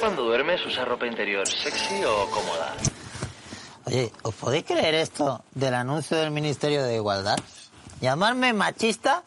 [0.00, 2.74] cuando duermes usa ropa interior sexy o cómoda?
[3.84, 7.38] Oye, ¿os podéis creer esto del anuncio del Ministerio de Igualdad?
[8.00, 9.22] ¿Llamarme machista?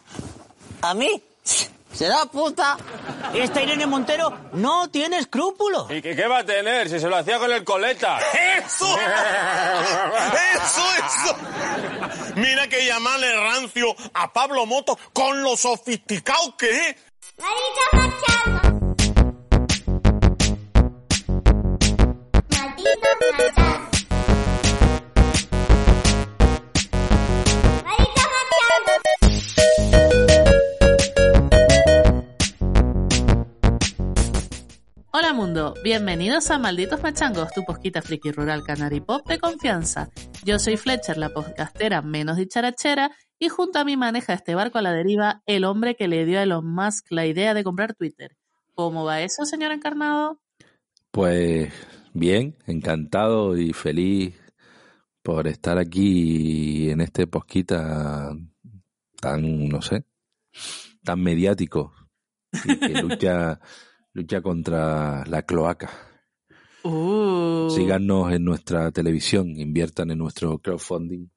[0.82, 1.24] ¿A mí?
[1.94, 2.76] ¿Será puta?
[3.36, 5.92] Esta Irene Montero no tiene escrúpulos.
[5.92, 8.20] ¿Y qué, qué va a tener si se lo hacía con el coleta?
[8.58, 8.98] ¡Eso!
[10.56, 11.36] ¡Eso, eso!
[12.36, 16.96] Mira que llamarle rancio a Pablo Moto con lo sofisticado que es.
[17.38, 18.63] Malditos machados.
[35.84, 40.10] Bienvenidos a Malditos Machangos, tu posquita friki rural canary pop de confianza.
[40.46, 44.82] Yo soy Fletcher, la podcastera menos dicharachera, y junto a mí maneja este barco a
[44.82, 48.38] la deriva el hombre que le dio a Elon Musk la idea de comprar Twitter.
[48.74, 50.40] ¿Cómo va eso, señor encarnado?
[51.12, 51.74] Pues
[52.14, 54.42] bien, encantado y feliz
[55.22, 58.32] por estar aquí en este posquita
[59.20, 60.06] tan, no sé,
[61.04, 61.94] tan mediático
[62.54, 63.60] y que lucha,
[64.14, 65.90] lucha contra la cloaca.
[66.84, 71.28] Uh, Síganos en nuestra televisión, inviertan en nuestro crowdfunding.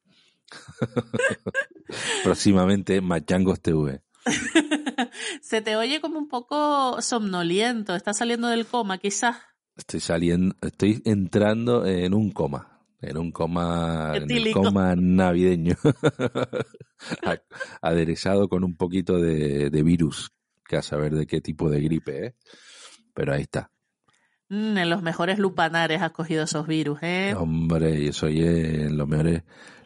[2.24, 4.02] Próximamente Machangos TV.
[5.40, 9.36] Se te oye como un poco somnoliento, estás saliendo del coma quizás.
[9.76, 15.76] Estoy saliendo, estoy entrando en un coma, en un coma, en el coma navideño,
[17.82, 20.30] aderezado con un poquito de, de virus,
[20.66, 22.34] que a saber de qué tipo de gripe, ¿eh?
[23.16, 23.70] Pero ahí está.
[24.50, 27.34] Mm, en los mejores lupanares has cogido esos virus, ¿eh?
[27.36, 29.42] Hombre, yo soy en los mejores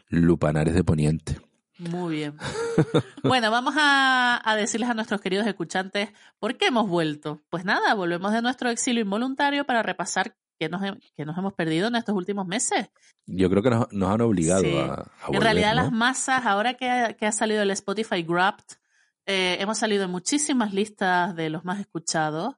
[0.09, 1.39] lupanares de Poniente.
[1.79, 2.35] Muy bien.
[3.23, 6.09] Bueno, vamos a, a decirles a nuestros queridos escuchantes
[6.39, 7.41] por qué hemos vuelto.
[7.49, 10.81] Pues nada, volvemos de nuestro exilio involuntario para repasar qué nos,
[11.15, 12.89] qué nos hemos perdido en estos últimos meses.
[13.25, 14.75] Yo creo que nos, nos han obligado Sí.
[14.77, 15.83] a, a en volver, realidad ¿no?
[15.83, 18.77] las masas, ahora que ha, que ha salido el Spotify Wrapped,
[19.27, 22.55] eh, hemos salido en muchísimas listas de los más escuchados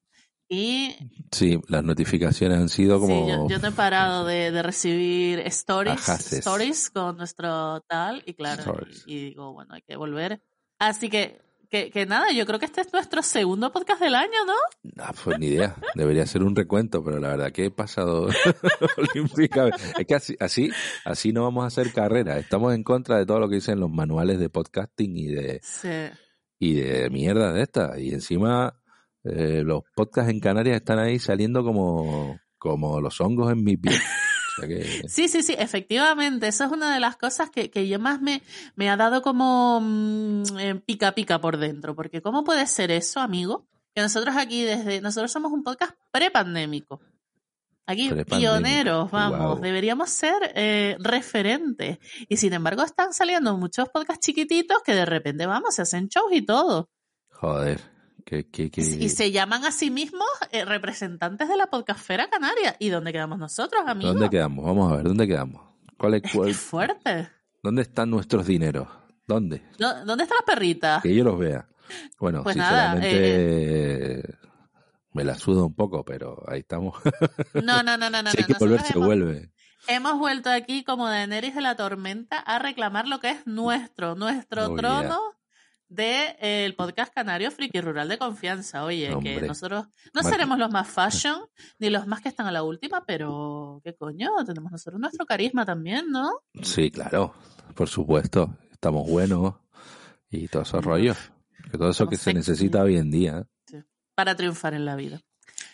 [0.54, 0.96] y
[1.32, 3.26] Sí, las notificaciones han sido como...
[3.26, 8.34] sí, yo, yo no he parado de, de recibir stories, stories con nuestro tal y
[8.36, 8.78] claro,
[9.08, 10.42] y, y digo, bueno, hay que volver.
[10.78, 14.46] Así que, que, que nada, yo creo que este es nuestro segundo podcast del año,
[14.46, 14.54] ¿no?
[15.04, 15.76] Ah, pues ni idea.
[15.96, 18.28] Debería ser un recuento, pero la verdad que he pasado.
[19.98, 20.70] Es que así, así,
[21.06, 22.38] así no vamos a hacer carrera.
[22.38, 25.90] Estamos en contra de todo lo que dicen los manuales de podcasting y de, Sí.
[26.60, 28.00] y de mierda de esta.
[28.00, 28.80] Y encima,
[29.24, 33.96] eh, los podcasts en Canarias están ahí saliendo como, como los hongos en mi piel.
[33.96, 36.48] O sea que, Sí, sí, sí, efectivamente.
[36.48, 38.42] Eso es una de las cosas que, que yo más me,
[38.76, 41.96] me ha dado como mm, eh, pica pica por dentro.
[41.96, 43.68] Porque ¿cómo puede ser eso, amigo?
[43.96, 47.00] Que nosotros aquí desde, nosotros somos un podcast prepandémico.
[47.86, 51.98] Aquí pioneros, vamos, deberíamos ser eh, referentes.
[52.30, 56.32] Y sin embargo están saliendo muchos podcasts chiquititos que de repente, vamos, se hacen shows
[56.32, 56.90] y todo.
[57.30, 57.82] joder,
[58.26, 62.76] que, que, que- Y se llaman a sí mismos eh, representantes de la podcastfera canaria.
[62.80, 64.14] ¿Y dónde quedamos nosotros, amigos?
[64.14, 64.66] ¿Dónde quedamos?
[64.66, 65.62] Vamos a ver, ¿dónde quedamos?
[65.98, 67.30] ¿Cuál es, cuál- Qué fuerte.
[67.62, 68.88] ¿Dónde están nuestros dineros?
[69.28, 69.62] ¿Dónde?
[69.78, 71.00] ¿Dó- ¿Dónde está la perrita?
[71.02, 71.68] Que yo los vea.
[72.20, 74.38] Bueno, Pues nada, sinceramente
[75.14, 76.96] me la suda un poco, pero ahí estamos.
[77.54, 78.30] No, no, no, no, no.
[78.32, 79.52] si hay que volver, se hemos, vuelve.
[79.88, 84.74] hemos vuelto aquí como Daenerys de la tormenta a reclamar lo que es nuestro, nuestro
[84.76, 85.20] trono
[85.94, 88.84] de eh, el podcast canario friki rural de confianza.
[88.84, 91.42] Oye, que nosotros no seremos los más fashion
[91.78, 95.66] ni los más que están a la última, pero qué coño, tenemos nosotros nuestro carisma
[95.66, 96.42] también, ¿no?
[96.62, 97.34] Sí, claro,
[97.76, 98.58] por supuesto.
[98.72, 99.56] Estamos buenos
[100.30, 101.18] y todos esos rollos.
[101.72, 103.48] Que todo eso que se necesita hoy en día.
[104.16, 105.22] Para triunfar en la vida.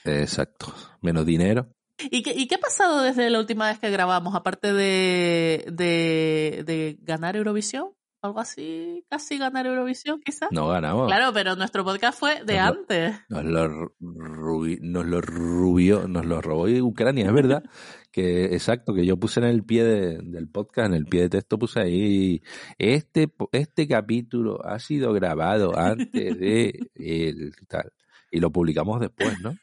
[0.06, 0.74] Exacto.
[1.02, 1.70] Menos dinero.
[1.98, 4.36] ¿Y qué, ¿Y qué ha pasado desde la última vez que grabamos?
[4.36, 7.92] Aparte de, de, de ganar Eurovisión,
[8.22, 10.50] algo así, casi ganar Eurovisión, quizás.
[10.52, 11.08] No ganamos.
[11.08, 13.16] Claro, pero nuestro podcast fue de Nos lo- antes.
[13.30, 13.68] Nos lo,
[14.00, 17.64] rubi- nos lo rubió, nos lo robó Ucrania, es verdad.
[18.12, 21.30] que exacto, que yo puse en el pie de- del podcast, en el pie de
[21.30, 22.42] texto puse ahí,
[22.78, 27.92] este, este capítulo ha sido grabado antes de el tal.
[28.32, 29.56] Y lo publicamos después, ¿no?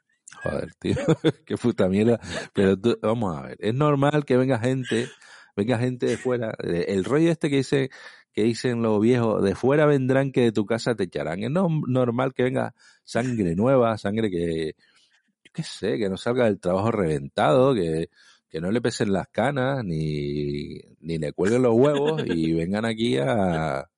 [0.42, 0.96] Joder, tío,
[1.46, 2.20] qué puta mierda.
[2.54, 5.08] Pero tú- vamos a ver, es normal que venga gente,
[5.56, 6.54] venga gente de fuera.
[6.60, 7.90] El rollo este que dice,
[8.36, 11.42] que dicen los viejos, de fuera vendrán que de tu casa te echarán.
[11.42, 14.74] Es no- normal que venga sangre nueva, sangre que,
[15.42, 18.10] yo qué sé, que no salga del trabajo reventado, que,
[18.50, 23.16] que no le pesen las canas, ni, ni le cuelguen los huevos y vengan aquí
[23.16, 23.88] a,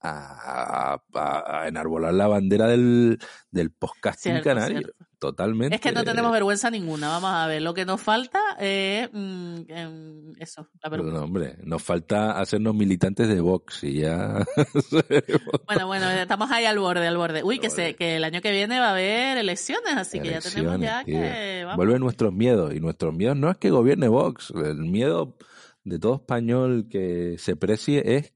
[0.00, 3.18] a, a- a enarbolar la bandera del,
[3.50, 4.78] del podcasting Cierto, canario.
[4.80, 5.04] cierto.
[5.18, 5.74] Totalmente.
[5.74, 7.08] Es que no tenemos vergüenza ninguna.
[7.08, 11.18] Vamos a ver, lo que nos falta es mm, em, eso, la vergüenza.
[11.18, 14.44] no, hombre, nos falta hacernos militantes de Vox y ya.
[15.66, 17.42] Bueno, bueno, estamos ahí al borde, al borde.
[17.42, 20.40] Uy, que, se, que el año que viene va a haber elecciones, así que ya
[20.40, 21.62] tenemos ya que...
[21.64, 21.76] vamos.
[21.76, 22.74] Vuelven nuestros miedos.
[22.74, 24.50] Y nuestros miedos no es que gobierne Vox.
[24.50, 25.36] El miedo
[25.84, 28.32] de todo español que se precie es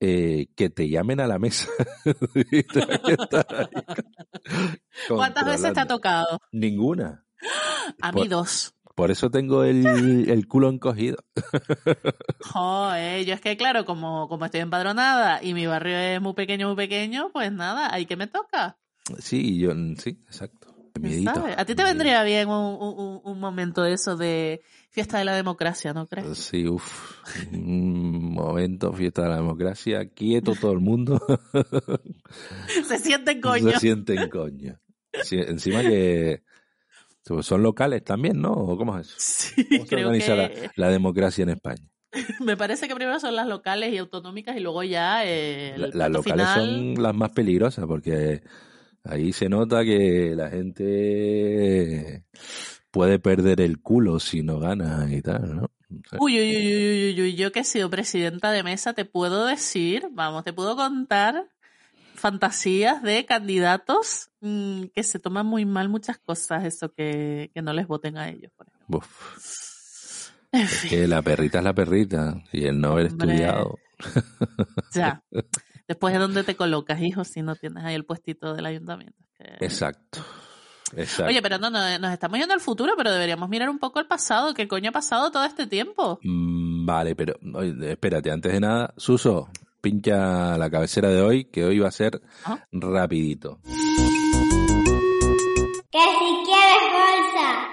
[0.00, 1.68] eh, que te llamen a la mesa.
[5.08, 6.40] ¿Cuántas veces te ha tocado?
[6.52, 7.24] Ninguna.
[8.02, 8.74] A mí Por- dos.
[8.94, 9.86] Por eso tengo el,
[10.28, 11.16] el culo encogido.
[12.40, 16.66] Joder, yo es que claro, como, como estoy empadronada y mi barrio es muy pequeño,
[16.66, 18.78] muy pequeño, pues nada, ahí que me toca.
[19.18, 20.69] Sí, yo, sí, exacto.
[21.00, 21.44] Miedito.
[21.56, 24.60] A ti te vendría bien un, un- un momento de eso de
[24.90, 26.36] fiesta de la democracia, ¿no crees?
[26.38, 27.12] Sí, uff.
[27.52, 30.08] Un momento, fiesta de la democracia.
[30.08, 31.20] Quieto todo el mundo.
[32.88, 33.70] Se sienten coño.
[33.72, 34.78] Se sienten coño.
[35.22, 36.42] Sí, encima que
[37.42, 38.52] son locales también, ¿no?
[38.52, 39.16] ¿O ¿Cómo es eso?
[39.18, 41.86] Sí, ¿Cómo se creo organiza que la, la democracia en España?
[42.40, 45.88] me parece que primero son las locales y autonómicas y luego ya eh, el La-
[45.94, 46.94] las locales final.
[46.94, 48.42] son las más peligrosas porque
[49.04, 52.24] ahí se nota que la gente
[52.90, 55.70] puede perder el culo si no gana y tal, ¿no?
[56.18, 59.46] Uy, uy, uy, uy, uy, uy, yo que he sido presidenta de mesa te puedo
[59.46, 61.48] decir, vamos, te puedo contar
[62.14, 67.72] fantasías de candidatos mm, que se toman muy mal muchas cosas, eso que, que no
[67.72, 68.98] les voten a ellos, por ejemplo.
[68.98, 73.34] Uf, En es que la perrita es la perrita y el no haber Hombre.
[73.34, 73.78] estudiado.
[74.92, 75.22] ya.
[75.90, 79.18] Después de dónde te colocas, hijo, si no tienes ahí el puestito del ayuntamiento.
[79.36, 80.20] Que- Exacto.
[80.96, 81.28] Exacto.
[81.30, 84.06] Oye, pero no, no, nos estamos yendo al futuro, pero deberíamos mirar un poco al
[84.06, 84.54] pasado.
[84.54, 86.20] ¿Qué coño ha pasado todo este tiempo?
[86.22, 89.48] Mm, Vale, pero oye, espérate, antes de nada, Suso,
[89.80, 92.64] pincha la cabecera de hoy, que hoy va a ser Ah.
[92.70, 93.58] rapidito.
[95.90, 97.68] Que si quieres bolsa.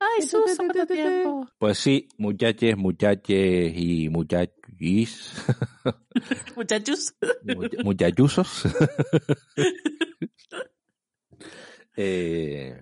[0.00, 1.46] Ay, Suso, cuánto tiempo.
[1.58, 4.08] Pues sí, muchaches, muchaches y
[4.78, 5.32] muchachis,
[6.56, 7.14] Muchachos.
[7.44, 8.64] much- muchachusos.
[11.96, 12.78] Eh,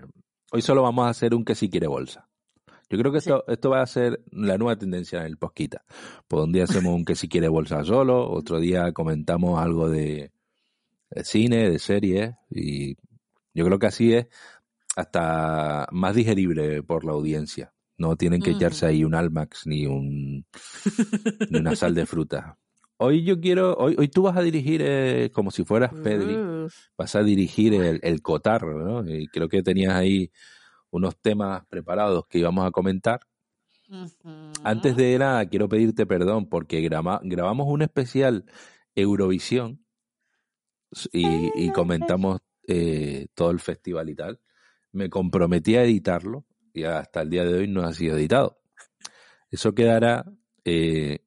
[0.50, 2.29] hoy solo vamos a hacer un que si quiere bolsa.
[2.91, 5.85] Yo creo que esto, esto va a ser la nueva tendencia en el Posquita.
[6.29, 10.32] Pues un día hacemos un que si quiere bolsa solo, otro día comentamos algo de,
[11.11, 12.96] de cine, de series, y
[13.55, 14.26] yo creo que así es
[14.96, 17.73] hasta más digerible por la audiencia.
[17.96, 20.44] No tienen que echarse ahí un Almax ni un
[21.50, 22.58] ni una sal de fruta.
[22.96, 26.37] Hoy yo quiero, hoy, hoy tú vas a dirigir eh, como si fueras Pedri,
[26.96, 29.08] vas a dirigir el, el cotarro, ¿no?
[29.08, 30.31] Y creo que tenías ahí
[30.91, 33.20] unos temas preparados que íbamos a comentar.
[34.62, 38.44] Antes de nada, quiero pedirte perdón porque grabamos un especial
[38.94, 39.85] Eurovisión
[41.12, 44.41] y, y comentamos eh, todo el festival y tal.
[44.93, 46.44] Me comprometí a editarlo
[46.75, 48.61] y hasta el día de hoy no ha sido editado.
[49.50, 50.25] Eso quedará,
[50.65, 51.21] eh,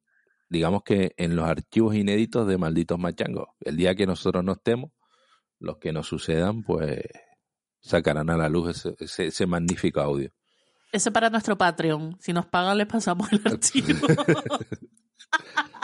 [0.48, 3.48] digamos que en los archivos inéditos de Malditos Machangos.
[3.60, 4.92] El día que nosotros no estemos,
[5.58, 7.00] los que nos sucedan, pues
[7.80, 10.30] sacarán a la luz ese, ese- ese magnífico audio.
[10.92, 12.16] Eso para nuestro Patreon.
[12.20, 13.88] Si nos pagan, les pasamos el archivo.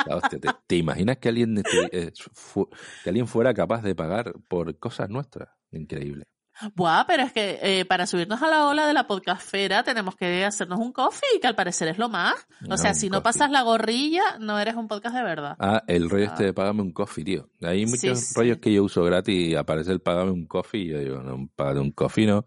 [0.07, 1.63] Hostia, ¿te, te imaginas que alguien,
[1.93, 2.69] eh, fu-
[3.03, 5.49] que alguien fuera capaz de pagar por cosas nuestras?
[5.73, 6.25] Increíble.
[6.75, 10.45] Buah, pero es que eh, para subirnos a la ola de la podcastfera tenemos que
[10.45, 12.35] hacernos un coffee, que al parecer es lo más.
[12.63, 13.25] O No, sea, si no coffee.
[13.41, 15.57] pasas la gorrilla, no eres un podcast de verdad.
[15.59, 17.49] Ah, el rollo este de págame un coffee, tío.
[17.63, 18.35] Hay muchos sí.
[18.37, 21.49] rollos que yo uso gratis y aparece el págame un coffee y yo digo, no,
[21.57, 22.45] págame un coffee no.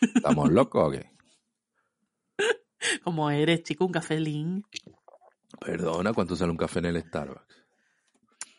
[0.00, 1.10] ¿Estamos locos o qué?
[3.04, 4.64] Como eres, chico, un cafelín.
[5.60, 7.61] Perdona, ¿cuánto sale un café en el Starbucks?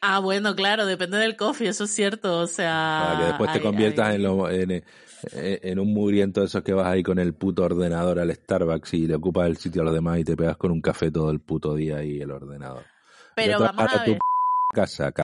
[0.06, 2.40] Ah, bueno, claro, depende del coffee, eso es cierto.
[2.40, 3.04] O sea.
[3.08, 4.16] Para que después te ay, conviertas ay.
[4.16, 4.84] en, lo- en, en-
[5.32, 9.08] en un mugriento de esos que vas ahí con el puto ordenador al Starbucks y
[9.08, 11.40] le ocupas el sitio a los demás y te pegas con un café todo el
[11.40, 12.84] puto día y el ordenador.
[13.34, 14.20] Pero vamos a tu ver.
[14.74, 15.24] casa, ca-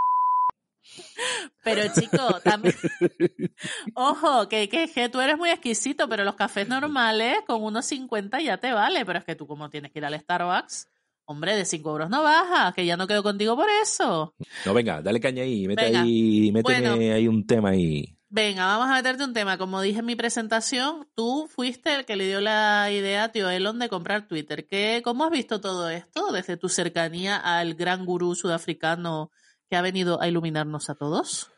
[1.63, 2.73] Pero chico, también.
[3.95, 8.39] Ojo, que, que, que tú eres muy exquisito, pero los cafés normales con unos 50
[8.39, 9.05] ya te vale.
[9.05, 10.87] Pero es que tú, como tienes que ir al Starbucks,
[11.29, 14.33] hombre, de 5 euros no baja, que ya no quedo contigo por eso.
[14.65, 16.01] No, venga, dale caña ahí, mete Venga.
[16.01, 17.13] ahí, méteme Bueno.
[17.15, 18.15] ahí un tema ahí.
[18.31, 19.57] Venga, vamos a meterte un tema.
[19.57, 23.49] Como dije en mi presentación, tú fuiste el que le dio la idea a tío
[23.49, 24.65] Elon de comprar Twitter.
[24.67, 29.31] ¿Qué, ¿Cómo has visto todo esto desde tu cercanía al gran gurú sudafricano
[29.69, 31.51] que ha venido a iluminarnos a todos?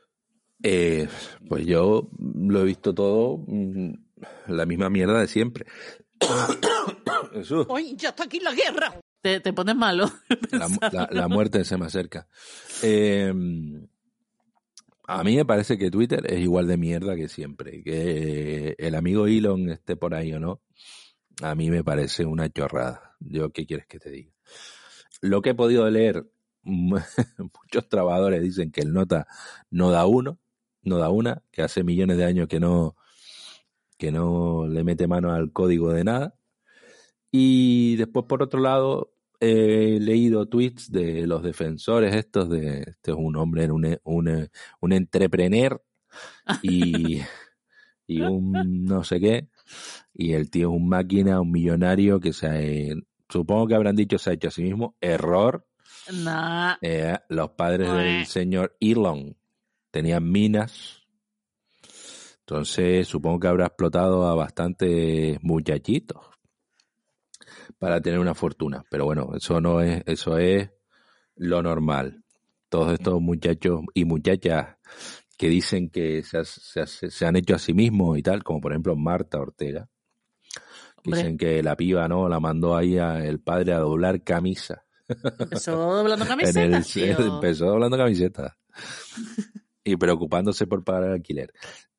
[0.63, 1.07] Eh,
[1.47, 3.93] pues yo lo he visto todo mm,
[4.47, 5.65] la misma mierda de siempre.
[7.33, 7.65] Jesús.
[7.69, 8.93] ¡Hoy ya está aquí la guerra!
[9.21, 10.09] Te, te pones malo.
[10.51, 12.27] La, mu- la- la muerte se me acerca.
[12.83, 13.33] Eh,
[15.07, 17.83] a mí me parece que Twitter es igual de mierda que siempre.
[17.83, 20.61] Que el amigo Elon esté por ahí o no,
[21.41, 23.15] a mí me parece una chorrada.
[23.19, 24.31] Yo, ¿qué quieres que te diga?
[25.21, 26.25] Lo que he podido leer,
[26.63, 29.27] muchos trabajadores dicen que el nota
[29.69, 30.39] no da uno,
[30.83, 32.95] no da una, que hace millones de años que no,
[33.97, 36.35] que no le mete mano al código de nada.
[37.31, 43.17] Y después, por otro lado, he leído tweets de los defensores estos de, este es
[43.17, 44.49] un hombre, un, un,
[44.81, 45.81] un entrepreneur
[46.61, 47.21] y,
[48.07, 49.49] y un no sé qué,
[50.13, 52.95] y el tío es un máquina, un millonario que se ha,
[53.29, 55.65] supongo que habrán dicho se ha hecho a sí mismo, error,
[56.11, 56.75] Nah.
[56.81, 59.37] eh, los padres del señor Elon
[59.91, 61.01] tenían minas,
[62.39, 66.30] entonces supongo que habrá explotado a bastantes muchachitos
[67.81, 68.83] para tener una fortuna.
[68.91, 70.69] Pero bueno, eso no es, eso es
[71.35, 72.23] lo normal.
[72.69, 74.77] Todos estos muchachos y muchachas
[75.35, 78.61] que dicen que se, se ha- se han hecho a sí mismos y tal, como
[78.61, 79.89] por ejemplo Marta Ortega,
[81.01, 84.83] que dicen que la piba no la mandó ahí a el padre a doblar camisa.
[85.39, 88.53] Empezó doblando camisetas, empezó doblando camisetas
[89.83, 91.51] y preocupándose por pagar el alquiler.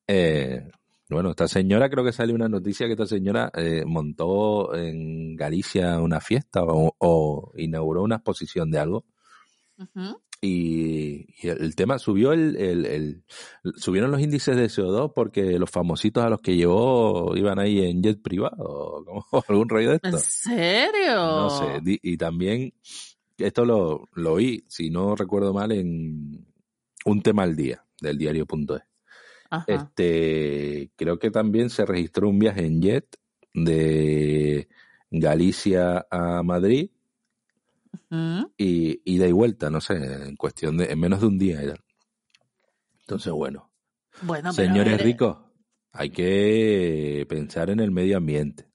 [0.07, 0.65] Eh,
[1.13, 5.99] bueno, esta señora, creo que salió una noticia que esta señora eh, montó en Galicia
[5.99, 9.05] una fiesta o, o inauguró una exposición de algo
[10.41, 13.23] y, y el, tema subió el, el- el-
[13.77, 18.03] subieron los índices de CO2 porque los famositos a los que llevó iban ahí en
[18.03, 20.17] jet privado, como algún rollo de ¿En esto.
[20.29, 21.15] serio?
[21.15, 22.73] No sé, y también
[23.37, 26.45] esto lo, lo oí, si no recuerdo mal, en
[27.05, 28.81] un tema al día del diario.es.
[29.53, 29.65] Ajá.
[29.67, 33.05] Este, creo que también se registró un viaje en jet
[33.53, 34.67] de
[35.11, 36.89] Galicia a Madrid
[38.57, 41.75] y ida y vuelta, no sé, en cuestión de en menos de un día era.
[43.01, 43.69] Entonces, bueno,
[44.53, 45.37] señores eh, ricos,
[45.91, 48.67] hay que pensar en el medio ambiente.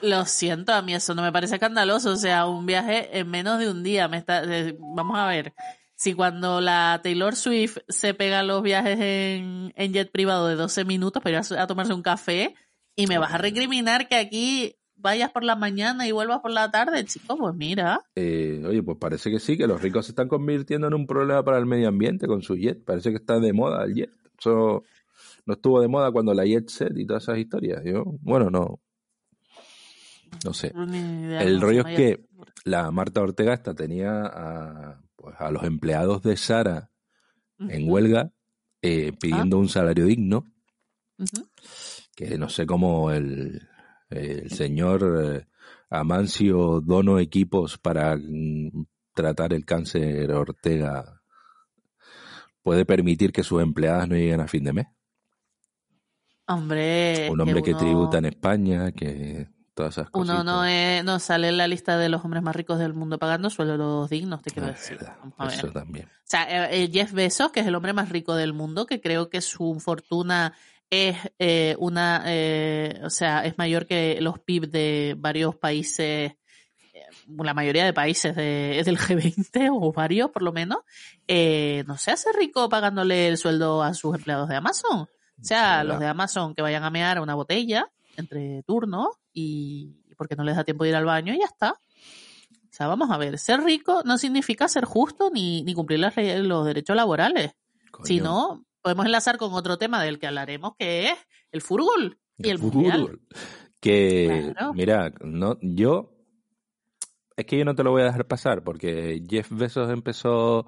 [0.00, 2.12] Lo siento, a mí eso no me parece escandaloso.
[2.12, 4.06] O sea, un viaje en menos de un día.
[4.06, 5.54] Me está, eh, vamos a ver.
[6.00, 10.86] Si cuando la Taylor Swift se pega los viajes en, en jet privado de 12
[10.86, 12.54] minutos para ir a, tomarse un café
[12.96, 16.70] y me vas a recriminar que aquí vayas por la mañana y vuelvas por la
[16.70, 18.00] tarde, chico, pues mira.
[18.14, 21.44] Eh, oye, pues parece que sí, que los ricos se están convirtiendo en un problema
[21.44, 22.82] para el medio ambiente con su jet.
[22.82, 24.10] Parece que está de moda el jet.
[24.38, 24.82] Eso
[25.44, 27.82] no estuvo de moda cuando la jet set y todas esas historias.
[27.84, 28.80] Yo, bueno, no.
[30.46, 30.72] No sé.
[30.74, 32.24] Idea, El no rollo es que
[32.64, 36.90] la Marta Ortega esta tenía a, pues, a los empleados de Sara
[37.58, 38.32] en huelga
[38.82, 40.46] eh, pidiendo un salario digno,
[42.16, 43.68] que no sé cómo el,
[44.08, 45.46] el señor eh,
[45.90, 51.20] Amancio dono equipos para mm, tratar el cáncer Ortega.
[52.62, 54.86] Puede permitir que sus empleadas no lleguen a fin de mes.
[56.46, 59.48] Hombre, Un hombre que uno- tributa en España, que
[59.80, 60.34] todas esas cosas.
[60.34, 63.18] Uno no, es, no sale en la lista de los hombres más ricos del mundo
[63.18, 64.96] pagando sueldos dignos, te quiero Ah, decir.
[64.98, 65.54] verdad, Vamos a ver.
[65.54, 66.06] Eso también.
[66.06, 69.00] O sea, eh, eh, Jeff Bezos, que es el hombre más rico del mundo, que
[69.00, 70.52] creo que su fortuna
[70.90, 76.32] es eh, una, eh, o sea, es mayor que los PIB de varios países,
[77.38, 80.78] la mayoría de países de- del G20 o varios por lo menos,
[81.28, 85.00] eh, no se hace rico pagándole el sueldo a sus empleados de Amazon.
[85.02, 85.08] O
[85.42, 90.44] sea, los de Amazon que vayan a mear una botella entre turnos y porque no
[90.44, 91.72] les da tiempo de ir al baño y ya está.
[91.72, 96.14] O sea, vamos a ver, ser rico no significa ser justo ni, ni cumplir las
[96.16, 97.52] los derechos laborales.
[97.90, 98.06] Coño.
[98.06, 101.18] Si no, podemos enlazar con otro tema del que hablaremos, que es
[101.52, 103.20] el fútbol y el, fútbol.
[103.80, 104.74] Que, Claro.
[104.74, 106.12] mira, no, yo,
[107.36, 110.66] es que yo no te lo voy a dejar pasar porque Jeff Bezos empezó,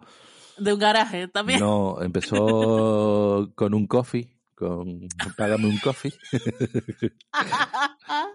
[0.59, 1.61] De un garaje también.
[1.61, 6.13] no, empezó con un coffee, con, págame un coffee,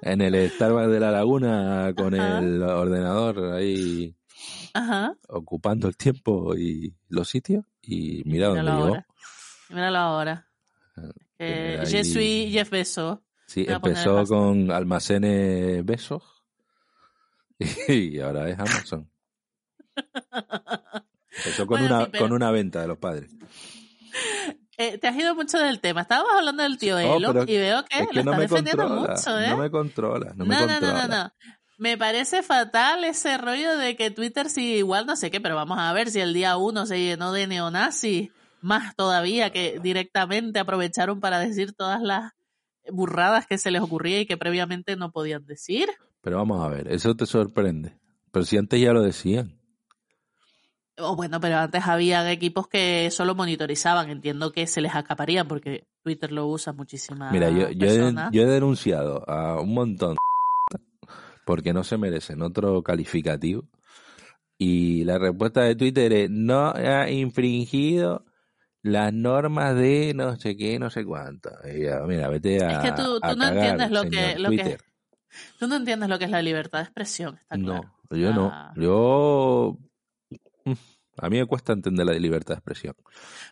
[0.01, 2.39] en el Starbucks de la Laguna con Ajá.
[2.39, 4.15] el ordenador ahí
[4.73, 5.15] Ajá.
[5.29, 9.03] ocupando el tiempo y los sitios y mira dónde llegó.
[9.69, 10.47] Míralo ahora.
[11.37, 13.19] tener Eh, Je suis Jeff Bezos.
[13.47, 16.23] Sí, empezó con almacenes besos
[17.87, 19.09] y ahora es Amazon.
[21.37, 23.31] Empezó con, Bueno, una, sí, pero- con una venta de los padres.
[24.77, 26.01] Eh, te has ido mucho del tema.
[26.01, 28.83] Estábamos hablando del tío Oh, Elon pero y veo que, es lo no estás defendiendo
[28.87, 29.49] controla, mucho, ¿eh?
[29.49, 31.07] no me controla, no me no, no, no, controla.
[31.07, 31.31] no, no.
[31.79, 35.77] Me parece fatal ese rollo de que Twitter sí igual no sé qué, pero vamos
[35.79, 38.31] a ver si el día uno se llenó de neonazis,
[38.61, 42.33] más todavía que directamente aprovecharon para decir todas las
[42.89, 45.89] burradas que se les ocurría y que previamente no podían decir.
[46.21, 47.97] Pero vamos a ver, eso te sorprende.
[48.31, 49.56] Pero si antes ya lo decían.
[50.99, 54.09] O bueno, pero antes había equipos que solo monitorizaban.
[54.09, 58.41] Entiendo que se les acaparían porque Twitter lo usa muchísimas Mira, yo, yo, he, yo
[58.41, 60.15] he denunciado a un montón
[61.45, 63.63] porque no se merecen otro calificativo.
[64.57, 68.25] Y la respuesta de Twitter es, no ha infringido
[68.81, 71.51] las normas de no sé qué, no sé cuánto.
[71.63, 74.49] Y ya, mira, vete a Es que tú- no cagar, entiendes lo que- lo.
[75.59, 78.73] Tú no entiendes lo que es la libertad de expresión, está No, yo Ah.
[78.75, 78.81] no.
[78.81, 79.77] Yo...
[81.19, 82.95] A mí me cuesta entender la libertad de expresión.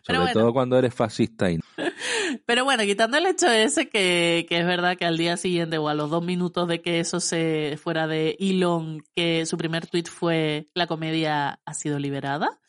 [0.02, 0.32] Sobre bueno.
[0.34, 1.58] todo cuando eres fascista y
[2.46, 5.88] Pero bueno, quitando el hecho ese que, que es verdad que al día siguiente o
[5.88, 10.04] a los dos minutos de que eso se fuera de Elon, que su primer tweet
[10.04, 12.60] fue la comedia ha sido liberada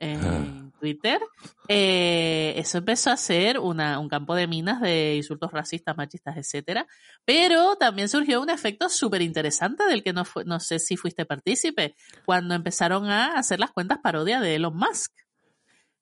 [0.00, 0.69] Ah.
[0.80, 1.20] Twitter,
[1.68, 6.86] eh, eso empezó a ser una, un campo de minas de insultos racistas, machistas, etcétera.
[7.24, 11.94] Pero también surgió un efecto súper interesante del que no, no sé si fuiste partícipe,
[12.24, 15.12] cuando empezaron a hacer las cuentas parodia de Elon Musk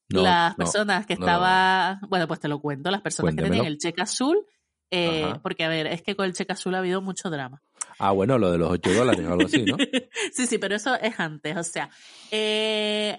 [0.08, 3.66] No, las no, personas que estaban, bueno, pues te lo cuento, las personas que tenían
[3.66, 4.46] el cheque azul,
[4.90, 7.62] eh, porque a ver, es que con el cheque azul ha habido mucho drama.
[7.98, 9.76] Ah, bueno, lo de los 8 dólares o algo así, ¿no?
[10.32, 11.90] sí, sí, pero eso es antes, o sea,
[12.30, 13.18] eh,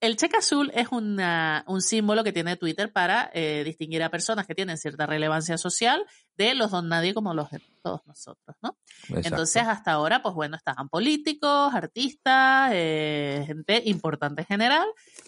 [0.00, 4.46] el cheque azul es una, un símbolo que tiene Twitter para eh, distinguir a personas
[4.46, 6.04] que tienen cierta relevancia social
[6.36, 8.76] de los don nadie como los de todos nosotros, ¿no?
[9.08, 9.28] Exacto.
[9.28, 14.86] Entonces, hasta ahora, pues bueno, estaban políticos, artistas, eh, gente importante en general,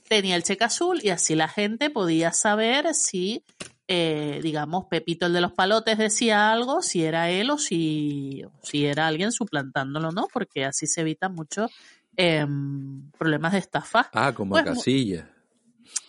[0.08, 3.44] tenía el cheque azul y así la gente podía saber si,
[3.88, 8.86] eh, digamos, Pepito el de los palotes decía algo, si era él o si, si
[8.86, 10.28] era alguien suplantándolo, ¿no?
[10.32, 11.72] Porque así se evitan muchos
[12.16, 14.10] em, problemas de estafa.
[14.12, 15.26] Ah, como Pues, a Casillas.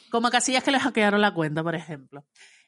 [0.10, 2.26] Como a Casillas que le hackearon la cuenta, por ejemplo.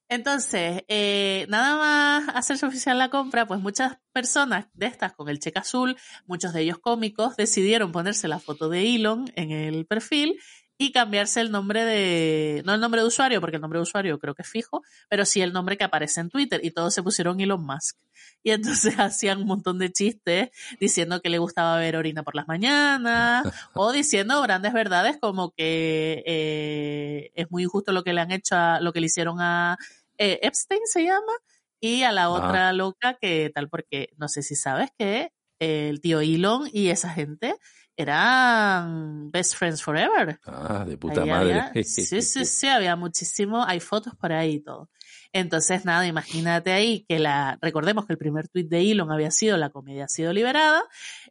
[0.09, 5.39] Entonces, eh, nada más hacerse oficial la compra, pues muchas personas de estas con el
[5.39, 5.97] cheque azul,
[6.27, 10.39] muchos de ellos cómicos, decidieron ponerse la foto de Elon en el perfil
[10.83, 14.19] y cambiarse el nombre de, no el nombre de usuario, porque el nombre de usuario
[14.19, 17.01] creo que es fijo, pero sí el nombre que aparece en Twitter y todos se
[17.01, 17.97] pusieron Elon Musk.
[18.43, 20.49] Y entonces hacían un montón de chistes
[20.81, 26.21] diciendo que le gustaba ver orina por las mañanas o diciendo grandes verdades como que
[26.25, 29.77] eh, es muy injusto lo que le han hecho, a, lo que le hicieron a
[30.17, 31.33] eh, Epstein se llama
[31.79, 32.29] y a la Ah.
[32.29, 37.09] otra loca que tal porque no sé si sabes que el tío Elon y esa
[37.09, 37.55] gente
[37.95, 40.39] eran best friends forever.
[40.45, 41.53] Ah, de puta Ahí madre.
[41.59, 44.89] había- sí, sí, sí, había muchísimo, hay fotos por ahí y todo.
[45.31, 49.57] Entonces, nada, imagínate ahí que la, recordemos que el primer tuit de Elon había sido
[49.57, 50.83] la comedia ha sido liberada,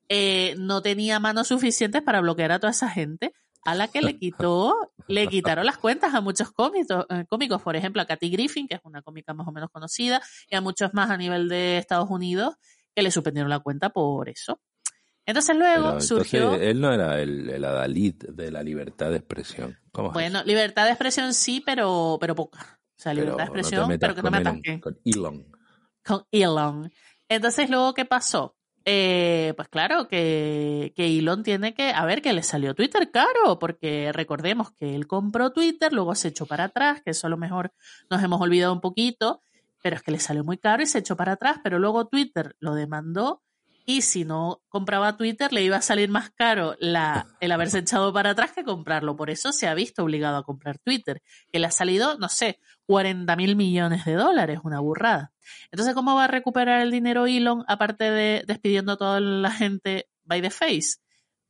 [0.08, 3.32] eh, no tenía manos suficientes para bloquear a toda esa gente
[3.64, 4.74] a la que le quitó,
[5.08, 8.74] le quitaron las cuentas a muchos cómicos, eh, cómicos, por ejemplo a Kathy Griffin, que
[8.74, 10.20] es una cómica más o menos conocida,
[10.50, 12.56] y a muchos más a nivel de Estados Unidos,
[12.94, 14.60] que le suspendieron la cuenta por eso.
[15.24, 16.40] Entonces luego Pero surgió...
[16.42, 19.78] entonces él no era el, el adalid de la libertad de expresión.
[19.92, 22.80] ¿Cómo es Bueno, libertad de expresión sí, pero, pero poca.
[22.96, 24.80] O sea, Pero libertad de no te expresión, pero que no me ataquen.
[24.80, 25.46] Con Elon.
[26.04, 26.92] Con Elon.
[27.28, 28.56] Entonces, luego, ¿qué pasó?
[28.84, 31.92] Eh, pues claro, que, que Elon tiene que.
[31.92, 36.28] A ver, que le salió Twitter caro, porque recordemos que él compró Twitter, luego se
[36.28, 37.72] echó para atrás, que eso a lo mejor
[38.10, 39.40] nos hemos olvidado un poquito,
[39.82, 42.56] pero es que le salió muy caro y se echó para atrás, pero luego Twitter
[42.58, 43.42] lo demandó
[43.84, 48.12] y si no compraba Twitter le iba a salir más caro la, el haberse echado
[48.12, 49.16] para atrás que comprarlo.
[49.16, 52.58] Por eso se ha visto obligado a comprar Twitter, que le ha salido, no sé,
[52.86, 55.32] 40 mil millones de dólares, una burrada.
[55.70, 60.08] Entonces, ¿cómo va a recuperar el dinero Elon aparte de despidiendo a toda la gente
[60.24, 60.98] by the face?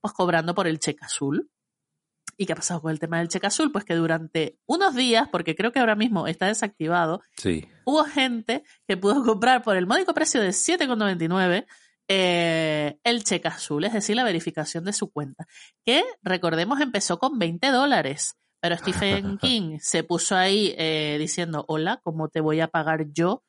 [0.01, 1.49] Pues cobrando por el cheque azul.
[2.39, 3.71] ¿Y qué ha pasado con el tema del cheque azul?
[3.71, 7.69] Pues que durante unos días, porque creo que ahora mismo está desactivado, Sí.
[7.85, 11.67] hubo gente que pudo comprar por el módico precio de 7,99
[12.09, 15.47] eh, el cheque azul, es decir, la verificación de su cuenta,
[15.85, 22.01] que recordemos empezó con 20 dólares, pero Stephen King se puso ahí eh, diciendo, hola,
[22.03, 23.43] ¿cómo te voy a pagar yo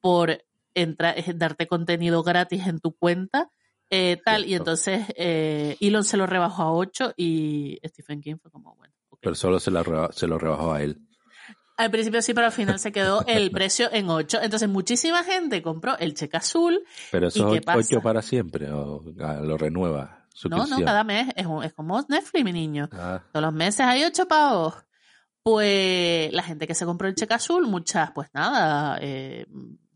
[0.00, 0.94] por eh,
[1.34, 3.50] darte contenido gratis en tu cuenta?
[3.90, 8.74] Eh, tal, y entonces Elon se lo rebajó a 8 y Stephen King fue como,
[8.74, 8.92] bueno.
[9.20, 11.05] Pero solo se, la se lo rebajó a él.
[11.76, 14.38] Al principio sí, pero al final se quedó el precio en 8.
[14.42, 16.82] Entonces muchísima gente compró el cheque azul.
[17.10, 17.78] Pero eso es pasa?
[17.78, 20.24] ocho para siempre o ah, lo renueva.
[20.50, 21.28] No, no, cada mes.
[21.36, 22.88] Es, un- es como Netflix, mi niño.
[22.92, 24.74] Ah, Todos los meses hay 8 pavos.
[25.42, 29.46] Pues la gente que se compró el cheque azul, muchas, pues nada, eh,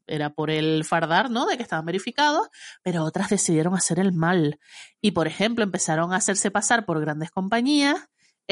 [0.07, 1.47] era por el fardar, ¿no?
[1.47, 2.49] De que estaban verificados,
[2.83, 4.59] pero otras decidieron hacer el mal.
[5.01, 7.97] Y, por ejemplo, empezaron a hacerse pasar por grandes compañías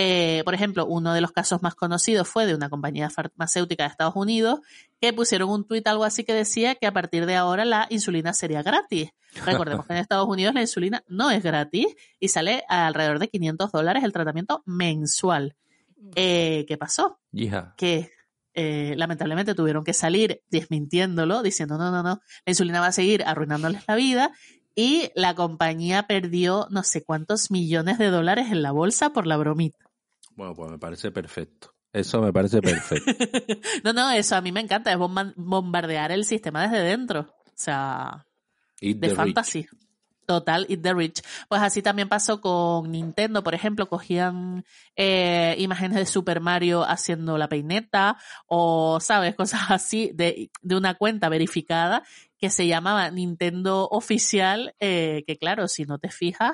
[0.00, 3.88] Eh, por ejemplo, uno de los casos más conocidos fue de una compañía farmacéutica de
[3.88, 4.60] Estados Unidos
[5.00, 8.32] que pusieron un tuit algo así que decía que a partir de ahora la insulina
[8.32, 9.10] sería gratis.
[9.44, 11.88] Recordemos que en Estados Unidos la insulina no es gratis
[12.20, 15.56] y sale a alrededor de 500 dólares el tratamiento mensual.
[16.14, 17.18] Eh, ¿Qué pasó?
[17.76, 18.12] Que
[18.54, 23.24] eh, lamentablemente tuvieron que salir desmintiéndolo, diciendo no, no, no, la insulina va a seguir
[23.26, 24.30] arruinándoles la vida
[24.76, 29.36] y la compañía perdió no sé cuántos millones de dólares en la bolsa por la
[29.36, 29.87] bromita.
[30.38, 31.74] Bueno, pues me parece perfecto.
[31.92, 33.10] Eso me parece perfecto.
[33.82, 37.22] no, no, eso a mí me encanta, es bomba- bombardear el sistema desde dentro.
[37.22, 38.24] O sea,
[38.80, 39.66] Eat de fantasy.
[40.24, 41.22] Total, Eat the Rich.
[41.48, 47.36] Pues así también pasó con Nintendo, por ejemplo, cogían eh, imágenes de Super Mario haciendo
[47.36, 49.34] la peineta o, ¿sabes?
[49.34, 52.04] Cosas así de, de una cuenta verificada
[52.38, 56.52] que se llamaba Nintendo Oficial, eh, que claro, si no te fijas,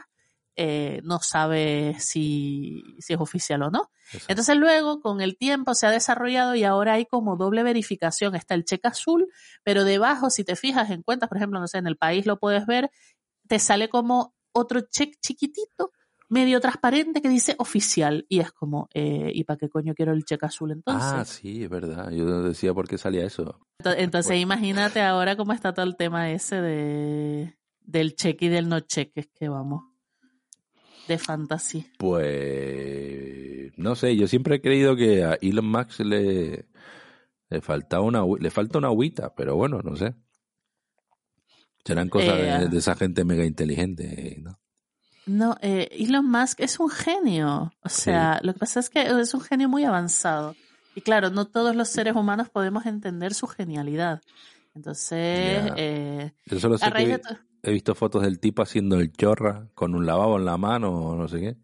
[0.56, 3.90] eh, no sabes si, si es oficial o no.
[4.06, 4.26] Exacto.
[4.28, 8.34] Entonces luego, con el tiempo, se ha desarrollado y ahora hay como doble verificación.
[8.34, 9.28] Está el cheque azul,
[9.62, 12.38] pero debajo, si te fijas en cuentas, por ejemplo, no sé, en el país lo
[12.38, 12.90] puedes ver,
[13.48, 15.90] te sale como otro check chiquitito,
[16.28, 18.24] medio transparente, que dice oficial.
[18.28, 21.12] Y es como, eh, ¿y para qué coño quiero el cheque azul entonces?
[21.12, 22.10] Ah, sí, es verdad.
[22.10, 23.60] Yo decía por qué salía eso.
[23.82, 24.42] Ento- Entonces Bueno.
[24.42, 29.20] imagínate ahora cómo está todo el tema ese de del cheque y del no cheque,
[29.20, 29.82] es que vamos,
[31.08, 31.86] de fantasy.
[31.98, 36.66] Pues no sé, yo siempre he creído que a Elon Musk le,
[37.50, 40.14] le faltaba una le falta una agüita, pero bueno, no sé.
[41.84, 44.58] Serán cosas Eh, de, de esa gente mega inteligente, ¿no?
[45.26, 47.72] No, eh, Elon Musk es un genio.
[47.82, 50.54] O sea, lo que pasa es que es un genio muy avanzado.
[50.94, 54.20] Y claro, no todos los seres humanos podemos entender su genialidad.
[54.74, 55.74] Entonces, Ya.
[55.76, 57.22] eh, Yo solo sé a raíz que de
[57.64, 61.16] he visto fotos del tipo haciendo el chorra con un lavabo en la mano o
[61.16, 61.56] no sé qué.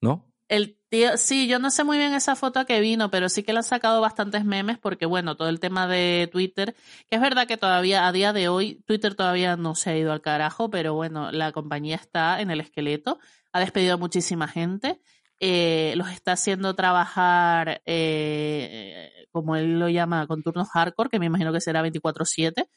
[0.00, 0.30] ¿No?
[0.48, 3.52] El tío, sí, yo no sé muy bien esa foto que vino, pero sí que
[3.52, 6.76] le han sacado bastantes memes porque, bueno, todo el tema de Twitter,
[7.08, 10.12] que es verdad que todavía, a día de hoy, Twitter todavía no se ha ido
[10.12, 13.18] al carajo, pero bueno, la compañía está en el esqueleto,
[13.52, 15.00] ha despedido a muchísima gente,
[15.40, 21.26] eh, los está haciendo trabajar, eh, como él lo llama, con turnos hardcore, que me
[21.26, 22.68] imagino que será 24/7,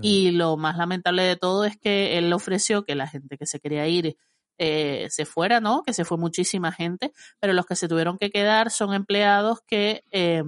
[0.00, 3.60] y lo más lamentable de todo es que él ofreció que la gente que se
[3.60, 4.16] quería ir
[4.58, 5.82] eh, se fuera, ¿no?
[5.82, 10.04] Que se fue muchísima gente, pero los que se tuvieron que quedar son empleados que
[10.12, 10.42] eh,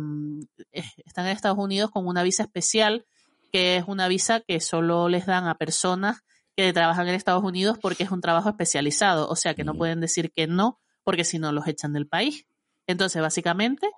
[0.73, 3.05] eh, están en Estados Unidos con una visa especial,
[3.53, 6.23] que es una visa que solo les dan a personas
[6.57, 9.79] que trabajan en Estados Unidos porque es un trabajo especializado, o sea que no Mm.
[9.79, 12.47] pueden decir que no, porque si no los echan del país.
[12.87, 13.91] Entonces, básicamente,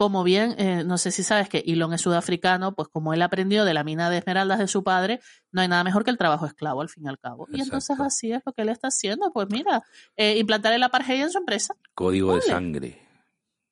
[0.00, 3.66] como bien, eh, no sé si sabes que Elon es sudafricano, pues como él aprendió
[3.66, 5.20] de la mina de esmeraldas de su padre,
[5.52, 7.46] no hay nada mejor que el trabajo esclavo, al fin y al cabo.
[7.52, 9.30] Y entonces así es lo que él está haciendo.
[9.30, 9.82] Pues mira,
[10.16, 11.74] eh, implantar el apartheid en su empresa.
[11.92, 13.06] Código de sangre.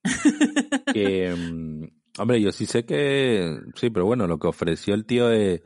[0.92, 5.30] que, mm, hombre, yo sí sé que, sí, pero bueno, lo que ofreció el tío
[5.30, 5.62] es,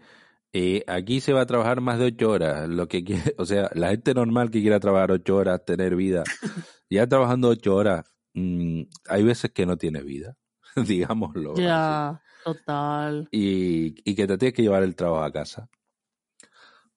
[0.53, 3.69] eh, aquí se va a trabajar más de ocho horas, lo que quiere, o sea,
[3.75, 6.23] la gente normal que quiera trabajar ocho horas, tener vida,
[6.89, 10.37] ya trabajando ocho horas, mm, hay veces que no tiene vida,
[10.87, 11.53] digámoslo.
[11.53, 11.63] así.
[11.63, 13.29] Ya, total.
[13.31, 15.69] y, y que te tienes que llevar el trabajo a casa.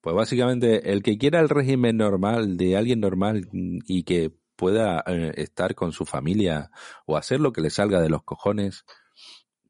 [0.00, 5.02] Pues básicamente, el que quiera el régimen normal de alguien normal mm, y que pueda
[5.06, 6.70] eh, estar con su familia
[7.06, 8.84] o hacer lo que le salga de los cojones,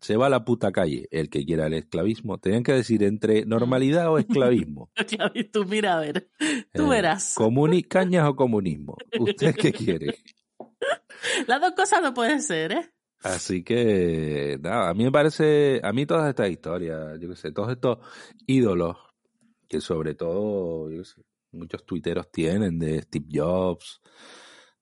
[0.00, 1.08] se va a la puta calle.
[1.10, 4.90] El que quiera el esclavismo, tenían que decir entre normalidad o esclavismo.
[5.52, 6.28] Tú mira a ver,
[6.74, 7.34] tú Eh, verás.
[7.36, 8.96] comuni- ¿Cañas o comunismo?
[9.18, 10.18] ¿Usted qué quiere?
[11.46, 12.90] Las dos cosas no pueden ser, ¿eh?
[13.22, 17.52] Así que, nada, a mí me parece, a mí todas estas historias, yo qué sé,
[17.52, 17.98] todos estos
[18.46, 18.96] ídolos
[19.68, 24.00] que sobre todo, yo qué sé, muchos tuiteros tienen de Steve Jobs,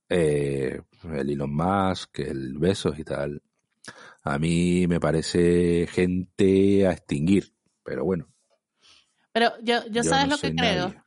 [0.08, 3.42] eh, el Elon Musk, el Besos y tal.
[4.22, 8.28] A mí me parece gente a extinguir, pero bueno.
[9.32, 10.88] Pero yo, yo, sabes no lo que creo.
[10.88, 11.02] nadie.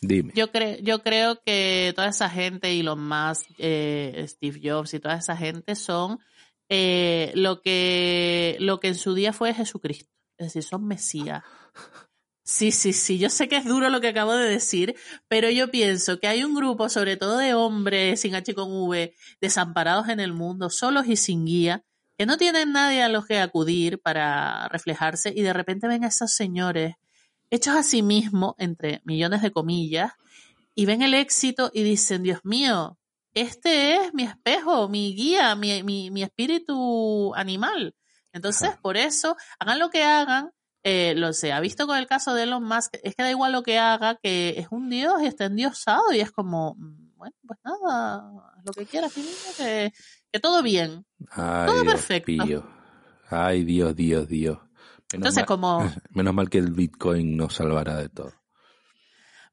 [0.00, 0.32] Dime.
[0.34, 5.16] Yo creo, yo creo que toda esa gente, Elon Musk, eh, Steve Jobs y toda
[5.16, 6.20] esa gente son
[6.68, 10.10] eh, lo que lo que en su día fue Jesucristo.
[10.36, 11.42] Es decir, son Mesías.
[12.44, 13.18] Sí, sí, sí.
[13.18, 14.96] Yo sé que es duro lo que acabo de decir,
[15.28, 19.14] pero yo pienso que hay un grupo, sobre todo de hombres sin H con V,
[19.38, 21.84] desamparados en el mundo, solos y sin guía,
[22.16, 26.08] que no tienen nadie a los que acudir para reflejarse y de repente ven a
[26.08, 26.94] esos señores
[27.50, 30.12] hechos a sí mismos, entre millones de comillas,
[30.74, 32.98] y ven el éxito y dicen, Dios mío,
[33.40, 37.94] este es mi espejo, mi guía, mi, mi, mi espíritu animal.
[38.32, 38.80] Entonces, Ajá.
[38.82, 40.50] por eso, hagan lo que hagan,
[40.84, 43.52] eh, lo se ha visto con el caso de Elon Musk, es que da igual
[43.52, 47.34] lo que haga, que es un dios y está endiosado y es como, mm, bueno,
[47.46, 48.30] pues nada,
[48.64, 49.92] lo que quieras, mi niño, que,
[50.32, 51.04] que todo bien.
[51.30, 52.32] Ay, Todo Dios perfecto.
[53.30, 54.58] Ay, Dios, Dios, Dios.
[54.58, 55.78] Menos Entonces, mal- como,
[56.10, 58.32] Menos mal que el Bitcoin nos salvará de todo.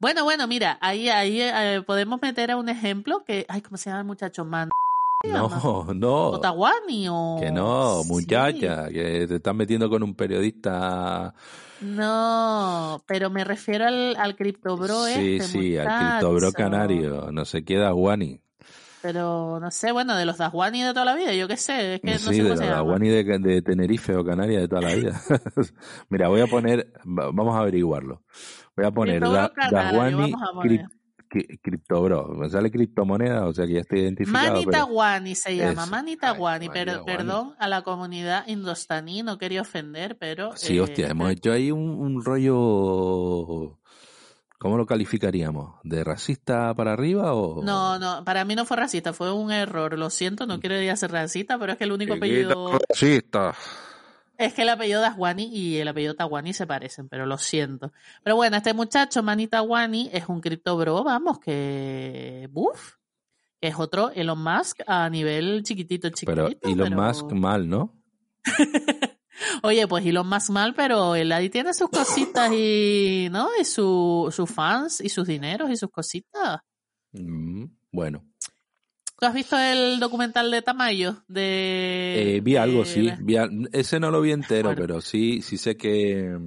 [0.05, 3.89] Bueno, bueno, mira, ahí, ahí eh, podemos meter a un ejemplo que, ay, ¿cómo se
[3.89, 4.45] llama el muchacho?
[4.45, 4.69] Man,
[5.27, 6.15] No, no.
[6.27, 7.37] Otawani o...
[7.39, 8.09] Que no, Sí.
[8.13, 11.33] muchacha, que te estás metiendo con un periodista.
[11.81, 16.05] No, pero me refiero al, al criptobro sí, este, sí, al muchacho.
[16.09, 17.31] criptobro canario.
[17.31, 18.39] No se queda Guani.
[19.05, 22.01] Pero no sé, bueno, de los Daswani de toda la vida, yo qué sé, es
[22.01, 22.81] que no sí, sé de cómo la se llama.
[22.81, 25.21] Guani de, de Tenerife o Canarias de toda la vida.
[26.09, 28.23] Mira, voy a poner, va- vamos a averiguarlo.
[28.75, 30.87] Voy a poner da, cri-
[31.61, 32.29] Criptobro.
[32.29, 34.53] Me sale criptomoneda, o sea que ya estoy identificado.
[34.53, 35.91] Manita pero- Guani se llama, Eso.
[35.91, 37.17] Manita Ay, Guani, Manita pero Guani.
[37.17, 40.51] perdón a la comunidad indostaní, no quería ofender, pero...
[40.55, 43.77] Sí, eh, hostia, hemos hecho ahí un, un rollo.
[44.59, 45.75] ¿Cómo lo calificaríamos?
[45.83, 47.61] ¿De racista para arriba o.?
[47.63, 50.89] No, no, para mí no fue racista, fue un error, lo siento, no quiero ir
[50.91, 52.79] a ser racista, pero es que el único apellido...
[52.89, 53.53] Racista.
[54.37, 57.93] Es que el apellido Daswani y el apellido Tawani se parecen, pero lo siento.
[58.23, 62.49] Pero bueno, este muchacho, Mani Tawani, es un cripto bro, vamos, que.
[62.51, 62.95] Buf.
[63.61, 66.67] Que es otro Elon Musk a nivel chiquitito, Pero chiquitito.
[66.67, 67.93] Elon pero- Musk mal, ¿no?
[69.63, 73.27] Oye, pues Elon Musk mal, pero él ahí tiene sus cositas y.
[73.31, 73.49] ¿No?
[73.59, 76.59] Y su, sus fans y sus dineros y sus cositas.
[77.13, 78.23] Mm, bueno,
[79.17, 81.23] ¿Tú has visto el documental de Tamayo?
[81.29, 82.35] De.
[82.35, 83.11] Eh, vi algo, de- sí.
[83.21, 84.81] vi al- ese no lo vi entero, Bueno.
[84.81, 86.37] pero sí, sí sé que,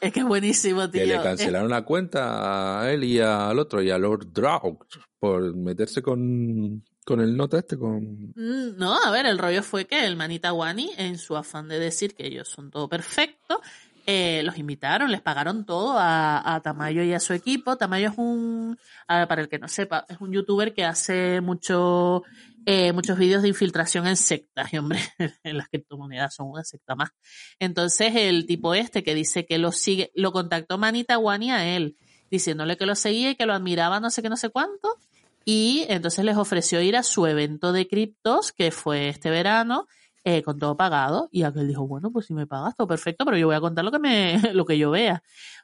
[0.00, 1.00] Es que es buenísimo, tío.
[1.00, 4.86] que le Es- cancelaron la cuenta a él y al otro, y a Lord Draug,
[5.18, 8.32] por meterse con, con el nota este, con...
[8.36, 11.80] Mm, No, a ver, el rollo fue que el Manita Wani, en su afán de
[11.80, 13.60] decir que ellos son todo perfecto,
[14.06, 17.76] eh, los invitaron, les pagaron todo a, a Tamayo y a su equipo.
[17.76, 22.22] Tamayo es un, para el que no sepa, es un youtuber que hace mucho,
[22.64, 25.00] eh, muchos vídeos de infiltración en sectas, y hombre,
[25.42, 27.10] en las criptomonedas son una secta más.
[27.58, 31.96] Entonces, el tipo este que dice que lo sigue, lo contactó Manita Wani a él,
[32.30, 34.96] diciéndole que lo seguía y que lo admiraba no sé qué, no sé cuánto,
[35.44, 39.86] y entonces les ofreció ir a su evento de criptos, que fue este verano,
[40.24, 41.28] eh, con todo pagado.
[41.32, 43.84] Y aquel dijo, bueno, pues si me pagas, todo perfecto, pero yo voy a contar
[43.84, 45.22] lo que, me, lo que yo vea.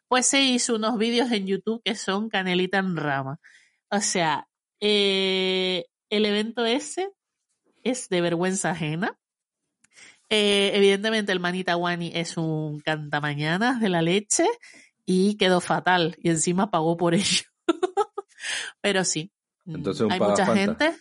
[0.09, 3.39] Pues se hizo unos vídeos en YouTube que son canelita en rama.
[3.91, 4.49] O sea,
[4.81, 7.11] eh, el evento ese
[7.83, 9.19] es de vergüenza ajena.
[10.29, 14.47] Eh, evidentemente el Manita Wani es un cantamañanas de la leche
[15.05, 17.45] y quedó fatal y encima pagó por ello.
[18.81, 19.33] Pero sí,
[19.67, 20.95] Entonces, un hay mucha gente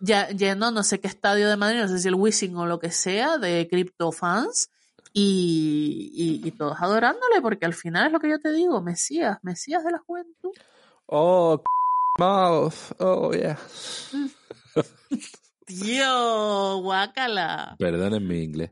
[0.00, 2.78] ya lleno no sé qué estadio de Madrid, no sé si el Wizzing o lo
[2.78, 4.70] que sea, de cripto fans
[5.12, 9.38] y, y, y todos adorándole porque al final es lo que yo te digo, Mesías,
[9.42, 10.50] Mesías de la juventud.
[11.06, 11.62] Oh,
[12.18, 13.58] mouth, oh, yeah.
[15.64, 17.76] Tío, guácala.
[17.78, 18.70] Perdonen mi inglés.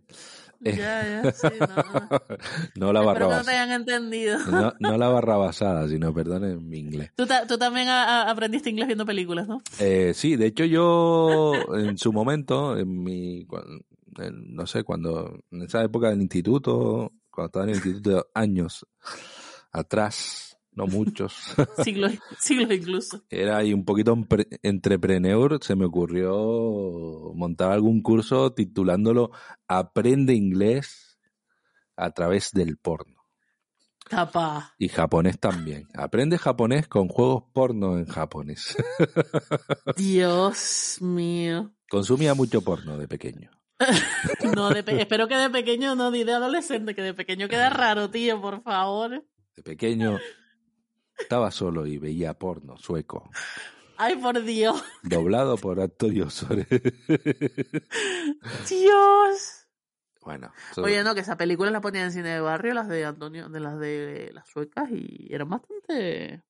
[0.77, 2.09] Ya, ya, sí, no.
[2.77, 3.63] No la que no te barrabasada.
[3.63, 4.39] hayan entendido.
[4.51, 7.11] No, no la barrabasada, sino perdonen mi inglés.
[7.17, 9.61] Tú, ta- tú también aprendiste inglés viendo películas, ¿no?
[9.79, 13.47] Eh, sí, de hecho yo en su momento, en mi,
[14.19, 18.87] en- no sé, cuando, en esa época del instituto, cuando estaba en el instituto años
[19.73, 20.46] atrás,
[20.77, 21.35] no muchos,
[21.83, 23.23] Siglos, siglos incluso.
[23.31, 24.17] era ahí un poquito
[24.63, 29.31] entrepreneur, se me ocurrió montar algún curso titulándolo
[29.67, 31.19] Aprende inglés
[31.97, 33.17] a través del porno.
[34.09, 34.75] Capaz.
[34.79, 35.89] Y japonés también.
[35.95, 38.77] Aprende japonés con juegos porno en japonés.
[39.97, 41.73] Dios mío.
[41.89, 43.51] Consumía mucho porno de pequeño.
[44.55, 47.69] No, de pe- espero que de pequeño no, ni de adolescente, que de pequeño queda
[47.69, 49.25] raro, tío, por favor.
[49.57, 50.19] De pequeño
[51.19, 53.31] estaba solo y veía porno sueco,
[53.99, 54.83] Ay, por Dios.
[55.03, 56.67] doblado por Antonio Sores.
[58.69, 59.67] Dios.
[60.23, 63.49] bueno, Oye, no, que esa película la ponían en cine de barrio, las de Antonio,
[63.49, 66.43] de las de las suecas, y eran bastante.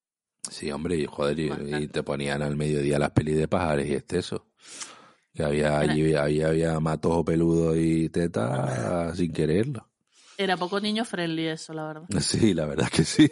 [0.51, 4.47] sí, hombre, y joder, y, te ponían al mediodía las pelis de pajares y exceso.
[5.35, 9.87] Que había Era- allí, ahí había matojo peludo y teta sin quererlo.
[10.39, 12.07] Era poco niño friendly eso, la verdad.
[12.21, 13.29] Sí, la verdad que sí.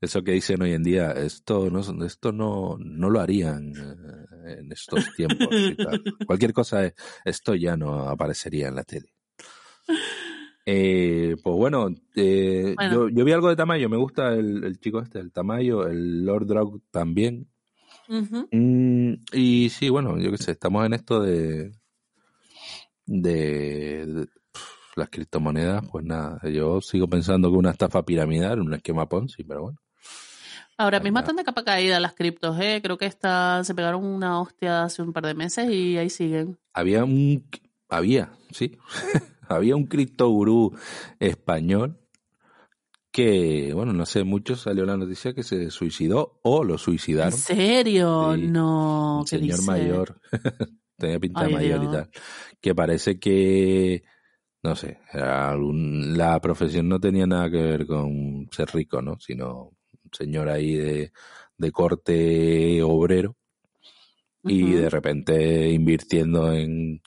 [0.00, 4.72] Eso que dicen hoy en día, esto no, esto no, no lo harían eh, en
[4.72, 5.48] estos tiempos.
[5.52, 6.02] y tal.
[6.26, 9.12] Cualquier cosa, eh, esto ya no aparecería en la tele.
[10.66, 12.92] Eh, pues bueno, eh, Bueno.
[12.92, 16.24] Yo, yo vi algo de Tamayo, me gusta el, el chico este, el Tamayo, el
[16.24, 17.48] Lord Draug también.
[18.08, 21.70] Mm, y sí, bueno, yo qué sé, estamos en esto de,
[23.06, 24.26] de,
[24.96, 29.62] las criptomonedas, pues nada, yo sigo pensando que una estafa piramidal, un esquema Ponzi, pero
[29.62, 29.78] bueno.
[30.80, 32.80] Ahora mismo están de capa caída las criptos, ¿eh?
[32.82, 36.58] Creo que está, se pegaron una hostia hace un par de meses y ahí siguen.
[36.72, 37.44] Había un.
[37.90, 38.78] Había, sí.
[39.50, 40.74] había un criptogurú
[41.18, 41.98] español
[43.12, 47.32] que, bueno, no sé, mucho salió la noticia que se suicidó o lo ¿En suicidaron.
[47.38, 48.34] serio?
[48.36, 49.70] Sí, no, un ¿qué señor dice?
[49.70, 50.20] mayor.
[50.96, 52.10] Tenía pinta Ay, mayor y tal.
[52.60, 54.02] Que parece que,
[54.62, 59.18] no sé, algún- la profesión no tenía nada que ver con ser rico, ¿no?
[59.20, 59.72] Sino
[60.12, 61.12] señor ahí de,
[61.58, 63.36] de corte obrero
[64.42, 67.02] y de repente invirtiendo en,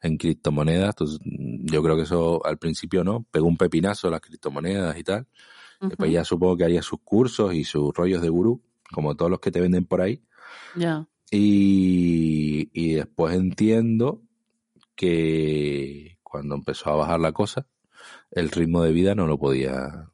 [0.00, 0.90] en criptomonedas.
[0.90, 5.26] Entonces, yo creo que eso al principio no, pegó un pepinazo las criptomonedas y tal.
[5.80, 6.14] Después Ujú.
[6.14, 9.50] ya supongo que haría sus cursos y sus rollos de gurú, como todos los que
[9.50, 10.22] te venden por ahí.
[10.76, 11.06] Ya.
[11.30, 14.22] Y, y después entiendo
[14.94, 17.66] que cuando empezó a bajar la cosa,
[18.30, 20.10] el ritmo de vida no lo podía,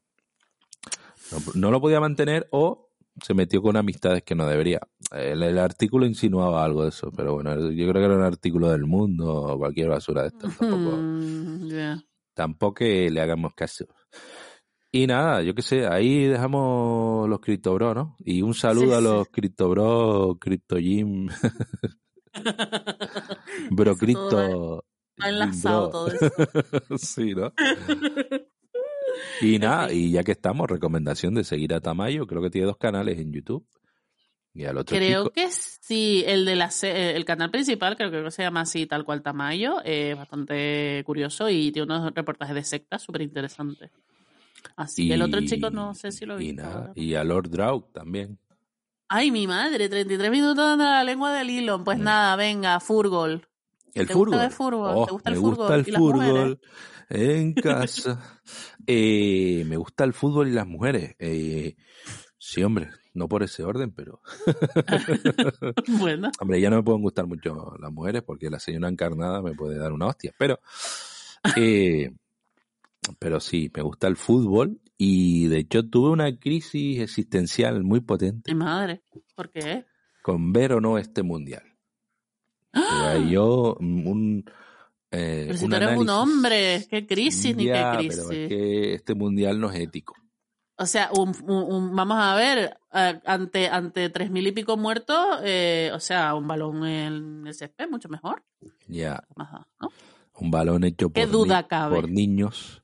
[1.32, 2.88] no, no lo podía mantener o
[3.20, 4.80] se metió con amistades que no debería.
[5.10, 8.70] El, el artículo insinuaba algo de eso, pero bueno, yo creo que era un artículo
[8.70, 10.48] del mundo o cualquier basura de esto.
[10.48, 10.98] Tampoco,
[11.68, 12.02] ya.
[12.34, 13.86] tampoco le hagamos caso.
[14.90, 18.16] Y nada, yo qué sé, ahí dejamos los CryptoBros, ¿no?
[18.20, 19.04] Y un saludo Sí, a sí.
[19.04, 21.28] los CryptoBros, CryptoGym,
[23.70, 24.84] Bro Eso todo Crypto.
[25.22, 26.30] Va enlazado todo eso.
[26.98, 27.52] sí, ¿no?
[29.40, 32.76] Y nada, y ya que estamos, recomendación de seguir a Tamayo, creo que tiene dos
[32.76, 33.66] canales en YouTube.
[34.54, 38.10] Y al otro Creo chico, que sí, el de la se- el canal principal, creo
[38.10, 42.62] que se llama así tal cual Tamayo, es bastante curioso y tiene unos reportajes de
[42.64, 43.90] sectas súper interesantes.
[44.76, 47.48] Así que el otro chico no sé si lo he y nada, y a Lord
[47.50, 48.38] Draug también.
[49.08, 51.82] Ay, mi madre, 33 minutos dando la lengua del hilo.
[51.84, 52.02] Pues Mm.
[52.04, 53.46] nada, venga, Furgol.
[53.94, 54.28] El ¿Te fútbol.
[54.30, 54.94] gusta el fútbol?
[54.96, 55.56] Oh, ¿Te gusta el me fútbol?
[55.56, 56.60] gusta el ¿Y fútbol
[57.14, 58.40] en casa.
[58.86, 61.14] Eh, me gusta el fútbol y las mujeres.
[61.18, 61.76] Eh,
[62.38, 64.20] sí, hombre, no por ese orden, pero...
[66.00, 69.54] bueno, Hombre, ya no me pueden gustar mucho las mujeres porque la señora encarnada me
[69.54, 70.58] puede dar una hostia, pero...
[71.56, 72.10] eh,
[73.18, 78.54] pero sí, me gusta el fútbol y de hecho tuve una crisis existencial muy potente
[78.54, 79.02] madre.
[79.34, 79.84] ¿Por qué?
[80.22, 81.64] con ver o no este mundial.
[82.72, 84.44] Sea, yo, mm, un...
[85.12, 88.24] eh, Pero si un tú eres un análisis- hombre, qué crisis ni Ya, qué crisis.
[88.26, 90.14] pero es que este mundial no es ético.
[90.78, 94.76] O sea, un, un- un- vamos a ver, eh, ante ante tres mil y pico
[94.76, 98.42] muertos, eh, o sea, un balón en el césped mucho mejor.
[98.88, 99.88] Ya, Ajá, ¿no?
[100.40, 101.94] un balón hecho ¿Qué por, duda ni- cabe?
[101.94, 102.82] por niños.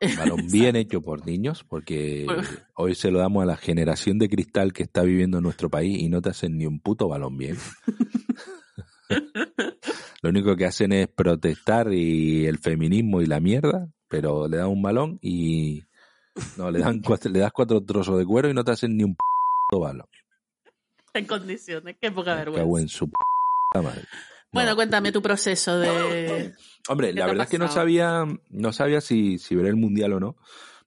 [0.00, 2.26] Un balón bien hecho por niños, porque
[2.74, 6.00] hoy se lo damos a la generación de cristal que está viviendo en nuestro país
[6.02, 7.56] y no te hacen ni un puto balón bien.
[10.22, 14.68] Lo único que hacen es protestar y el feminismo y la mierda, pero le dan
[14.68, 15.84] un balón y
[16.56, 19.04] no le dan cuatro, le das cuatro trozos de cuero y no te hacen ni
[19.04, 20.06] un puto balón.
[21.14, 22.82] En condiciones, qué poca Me vergüenza.
[22.82, 24.02] en su puta madre.
[24.02, 24.08] No.
[24.52, 26.54] Bueno, cuéntame tu proceso de...
[26.88, 30.14] Hombre, ¿Qué la verdad es que no sabía, no sabía si, si ver el mundial
[30.14, 30.36] o no,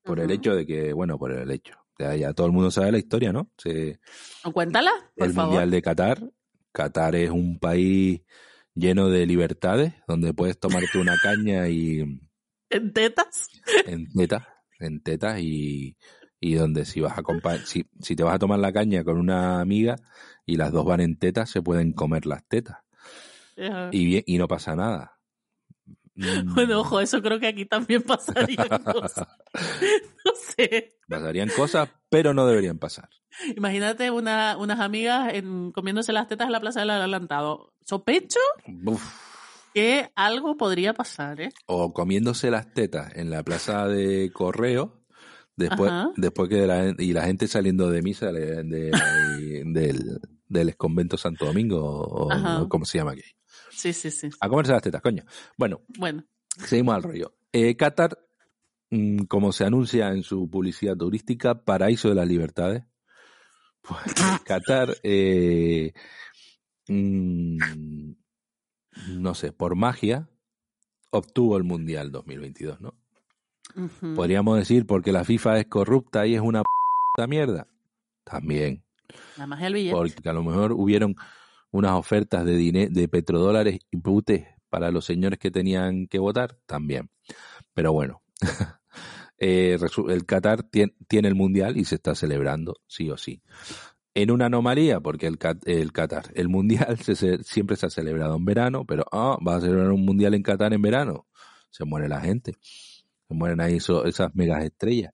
[0.04, 1.76] por el hecho de que, bueno, por el hecho.
[2.00, 3.52] Ya, ya todo el mundo sabe la historia, ¿no?
[3.58, 4.00] Se-
[4.52, 5.52] Cuéntala, por el favor.
[5.52, 6.24] mundial de Qatar.
[6.72, 8.22] Qatar es un país
[8.76, 12.20] lleno de libertades, donde puedes tomarte una caña y
[12.70, 13.50] ¿En tetas?
[13.86, 14.48] en tetas,
[14.80, 15.98] en tetas y,
[16.40, 19.18] y donde si vas a compa- si, si te vas a tomar la caña con
[19.18, 19.98] una amiga
[20.46, 22.78] y las dos van en tetas, se pueden comer las tetas
[23.58, 23.90] Ajá.
[23.92, 25.20] y bien, y no pasa nada.
[26.16, 28.02] Mm, Bueno, ojo, eso creo que aquí también
[28.58, 29.28] pasaría cosas.
[30.26, 30.94] No sé.
[31.08, 33.10] Pasarían cosas, pero no deberían pasar.
[33.56, 37.74] Imagínate una, unas amigas en- comiéndose las tetas en la plaza del adelantado.
[37.86, 38.40] Sospecho
[38.86, 39.02] Uf.
[39.74, 41.50] que algo podría pasar, ¿eh?
[41.66, 45.02] O comiéndose las tetas en la plaza de correo,
[45.56, 46.12] después, Ajá.
[46.18, 51.46] después que la, y la gente saliendo de misa de- de- del, del convento Santo
[51.46, 53.24] Domingo, o, o como se llama aquí.
[53.72, 54.30] Sí, sí, sí.
[54.40, 55.24] A comerse las tetas, coño.
[55.58, 56.24] Bueno, Bueno,
[56.58, 57.34] seguimos al rollo.
[57.52, 58.18] Eh, Qatar,
[58.90, 62.84] mm, como se anuncia en su publicidad turística, paraíso de las libertades.
[63.82, 64.02] Pues,
[64.46, 65.94] Qatar, eh,
[66.88, 67.58] mm,
[69.18, 70.30] no sé, por magia,
[71.10, 72.96] obtuvo el Mundial 2022, ¿no?
[73.76, 74.14] ujú.
[74.16, 76.62] Podríamos decir porque la FIFA es corrupta y es una
[77.16, 77.68] p mierda.
[78.24, 78.84] También,
[79.38, 79.96] la magia del billete.
[79.96, 81.16] porque a lo mejor hubieron
[81.72, 87.10] unas ofertas de de petrodólares y putes para los señores que tenían que votar, también.
[87.74, 88.22] Pero bueno,
[89.38, 89.78] eh,
[90.10, 93.42] el Qatar tien- tiene el mundial y se está celebrando, sí o sí.
[94.14, 98.46] En una anomalía, porque el, el Qatar, el mundial se, siempre se ha celebrado en
[98.46, 101.28] verano, pero ah, va a celebrar un mundial en Qatar en verano.
[101.70, 105.14] Se muere la gente, se mueren ahí esas megas estrellas.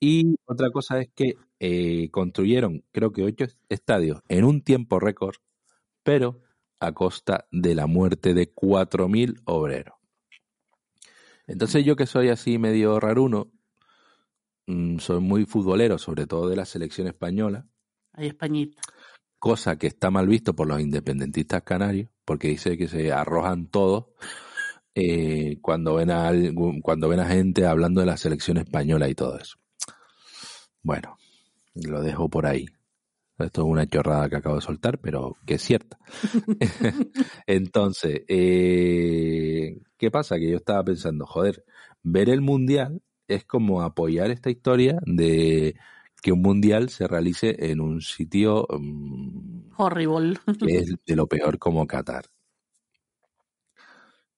[0.00, 5.36] Y otra cosa es que eh, construyeron, creo que ocho estadios en un tiempo récord,
[6.02, 6.40] pero
[6.80, 9.94] a costa de la muerte de 4.000 obreros.
[11.46, 13.50] Entonces yo que soy así medio raruno,
[14.66, 17.66] mm, soy muy futbolero, sobre todo de la selección española,
[18.12, 18.80] Ahí Españita.
[19.38, 24.06] cosa que está mal visto por los independentistas canarios, porque dice que se arrojan todos
[24.94, 26.32] eh, cuando ven a
[26.82, 29.58] cuando ven a gente hablando de la selección española y todo eso.
[30.82, 31.16] Bueno,
[31.74, 32.66] lo dejo por ahí.
[33.44, 35.98] Esto es una chorrada que acabo de soltar, pero que es cierta.
[37.46, 40.36] Entonces, eh, ¿qué pasa?
[40.36, 41.64] Que yo estaba pensando, joder,
[42.02, 45.76] ver el mundial es como apoyar esta historia de
[46.22, 50.38] que un mundial se realice en un sitio mm, Horrible.
[50.66, 52.26] que es de lo peor como Qatar.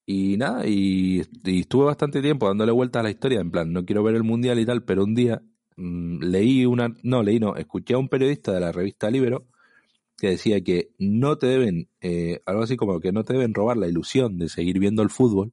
[0.04, 3.84] Y nada, y, y estuve bastante tiempo dándole vueltas a la historia, en plan, no
[3.84, 5.42] quiero ver el mundial y tal, pero un día
[5.76, 9.46] leí una, no, leí no, escuché a un periodista de la revista Libero
[10.16, 13.76] que decía que no te deben, eh, algo así como que no te deben robar
[13.76, 15.52] la ilusión de seguir viendo el fútbol,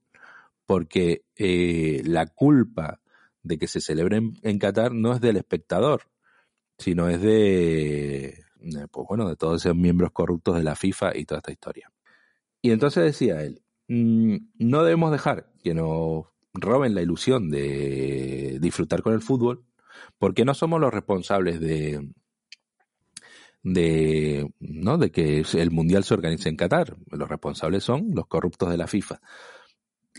[0.66, 3.00] porque eh, la culpa
[3.42, 6.04] de que se celebre en, en Qatar no es del espectador,
[6.78, 8.44] sino es de,
[8.92, 11.92] pues bueno, de todos esos miembros corruptos de la FIFA y toda esta historia.
[12.62, 19.02] Y entonces decía él, mm, no debemos dejar que nos roben la ilusión de disfrutar
[19.02, 19.66] con el fútbol,
[20.20, 22.08] porque no somos los responsables de
[23.64, 26.98] de no de que el mundial se organice en Qatar.
[27.12, 29.22] Los responsables son los corruptos de la FIFA.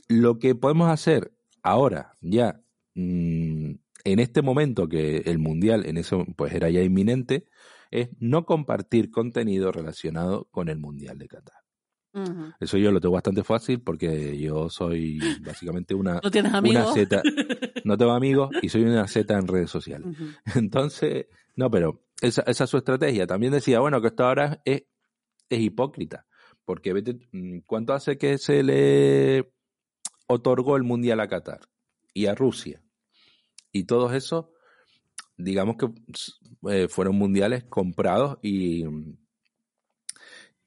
[0.09, 1.33] Lo que podemos hacer
[1.63, 2.61] ahora, ya
[2.95, 3.73] mm,
[4.05, 7.47] en este momento que el mundial en eso pues era ya inminente,
[7.91, 11.70] es no compartir contenido relacionado con el mundial de Qatar.
[12.59, 17.23] Eso yo lo tengo bastante fácil porque yo soy básicamente una, ¿No tienes una zeta.
[17.85, 20.17] No tengo amigos y soy una zeta en redes sociales.
[20.55, 23.27] Entonces, no, pero esa, esa es su estrategia.
[23.27, 24.85] También decía, bueno, que esto ahora es,
[25.49, 26.27] es hipócrita.
[26.65, 29.53] Porque vete, mm, ¿cuánto hace que se le
[30.27, 31.61] otorgó el Mundial a Qatar
[32.13, 32.83] y a Rusia?
[33.73, 34.47] Y todos esos,
[35.37, 35.89] digamos que
[36.71, 38.85] eh, fueron mundiales comprados y,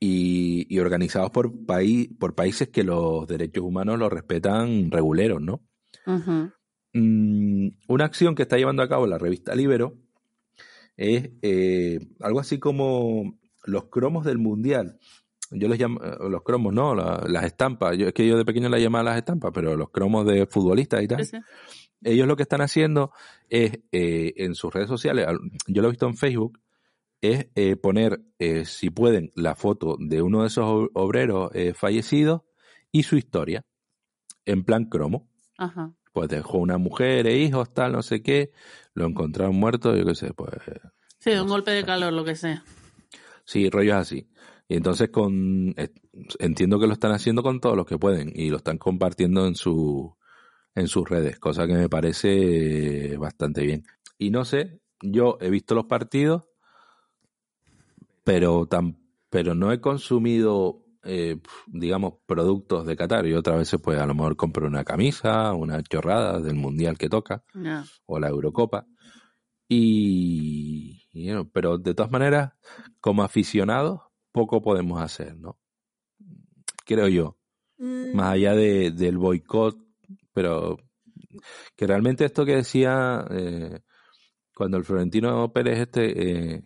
[0.05, 5.61] y, y organizados por, país, por países que los derechos humanos los respetan reguleros, ¿no?
[6.93, 9.95] Mm, una acción que está llevando a cabo la revista Libero
[10.97, 14.99] es eh, algo así como los cromos del mundial.
[15.51, 17.97] Yo les llamo, eh, los cromos, no, La- las estampas.
[17.97, 21.01] Yo, es que yo de pequeño las llamaba las estampas, pero los cromos de futbolistas
[21.03, 21.25] y tal.
[21.25, 21.37] Sí.
[22.03, 23.11] Ellos lo que están haciendo
[23.49, 26.59] es eh, en sus redes sociales, al- yo lo he visto en Facebook,
[27.23, 31.73] es eh, poner, eh, si pueden, la foto de uno de esos ob- obreros eh,
[31.73, 32.41] fallecidos
[32.91, 33.65] y su historia,
[34.45, 35.93] en plan cromo Ajá.
[36.11, 38.51] pues dejó una mujer e hijos, tal, no sé qué,
[38.93, 40.51] lo encontraron muerto, yo qué sé, pues
[41.19, 42.63] Sí, un golpe de calor, lo que sea.
[43.45, 44.29] sí, rollos así.
[44.67, 45.89] Y entonces con eh,
[46.39, 49.55] entiendo que lo están haciendo con todos los que pueden y lo están compartiendo en
[49.55, 50.15] su
[50.75, 53.83] en sus redes, cosa que me parece bastante bien.
[54.17, 56.43] Y no sé, yo he visto los partidos,
[58.23, 58.97] pero tan
[59.29, 64.13] pero no he consumido eh, digamos productos de Qatar y otras veces pues a lo
[64.13, 67.43] mejor compro una camisa, una chorrada del mundial que toca
[68.05, 68.87] o la Eurocopa.
[69.67, 72.53] Y, y, bueno, pero de todas maneras,
[72.99, 74.01] como aficionados,
[74.31, 75.57] poco podemos hacer, ¿no?
[76.85, 77.37] Creo yo.
[77.77, 79.77] Más allá de, del boicot,
[80.31, 80.77] pero
[81.75, 83.81] que realmente esto que decía eh,
[84.55, 86.63] cuando el Florentino Pérez este, eh,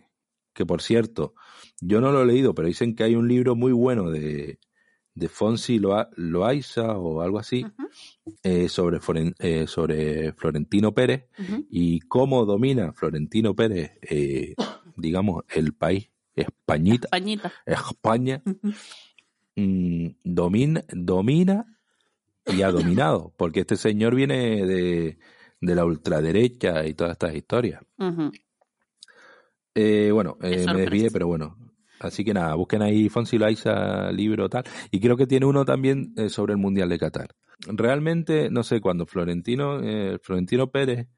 [0.52, 1.34] que por cierto,
[1.80, 4.58] yo no lo he leído, pero dicen que hay un libro muy bueno de,
[5.14, 7.64] de Fonsi Loa- Loaiza o algo así,
[8.42, 8.98] eh, sobre,
[9.38, 11.24] eh, sobre Florentino Pérez
[11.70, 14.54] y cómo domina Florentino Pérez, eh,
[14.96, 17.52] digamos, el país, Españita, Pañita.
[17.66, 18.42] España,
[19.56, 21.78] mm, domina, domina
[22.46, 25.18] y ha dominado, porque este señor viene de,
[25.60, 27.82] de la ultraderecha y todas estas historias.
[29.74, 31.56] Eh, bueno, me desvié, pero bueno.
[32.00, 34.64] Así que nada, busquen ahí Fonsi Loaiza, libro tal.
[34.90, 37.34] Y creo que tiene uno también eh, sobre el Mundial de Qatar.
[37.66, 41.08] Realmente, no sé, cuando Florentino, eh, Florentino Pérez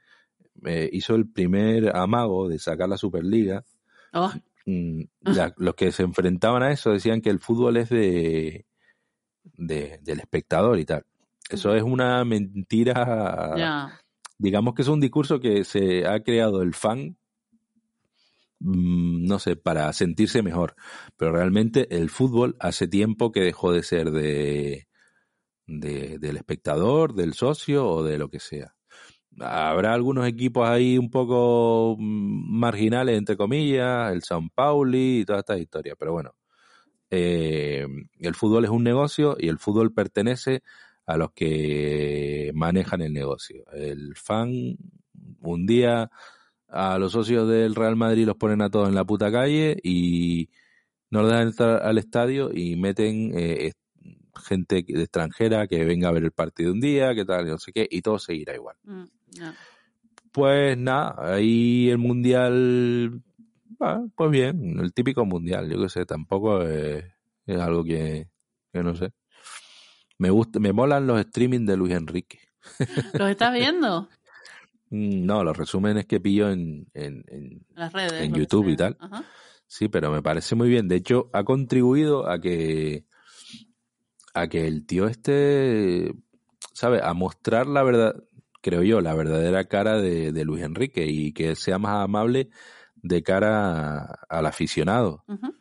[0.65, 3.65] eh, hizo el primer amago de sacar la Superliga,
[4.13, 4.33] Oh,
[4.67, 8.67] mm, la- los que se enfrentaban a eso decían que el fútbol es de,
[9.45, 11.05] de- del espectador y tal.
[11.49, 13.55] Eso es una mentira
[14.39, 17.17] digamos que es un discurso que se ha creado el fan,
[18.61, 20.75] no sé, para sentirse mejor.
[21.17, 24.87] Pero realmente el fútbol hace tiempo que dejó de ser de,
[25.67, 28.75] de- del espectador, del socio o de lo que sea.
[29.41, 35.41] habrá algunos equipos ahí un poco mm, marginales, entre comillas, el San Pauli y todas
[35.41, 36.33] estas historias, pero bueno,
[37.11, 37.87] eh,
[38.19, 40.63] el fútbol es un negocio y el fútbol pertenece
[41.07, 43.65] a los que manejan el negocio.
[43.73, 44.53] El fan,
[45.41, 46.11] un día
[46.71, 50.51] a los socios del Real Madrid los ponen a todos en la puta calle y
[51.11, 53.73] no los dejan entrar al estadio y meten eh,
[54.41, 57.73] gente de extranjera que venga a ver el partido un día, que tal, no sé
[57.73, 58.77] qué, y todo seguirá igual.
[58.85, 59.05] Mm.
[60.33, 63.21] Pues nada, ahí el mundial,
[64.15, 67.05] pues bien, el típico mundial, yo qué sé, tampoco es,
[67.47, 68.29] es algo que,
[68.73, 69.13] que no sé.
[70.19, 72.39] Me gusta, me molan los streaming de Luis Enrique.
[73.15, 74.09] ¿Los estás viendo?
[74.91, 78.21] Mm, No, los resúmenes que pillo en, en, en- las redes.
[78.21, 78.97] En YouTube y tal.
[79.01, 79.25] Ajá.
[79.67, 80.89] sí, pero me parece muy bien.
[80.89, 83.05] De hecho, ha contribuido a que,
[84.35, 86.13] a que el tío este,
[86.73, 87.01] ¿sabe?
[87.03, 88.15] A mostrar la verdad,
[88.63, 92.51] creo yo, la verdadera cara de, de Luis Enrique y que sea más amable
[92.97, 95.25] de cara a- al aficionado.
[95.29, 95.55] Ujú.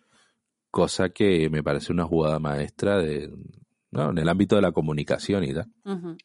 [0.72, 3.32] Cosa que me parece una jugada maestra de,
[3.92, 4.12] ¿no?
[4.12, 5.68] en el ámbito de la comunicación y tal.
[5.86, 6.16] Ujú.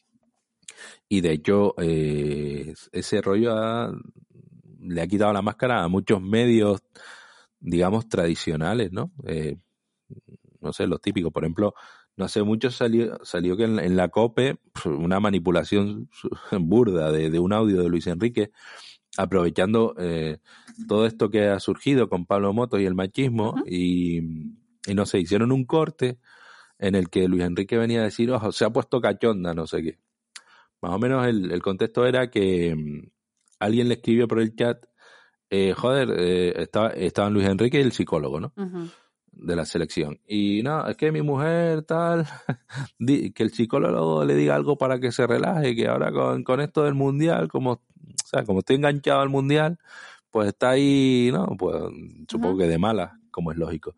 [1.08, 3.92] Y de hecho, eh, ese rollo ha-
[4.80, 6.82] le ha quitado la máscara a muchos medios,
[7.60, 9.12] digamos, tradicionales, ¿no?
[9.26, 9.56] Eh,
[10.60, 11.32] no sé, los típicos.
[11.32, 11.74] Por ejemplo,
[12.16, 16.08] no sé, mucho salió, salió que en, en la COPE una manipulación
[16.60, 18.50] burda de, de un audio de Luis Enrique,
[19.16, 20.38] aprovechando eh,
[20.88, 24.20] todo esto que ha surgido con Pablo Moto y el machismo, y
[24.94, 26.18] no sé, hicieron un corte
[26.78, 29.82] en el que Luis Enrique venía a decir, ojo, se ha puesto cachonda, no sé
[29.82, 29.98] qué.
[30.84, 33.08] Más o menos el, el contexto era que mm,
[33.58, 34.84] alguien le escribió por el chat,
[35.48, 38.52] eh, joder, eh, estaba, estaban Luis Enrique y el psicólogo, ¿no?
[39.32, 40.20] De la selección.
[40.28, 42.26] Y no, es que mi mujer tal,
[42.98, 46.84] que el psicólogo le diga algo para que se relaje, que ahora con, con esto
[46.84, 47.80] del mundial, como, o
[48.26, 49.78] sea, como estoy enganchado al mundial,
[50.30, 51.46] pues está ahí, ¿no?
[51.58, 51.76] Pues
[52.28, 52.58] supongo Ujú.
[52.58, 53.94] que de mala, como es lógico.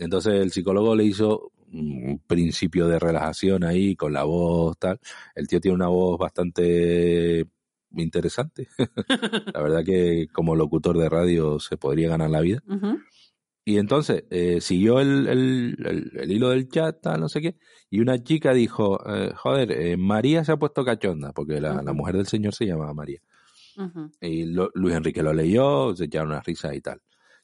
[0.00, 4.98] Entonces el psicólogo le hizo un principio de relajación ahí con la voz tal.
[5.34, 7.46] El tío tiene una voz bastante
[7.96, 8.68] interesante.
[9.54, 12.62] la verdad que como locutor de radio se podría ganar la vida.
[13.68, 17.56] Y entonces eh, siguió el, el, el- el hilo del chat, tal, no sé qué,
[17.90, 21.92] y una chica dijo, eh, joder, eh, María se ha puesto cachonda, porque la, la
[21.92, 23.20] mujer del señor se llamaba María.
[24.20, 27.02] Y lo- Luis Enrique lo leyó, se echaron unas risas y tal.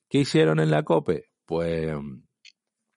[0.09, 1.25] ¿Qué hicieron en la COPE?
[1.45, 1.93] Pues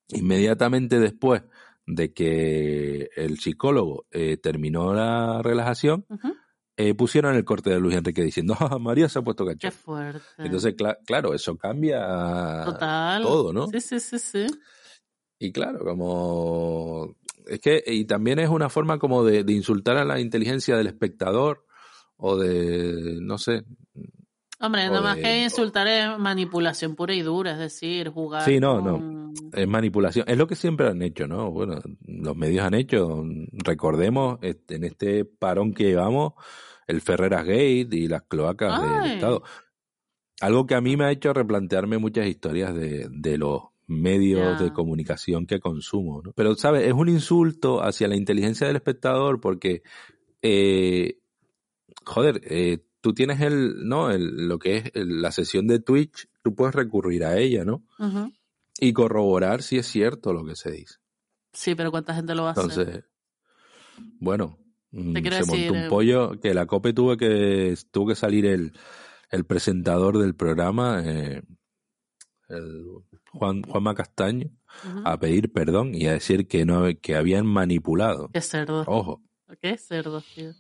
[0.10, 1.44] inmediatamente después
[1.88, 6.06] de que el psicólogo eh, terminó la relajación,
[6.78, 9.76] eh, pusieron el corte de Luis Enrique diciendo, "Ah, María se ha puesto Qué cachonda.
[9.78, 10.22] fuerte.
[10.40, 13.22] Entonces, cla- claro, eso cambia Total.
[13.22, 13.68] todo, ¿no?
[13.68, 14.46] Sí, sí, sí, sí.
[15.40, 17.16] Y claro, como
[17.48, 20.88] es que y también es una forma como de, de insultar a la inteligencia del
[20.88, 21.66] espectador
[22.18, 23.64] o de no sé.
[24.66, 28.44] Hombre, O nada más de- que insultar es manipulación pura y dura, es decir, jugar.
[28.44, 29.34] Sí, no, no.
[29.54, 30.26] Es manipulación.
[30.28, 31.52] Es lo que siempre han hecho, ¿no?
[31.52, 33.24] Bueno, los medios han hecho.
[33.52, 36.34] Recordemos este, en este parón que llevamos
[36.88, 39.12] el Ferreras Gate y las cloacas del.
[39.14, 39.44] Estado.
[40.42, 44.74] Algo que a mí me ha hecho replantearme muchas historias de, de los medios de
[44.74, 46.32] comunicación que consumo, ¿no?
[46.34, 46.88] Pero, ¿sabes?
[46.88, 49.84] Es un insulto hacia la inteligencia del espectador porque,
[50.42, 51.20] eh,
[52.06, 54.10] joder, eh, tú tienes el, ¿no?
[54.10, 57.84] El, lo que es el- la sesión de Twitch, tú puedes recurrir a ella, ¿no?
[58.80, 60.96] Y corroborar si es cierto lo que se dice.
[61.54, 62.64] Sí, pero ¿cuánta gente lo va a hacer?
[62.64, 63.04] Entonces,
[64.20, 64.58] bueno,
[64.90, 68.48] mm, se decir, montó eh, un pollo que la COPE tuvo que, tuvo que salir
[68.48, 68.72] el,
[69.30, 71.44] el presentador del programa, eh,
[72.50, 72.86] el
[73.34, 74.50] Juan, Juanma Castaño,
[75.04, 78.32] a pedir perdón y a decir que no que habían manipulado.
[78.34, 78.84] Qué cerdo.
[78.88, 79.22] Ojo.
[79.62, 80.54] Qué cerdo, tío.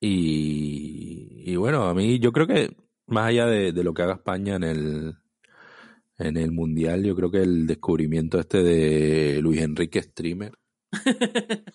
[0.00, 1.17] Y,
[1.48, 2.76] y bueno, a mí yo creo que
[3.06, 5.14] más allá de, de lo que haga España en el
[6.18, 10.52] en el mundial, yo creo que el descubrimiento este de Luis Enrique streamer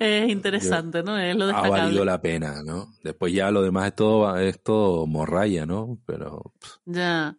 [0.00, 1.18] es interesante, ¿no?
[1.18, 2.94] Es lo ha valido la pena, ¿no?
[3.02, 5.98] Después ya lo demás es todo es todo morralla, ¿no?
[6.06, 7.36] Pero pff, Ya.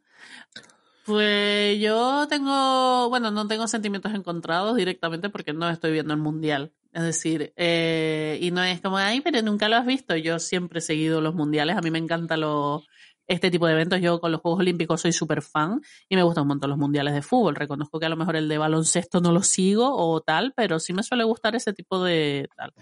[1.06, 6.74] Pues yo tengo, bueno, no tengo sentimientos encontrados directamente porque no estoy viendo el mundial.
[6.94, 10.16] Es decir, eh, y no es como, ay, pero nunca lo has visto.
[10.18, 11.78] Yo siempre he seguido los mundiales.
[11.78, 12.84] A mí me encanta lo,
[13.28, 14.02] este tipo de eventos.
[14.02, 17.14] Yo con los Juegos Olímpicos soy súper fan y me gustan un montón los mundiales
[17.14, 17.56] de fútbol.
[17.56, 20.94] Reconozco que a lo mejor el de baloncesto no lo sigo o tal, pero sí
[20.94, 22.74] me suele gustar ese tipo de tal.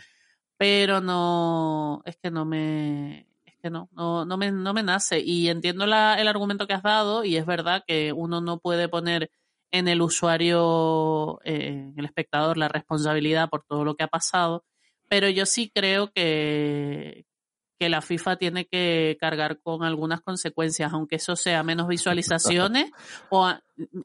[0.57, 5.19] Pero no, es que no me, es que no, no, no me, no me nace.
[5.19, 8.89] Y entiendo la, el argumento que has dado y es verdad que uno no puede
[8.89, 9.31] poner
[9.71, 14.63] en el usuario, eh, en el espectador, la responsabilidad por todo lo que ha pasado,
[15.07, 17.25] pero yo sí creo que,
[17.79, 22.91] que la FIFA tiene que cargar con algunas consecuencias, aunque eso sea menos visualizaciones
[23.29, 23.61] o a-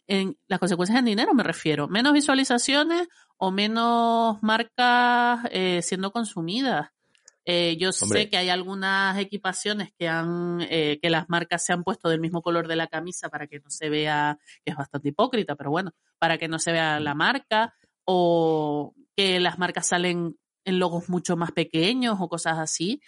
[0.06, 6.90] en las consecuencias en dinero me refiero, menos visualizaciones o menos marcas eh, siendo consumidas.
[7.46, 8.22] Eh, yo Hombre.
[8.22, 12.20] sé que hay algunas equipaciones que han eh, que las marcas se han puesto del
[12.20, 15.70] mismo color de la camisa para que no se vea, que es bastante hipócrita, pero
[15.70, 17.74] bueno, para que no se vea la marca
[18.04, 23.02] o que las marcas salen en logos mucho más pequeños o cosas así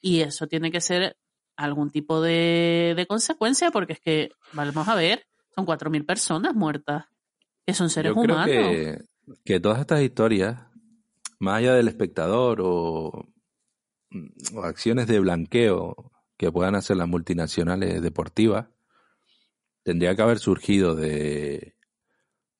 [0.00, 1.16] y eso tiene que ser
[1.56, 7.04] algún tipo de, de consecuencia porque es que vamos a ver, son 4.000 personas muertas
[7.66, 8.48] que son seres Yo creo humanos.
[8.48, 8.98] que,
[9.44, 10.58] que todas estas historias,
[11.38, 13.31] más allá del espectador o,
[14.54, 18.66] o acciones de blanqueo que puedan hacer las multinacionales deportivas,
[19.82, 21.74] tendría que haber surgido de,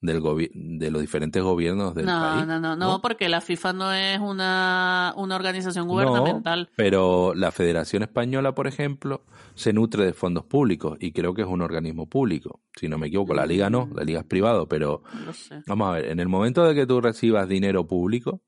[0.01, 0.21] del
[0.55, 2.47] de los diferentes gobiernos del no, país.
[2.47, 3.01] no, no, no, ¿no?
[3.01, 6.71] porque la FIFA no es una, una organización No, gubernamental.
[6.77, 9.25] pero la Federación Española, por ejemplo,
[9.55, 12.61] se nutre de fondos públicos y creo que es un organismo público.
[12.79, 15.61] Si no me equivoco, la liga no, la liga es privado, pero No sé.
[15.67, 18.43] Vamos a ver, en el momento de que tú recibas dinero público,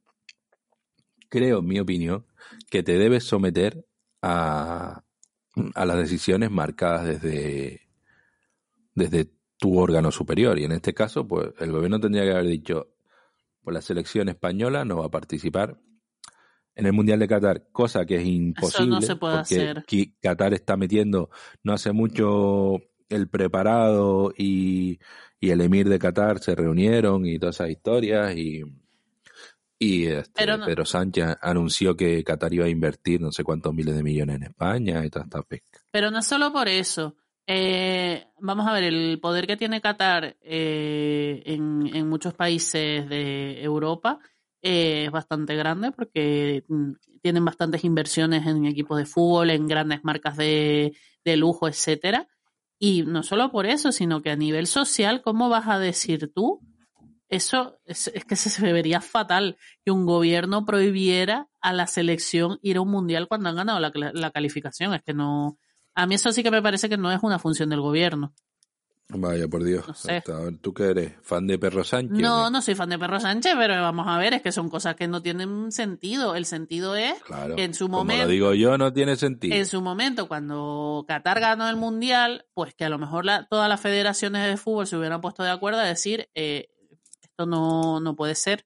[1.28, 2.24] creo, en mi opinión,
[2.70, 3.86] que te debes someter
[4.22, 5.02] a,
[5.74, 7.82] a las decisiones marcadas desde,
[8.94, 10.58] desde tu órgano superior.
[10.58, 12.88] Y en este caso, pues el gobierno tendría que haber dicho,
[13.62, 15.78] pues la selección española no va a participar
[16.76, 19.00] en el Mundial de Qatar, cosa que es imposible.
[19.02, 19.84] se puede porque hacer.
[20.20, 21.30] Qatar está metiendo
[21.62, 24.98] no hace mucho el preparado y,
[25.38, 28.64] y el emir de Qatar se reunieron y todas esas historias y,
[29.84, 33.72] y este, Pero no- Pedro Sánchez anunció que Qatar iba a invertir no sé cuántos
[33.74, 35.80] miles de millones en España y toda esta pesca.
[35.90, 37.16] Pero no solo por eso.
[37.46, 43.62] Eh, vamos a ver, el poder que tiene Qatar eh, en, en muchos países de
[43.62, 44.18] Europa
[44.62, 50.02] eh, es bastante grande porque mm, tienen bastantes inversiones en equipos de fútbol, en grandes
[50.04, 52.28] marcas de, de lujo, etcétera.
[52.78, 56.60] Y no solo por eso, sino que a nivel social, ¿cómo vas a decir tú?
[57.28, 62.76] Eso es, es que se vería fatal que un gobierno prohibiera a la selección ir
[62.76, 64.94] a un mundial cuando han ganado la, la calificación.
[64.94, 65.58] Es que no.
[65.94, 68.32] A mí eso sí que me parece que no es una función del gobierno.
[69.08, 69.86] Vaya, por Dios.
[69.86, 70.16] No sé.
[70.16, 71.12] Hasta ¿Tú qué eres?
[71.22, 72.18] ¿Fan de Perro Sánchez?
[72.18, 74.96] No, no soy fan de Perro Sánchez, pero vamos a ver, es que son cosas
[74.96, 76.34] que no tienen sentido.
[76.34, 77.54] El sentido es Claro.
[77.54, 78.24] que en su Como momento.
[78.24, 79.54] lo digo yo, no tiene sentido.
[79.54, 83.68] En su momento, cuando Qatar ganó el Mundial, pues que a lo mejor la- todas
[83.68, 86.70] las federaciones de fútbol se hubieran puesto de acuerdo a decir, eh,
[87.34, 88.64] esto no, no puede ser.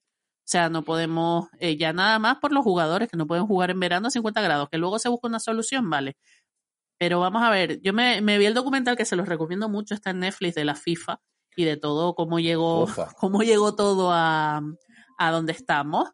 [0.49, 3.71] O sea, no podemos, eh, ya nada más por los jugadores que no pueden jugar
[3.71, 6.17] en verano a 50 grados, que luego se busca una solución, vale.
[6.99, 9.95] Pero vamos a ver, yo me, me vi el documental que se los recomiendo mucho,
[9.95, 11.21] está en Netflix de la FIFA
[11.57, 12.87] y de todo, cómo llegó,
[13.19, 14.63] cómo llegó todo a,
[15.19, 16.11] a donde estamos.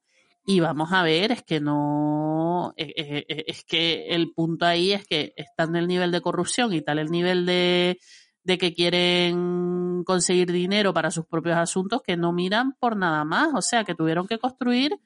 [0.46, 5.06] Y vamos a ver, es que no, eh, eh, es que el punto ahí es
[5.06, 7.98] que están el nivel de corrupción y tal el nivel de,
[8.44, 13.48] de que quieren conseguir dinero para sus propios asuntos que no miran por nada más.
[13.54, 14.98] O sea, que tuvieron que construir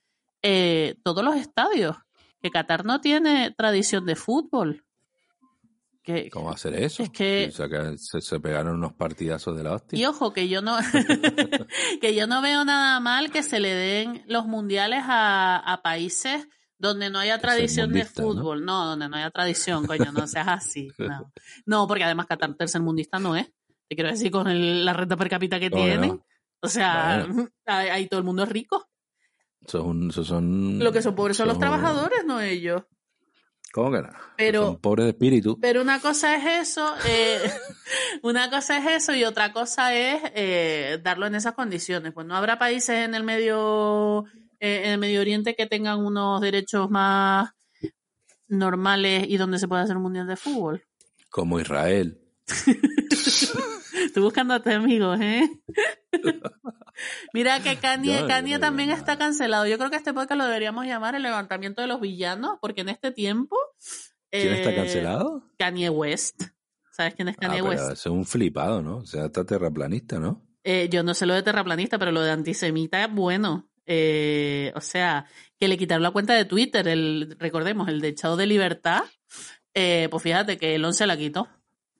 [0.43, 1.97] eh, todos los estadios.
[2.43, 4.85] Que Qatar no tiene tradición de fútbol.
[6.03, 7.03] Que, ¿Cómo hacer eso?
[7.03, 7.53] Es que-
[7.97, 9.99] se, se pegaron unos partidazos de la hostia.
[9.99, 10.77] Y ojo, que yo no,
[12.01, 16.49] que yo no veo nada mal que se le den los mundiales a, a países
[16.79, 18.65] donde no haya tradición de fútbol.
[18.65, 18.87] ¿no?
[18.87, 20.89] donde no haya tradición, coño, no seas así.
[20.99, 21.33] No,
[21.67, 23.51] no porque además Qatar tercermundista no es.
[23.89, 26.11] Te quiero decir, con el- la renta per cápita que ¿Cómo que tienen.
[26.11, 26.27] no?
[26.61, 27.49] O sea, Bueno.
[27.67, 28.89] ahí, todo el mundo es rico.
[29.67, 32.83] Son, son- Lo que son pobres son los trabajadores, no ellos.
[33.73, 34.09] ¿Cómo que no?
[34.37, 35.59] Pero- Son pobres de espíritu.
[35.61, 37.39] Pero una cosa es eso, eh,
[38.23, 42.13] una cosa es eso y otra cosa es eh, darlo en esas condiciones.
[42.13, 44.25] Pues no habrá países en el medio,
[44.61, 47.51] eh, en el Medio Oriente que tengan unos derechos más
[48.49, 50.85] normales y donde se pueda hacer un mundial de fútbol.
[51.31, 52.21] Como Israel.
[54.05, 55.49] Estoy buscándote amigos, ¿eh?
[57.33, 59.67] Mira que Kanye, Kanye también está cancelado.
[59.67, 62.89] Yo creo que este podcast lo deberíamos llamar el levantamiento de los villanos, porque en
[62.89, 63.57] este tiempo...
[64.31, 65.43] ¿Quién está eh, cancelado?
[65.59, 66.43] Kanye West.
[66.91, 67.93] ¿Sabes quién es Ah, Kanye pero West?
[67.93, 68.99] es un flipado, ¿no?
[68.99, 70.43] O sea, está terraplanista, ¿no?
[70.65, 73.69] Eh, yo no sé lo de terraplanista, pero lo de antisemita, bueno.
[73.91, 75.25] Eh, o sea,
[75.59, 79.01] que le quitaron la cuenta de Twitter, el, recordemos, el de echado de libertad.
[79.73, 81.49] Eh, pues fíjate que Elon se la quitó.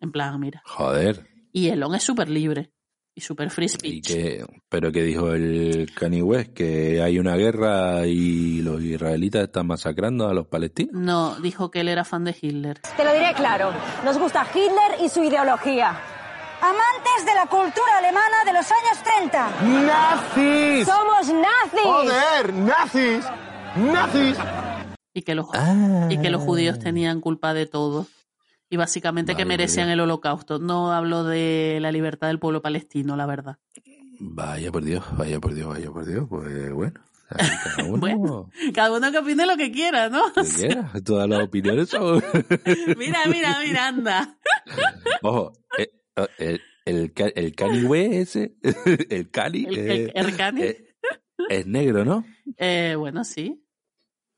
[0.01, 0.63] En plan, mira.
[0.67, 1.27] Joder.
[1.51, 2.71] Y Elon es súper libre
[3.15, 4.07] y súper free ¿Y speech.
[4.07, 9.67] que, pero que dijo el Kanye West que hay una guerra y los israelitas están
[9.67, 10.93] masacrando a los palestinos.
[10.95, 12.79] No, dijo que él era fan de Hitler.
[12.97, 13.73] Te lo diré claro,
[14.05, 15.99] nos gusta Hitler y su ideología.
[16.61, 19.51] Amantes de la cultura alemana de los años 30.
[19.87, 20.87] ¡Nazis!
[20.87, 21.81] Somos nazis.
[21.85, 22.53] ¡Joder!
[22.55, 23.25] ¡Nazis!
[23.77, 24.37] ¡Nazis!
[25.15, 26.07] y que los, Ah.
[26.11, 28.07] y que los judíos tenían culpa de todo.
[28.71, 30.59] Y básicamente que merecían el holocausto.
[30.59, 33.57] No hablo de la libertad del pueblo palestino, la verdad.
[34.21, 36.27] Vaya por Dios, vaya por Dios, vaya por Dios.
[36.29, 37.01] Pues bueno,
[37.77, 38.51] cada uno Bueno.
[38.75, 40.33] Cada uno que opine lo que quiera, ¿no?
[40.33, 40.91] que quiera.
[41.05, 42.23] Todas las opiniones son.
[42.99, 44.37] Mira, mira, mira, anda.
[45.23, 45.89] Ojo, eh,
[46.39, 48.55] el, el, el ese,
[49.11, 50.63] el Cani, El, el, eh, el Cani.
[50.63, 50.95] eh,
[51.49, 52.25] es negro, ¿no?
[52.57, 53.65] Eh, bueno, sí.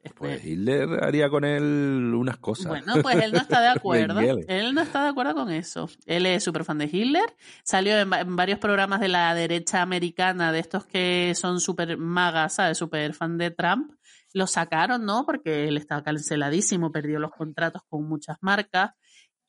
[0.02, 2.68] Este, Pues Hitler haría con él unas cosas.
[2.68, 4.18] Bueno, pues él no está de acuerdo.
[4.20, 5.90] Él no está de acuerdo con eso.
[6.06, 7.34] Él es súper fan de Hitler.
[7.64, 12.78] Salió en varios programas de la derecha americana, de estos que son súper magas, ¿sabes?
[12.78, 13.92] Súper fan de Trump.
[14.32, 15.26] Lo sacaron, ¿no?
[15.26, 18.92] Porque él estaba canceladísimo, perdió los contratos con muchas marcas.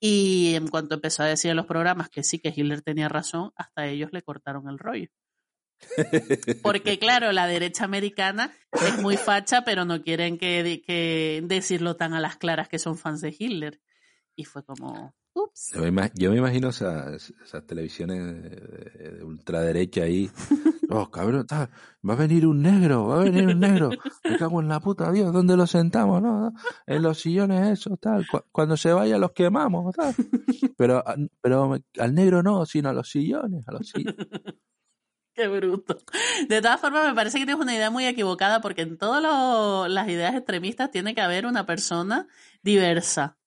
[0.04, 3.52] Y en cuanto empezó a decir en los programas que sí, que Hitler tenía razón,
[3.56, 5.10] hasta ellos le cortaron el rollo.
[6.64, 12.16] Porque claro, la derecha americana es muy facha, pero no quieren que, que decirlo tan
[12.16, 13.80] a las claras que son fans de Hitler.
[14.36, 15.72] Y fue como, ups.
[15.74, 20.30] Yo me, ima- yo me imagino esas, esas televisiones de, de ultraderecha ahí.
[20.94, 21.70] Oh, cabrón, ta,
[22.06, 23.92] va a venir un negro, va a venir un negro.
[24.26, 26.22] Me cago en la puta, Dios, ¿dónde lo sentamos?
[26.22, 26.52] No?
[26.86, 28.28] En los sillones, eso, tal.
[28.28, 30.14] Cu- Cuando se vaya los quemamos, tal.
[30.76, 31.02] Pero,
[31.40, 34.18] pero al negro no, sino a los sillones, a los sillones.
[35.34, 35.98] Qué bruto.
[36.50, 40.08] De todas formas, me parece que tienes una idea muy equivocada porque en todas las
[40.10, 42.28] ideas extremistas tiene que haber una persona
[42.64, 43.38] diversa.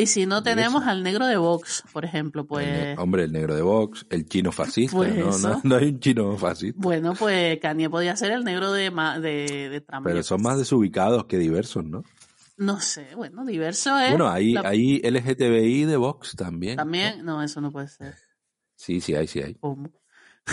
[0.00, 2.98] Y si no tenemos al negro de Vox, por ejemplo, pues...
[2.98, 6.36] hombre, el negro de Vox, el chino fascista, Pues no, no, no hay un chino
[6.36, 6.78] fascista.
[6.80, 8.90] Bueno, pues Kanye podía ser el negro de,
[9.20, 10.06] de, de Trump.
[10.06, 12.02] Pero son más desubicados que diversos, ¿no?
[12.56, 14.10] No sé, bueno, diverso es...
[14.10, 16.76] Bueno, hay, la- hay LGTBI de Vox también.
[16.76, 16.82] ¿no?
[16.82, 18.14] También, no, eso no puede ser.
[18.76, 19.54] Sí, sí hay, sí hay.
[19.54, 19.90] ¿Cómo?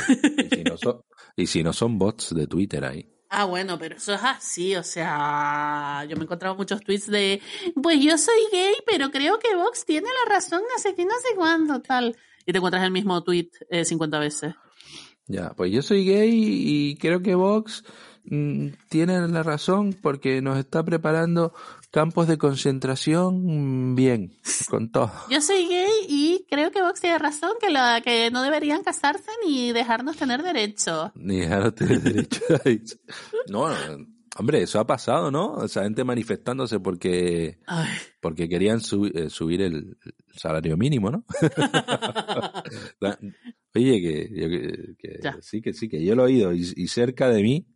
[0.08, 1.02] Y si no son,
[1.36, 3.10] y si no son bots de Twitter ahí.
[3.30, 7.42] Ah, bueno, pero eso es así, o sea, yo me he encontrado muchos tweets de,
[7.82, 11.36] pues yo soy gay, pero creo que Vox tiene la razón, sé qué, no sé
[11.36, 12.16] cuándo, tal.
[12.46, 14.56] Y te encuentras el mismo tweet eh, 50 veces.
[15.28, 17.84] Ya, pues yo soy gay y creo que Vox
[18.24, 21.54] mm, tiene la razón porque nos está preparando
[21.92, 24.34] campos de concentración bien,
[24.70, 25.12] con todo.
[25.30, 29.30] Yo soy gay y creo que Vox tiene razón, que, la, que no deberían casarse
[29.46, 31.12] ni dejarnos tener derechos.
[31.16, 32.96] Ni dejar tener derecho.
[33.50, 33.66] No,
[34.38, 35.54] hombre, eso ha pasado, ¿no?
[35.54, 37.88] O sea, gente manifestándose porque, Ay,
[38.20, 39.98] porque querían subi- eh, subir el
[40.36, 41.24] salario mínimo, ¿no?
[43.74, 46.88] Oye, que, yo que- que sí, que sí, que yo lo he oído y, y
[46.88, 47.68] cerca de mí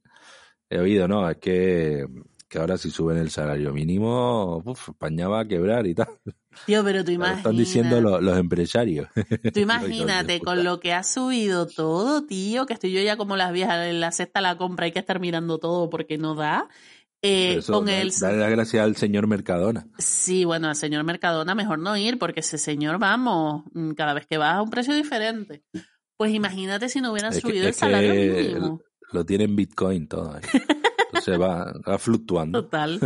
[0.69, 2.05] he oído, no, es que,
[2.51, 6.09] que ahora si suben el salario mínimo, uf, España va a quebrar y tal.
[6.65, 7.37] tío, pero tú Lo imaginas.
[7.37, 9.07] están diciendo lo- los empresarios.
[9.53, 9.59] Tú
[10.25, 13.87] imagínate con lo que ha subido todo, tío, que estoy yo ya como las viejas
[13.87, 16.67] en la cesta la compra, hay que estar mirando todo porque no da.
[17.23, 19.87] Eh, eso, con el Dale las gracias al señor Mercadona.
[19.97, 24.25] Sí, bueno, al señor Mercadona mejor no ir porque ese señor, vamos, mm, cada vez
[24.27, 25.63] que vas a un precio diferente.
[26.17, 28.81] Pues imagínate si no hubieran Es que- subido el que salario mínimo.
[29.13, 30.41] Lo tienen Bitcoin todo ahí.
[31.13, 32.63] Entonces va, va fluctuando.
[32.63, 32.99] Total.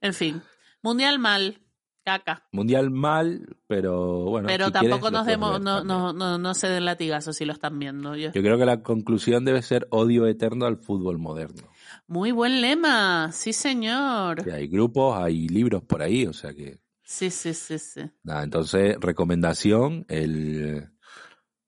[0.00, 0.42] en fin,
[0.82, 1.60] mundial mal,
[2.04, 2.46] caca.
[2.52, 4.46] Mundial mal, pero bueno.
[4.48, 7.52] Pero si tampoco quieres, nos demos, no, no, no, no se den latigazos si lo
[7.52, 8.16] están viendo.
[8.16, 11.62] Yo- Yo creo que la conclusión debe ser odio eterno al fútbol moderno.
[12.06, 14.42] Muy buen lema, sí señor.
[14.44, 16.80] Que hay grupos, hay libros por ahí, o sea que.
[17.04, 18.02] Sí, sí, sí, sí.
[18.22, 20.90] Nada, entonces, recomendación, el.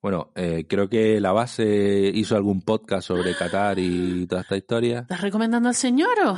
[0.02, 5.00] Bueno, eh, creo que la base hizo algún podcast sobre Qatar y toda esta historia.
[5.00, 6.36] ¿Estás recomendando al señor o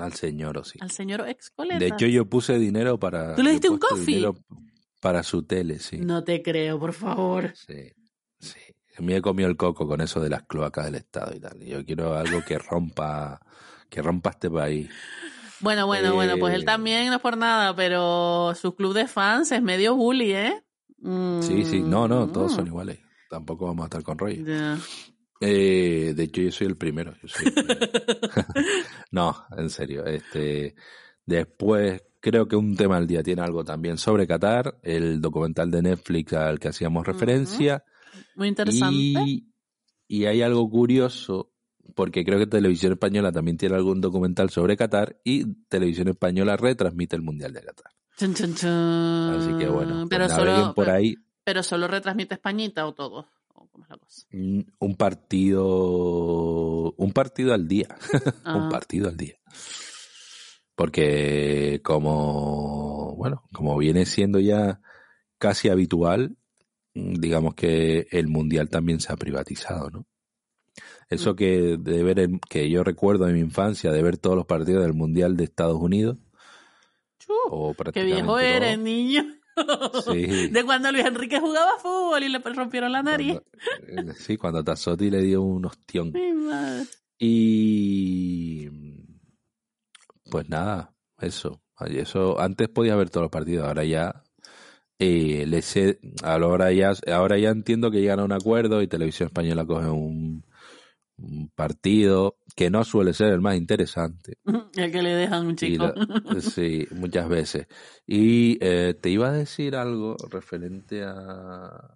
[0.00, 0.78] Al señor, o sí.
[0.80, 1.78] al señor ex coleta?
[1.80, 3.34] De hecho, yo puse dinero para.
[3.34, 4.24] ¿Tú le diste un coffee?
[5.00, 5.98] Para su tele, sí.
[5.98, 7.52] No te creo, por favor.
[7.54, 7.92] Sí,
[8.38, 8.58] sí.
[8.98, 11.58] Me he comido el coco con eso de las cloacas del Estado y tal.
[11.60, 13.40] Yo quiero algo que rompa,
[13.88, 14.88] que rompa este país.
[15.60, 19.06] Bueno, bueno, bueno, pues él Eh, también no es por nada, pero su club de
[19.08, 20.62] fans es medio bully, ¿eh?
[21.42, 22.56] Sí, sí, no, no, todos Mm.
[22.56, 22.98] son iguales.
[23.30, 24.44] Tampoco vamos a estar con rollo.
[24.44, 24.78] Ya.
[25.40, 27.14] Eh, de hecho, yo soy el primero.
[27.22, 27.80] yo soy el primero.
[29.12, 30.04] no, en serio.
[30.06, 30.74] Este,
[31.24, 35.82] después, creo que un tema al día tiene algo también sobre Qatar, el documental de
[35.82, 37.84] Netflix al que hacíamos referencia.
[38.34, 38.94] Muy interesante.
[38.96, 39.52] Y,
[40.08, 41.52] y hay algo curioso,
[41.94, 47.14] porque creo que Televisión Española también tiene algún documental sobre Qatar y Televisión Española retransmite
[47.14, 47.92] el Mundial de Qatar.
[48.18, 48.68] Chun, chun, chun.
[48.70, 51.14] Así que bueno, pero pues solo, por pero, ahí
[51.44, 53.26] pero solo retransmite Españita o todo.
[53.54, 54.26] ¿O cómo es la cosa?
[54.32, 57.88] mm, un partido, un partido al día,
[58.44, 58.68] un Ah.
[58.70, 59.34] partido al día.
[60.74, 64.80] Porque como, bueno, como viene siendo ya
[65.38, 66.36] casi habitual,
[66.94, 70.06] mm, digamos que el Mundial también se ha privatizado, ¿no?
[71.10, 74.46] Eso que de ver el- que yo recuerdo de mi infancia de ver todos los
[74.46, 76.18] partidos del Mundial de Estados Unidos.
[77.50, 78.38] O Qué viejo todo.
[78.40, 79.24] eres, niño.
[80.12, 80.48] Sí.
[80.52, 83.38] De cuando Luis Enrique jugaba fútbol y le rompieron la nariz.
[83.86, 86.12] Cuando- eh, sí, cuando Tazotti le dio un ostión.
[86.12, 86.84] Mi madre.
[87.18, 88.68] Y
[90.30, 91.60] pues nada, eso.
[91.86, 94.22] Eso antes podía ver todos los partidos, ahora ya
[94.98, 99.28] eh, le sé, ahora ya, ahora ya entiendo que llegan a un acuerdo y Televisión
[99.28, 100.44] Española coge un,
[101.18, 104.34] un partido que no suele ser el más interesante.
[104.76, 105.84] El que le dejan un chico.
[105.94, 107.66] la- sí, muchas veces.
[108.06, 111.94] Y eh, te iba a decir algo referente a...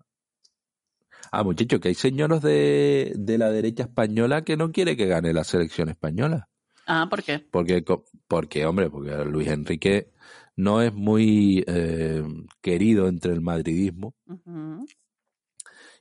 [1.30, 5.32] Ah, muchacho, que hay señoros de, de la derecha española que no quiere que gane
[5.32, 6.48] la selección española.
[6.86, 7.38] Ah, ¿por qué?
[7.38, 7.84] Porque,
[8.28, 10.10] porque hombre, porque Luis Enrique
[10.56, 12.22] no es muy eh,
[12.60, 14.14] querido entre el madridismo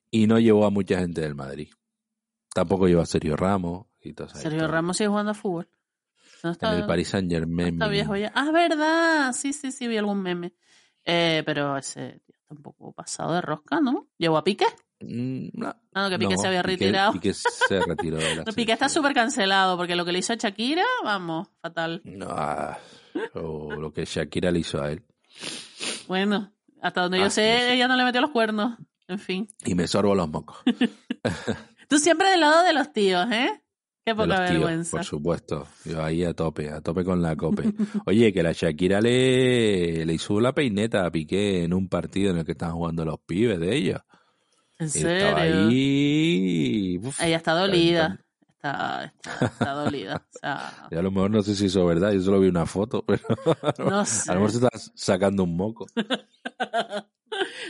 [0.09, 1.69] y no llevó a mucha gente del Madrid.
[2.53, 4.27] Tampoco llevó a Sergio Ramos y todo.
[4.29, 5.69] Sergio Ramos sigue jugando a fútbol.
[6.43, 7.73] No En el Paris Saint Germain.
[7.75, 8.31] está viejo ya.
[8.35, 9.31] Ah, verdad.
[9.33, 10.53] Sí, sí, sí, vi algún meme.
[11.05, 14.07] Eh, pero ese tío está un poco pasado de rosca, ¿no?
[14.17, 14.65] ¿Llevó a Piqué?
[15.01, 17.13] No, Ah, no, que Piqué no, se había retirado.
[17.13, 20.35] Piqué se retiró de la Piqué está súper cancelado porque lo que le hizo a
[20.35, 22.01] Shakira, vamos, fatal.
[22.05, 22.77] No, ah,
[23.35, 25.03] o lo que Shakira le hizo a él.
[26.07, 27.73] Bueno, hasta donde yo Ah, sé, sí, sí.
[27.73, 28.77] ella no le metió los cuernos.
[29.07, 29.47] En fin.
[29.65, 30.57] Y me sorbo los mocos.
[31.91, 33.61] Tú siempre del lado de los tíos, ¿eh?
[34.05, 34.91] Qué poca tíos, vergüenza.
[34.91, 35.67] por supuesto.
[35.83, 37.63] Yo ahí a tope, a tope con la cope.
[38.05, 42.37] Oye, que la Shakira le, le hizo la peineta a Piqué en un partido en
[42.37, 44.05] el que estaban jugando los pibes de ella.
[44.79, 45.67] ¿En Estaba serio?
[45.67, 46.97] ahí.
[47.03, 48.19] uf, Ella está dolida.
[48.55, 50.15] Está, está, está dolida.
[50.33, 52.65] O sea, a lo mejor no sé si eso es verdad, yo solo vi una
[52.65, 53.21] foto, pero
[53.79, 54.31] no sé.
[54.31, 55.87] a lo mejor se está sacando un moco.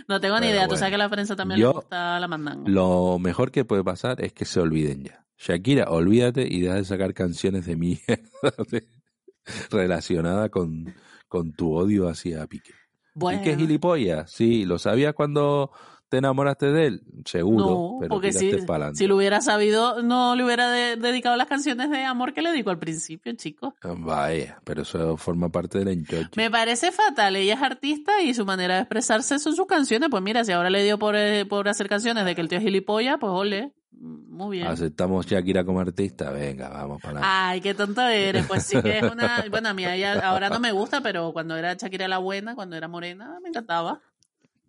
[0.07, 0.63] No tengo ni Pero idea.
[0.63, 0.79] Tú bueno.
[0.79, 2.69] sabes que la prensa también Yo- le gusta la mandanga.
[2.69, 5.25] Lo mejor que puede pasar es que se olviden ya.
[5.37, 7.99] Shakira, olvídate y deja de sacar canciones de mierda
[9.71, 10.93] relacionada con,
[11.27, 12.73] con tu odio hacia Piqué.
[13.13, 14.31] Bueno, ¿Y qué gilipollas?
[14.31, 15.71] Sí, ¿lo sabías cuando
[16.11, 17.01] te enamoraste de él?
[17.23, 21.89] Seguro, no, pero porque si, lo hubiera sabido, no le hubiera de- dedicado las canciones
[21.89, 23.73] de amor que le dedicó al principio, chicos.
[23.81, 26.31] Vaya, pero eso forma parte del enchoche.
[26.35, 27.37] Me parece fatal.
[27.37, 30.09] Ella es artista y su manera de expresarse son sus canciones.
[30.11, 32.57] Pues mira, si ahora le dio por, eh, por hacer canciones de que el tío
[32.57, 33.71] es gilipollas, pues ole.
[33.93, 34.67] Muy bien.
[34.67, 36.29] ¿Aceptamos Shakira como artista?
[36.31, 37.27] Venga, vamos para adelante.
[37.31, 38.45] Ay, qué tonto eres.
[38.47, 39.45] Pues sí que es una.
[39.49, 42.75] Bueno, a mí ella ahora no me gusta, pero cuando era Shakira la buena, cuando
[42.75, 44.01] era morena, me encantaba.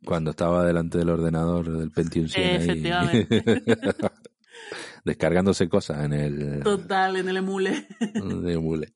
[0.05, 3.27] Cuando estaba delante del ordenador del Pentium 100 ahí,
[5.05, 7.87] descargándose cosas en el, Total, en el emule.
[8.01, 8.93] en el mule.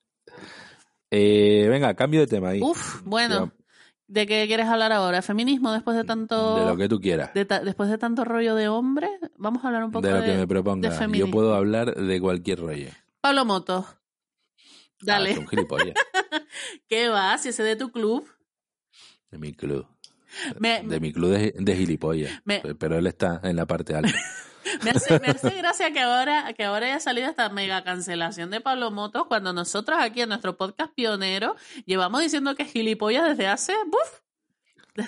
[1.10, 2.60] Eh, venga, cambio de tema ahí.
[2.62, 3.52] Uf, bueno.
[4.08, 5.20] ¿De qué quieres hablar ahora?
[5.20, 6.56] ¿Feminismo después de tanto.
[6.60, 7.34] De lo que tú quieras.
[7.34, 9.08] de ta- después de tanto rollo de hombre?
[9.36, 10.18] Vamos a hablar un poco De de.
[10.20, 11.06] lo que me de proponga.
[11.16, 12.88] Yo puedo hablar de cualquier rollo.
[13.20, 13.84] Pablo Moto.
[15.02, 15.32] Dale.
[15.32, 15.94] Ah, son gilipollas.
[16.88, 17.36] ¿Qué va?
[17.38, 18.28] Si ese de tu club.
[19.32, 19.86] De mi club.
[20.58, 22.30] Me, De mi club de, de gilipollas.
[22.44, 24.12] Me- Pero él está en la parte alta.
[24.84, 28.60] me hace, me hace gracia que ahora, que ahora haya salido esta mega cancelación de
[28.60, 33.46] Pablo Motos cuando nosotros aquí en nuestro podcast pionero llevamos diciendo que es gilipollas desde
[33.46, 33.72] hace.
[33.86, 34.20] ¡buf!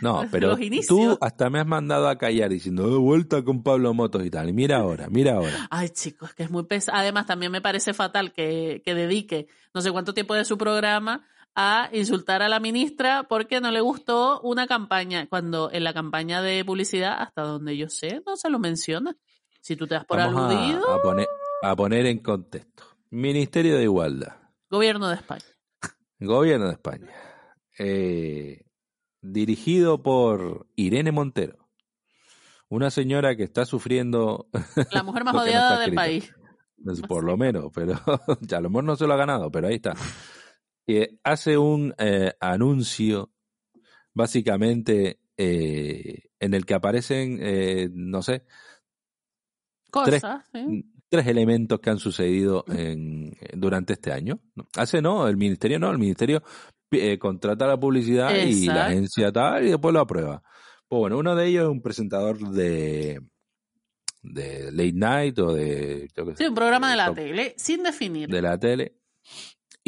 [0.03, 0.57] No, pero
[0.87, 4.49] tú hasta me has mandado a callar diciendo, de vuelta con Pablo Motos y tal.
[4.49, 5.67] Y mira ahora, mira ahora.
[5.71, 6.99] Ay, chicos, que es muy pesado.
[6.99, 11.27] Además, también me parece fatal que, que dedique no sé cuánto tiempo de su programa
[11.55, 16.41] a insultar a la ministra porque no le gustó una campaña, cuando en la campaña
[16.43, 19.17] de publicidad, hasta donde yo sé, no se lo menciona.
[19.61, 21.27] Si tú te das por Vamos aludido, a, poner,
[21.63, 22.85] a poner en contexto.
[23.11, 24.37] Ministerio de Igualdad.
[24.71, 25.45] gobierno de España.
[26.21, 27.11] Gobierno de España.
[27.79, 28.63] Eh,
[29.21, 31.69] dirigido por Irene Montero.
[32.69, 34.49] Una señora que está sufriendo
[34.93, 35.97] La mujer más no odiada del escrito.
[35.97, 36.35] país.
[36.87, 37.95] Es por lo menos, pero
[38.43, 39.95] ya a lo mejor no se lo ha ganado, pero ahí está.
[40.91, 43.31] Eh, hace un eh, anuncio,
[44.15, 48.45] básicamente, eh, en el que aparecen, eh, no sé,
[50.05, 50.47] Tres- Cosas,
[51.09, 54.39] tres elementos que han sucedido en, durante este año.
[54.77, 56.43] Hace no, el ministerio no, el ministerio
[56.91, 60.43] eh, contrata la publicidad y la agencia tal y después lo aprueba.
[60.87, 63.21] Pues bueno, uno de ellos es un presentador de,
[64.23, 67.55] de late night o de, yo qué sé, Sí, un programa de la top- tele,
[67.57, 68.29] sin definir.
[68.29, 68.98] de la tele.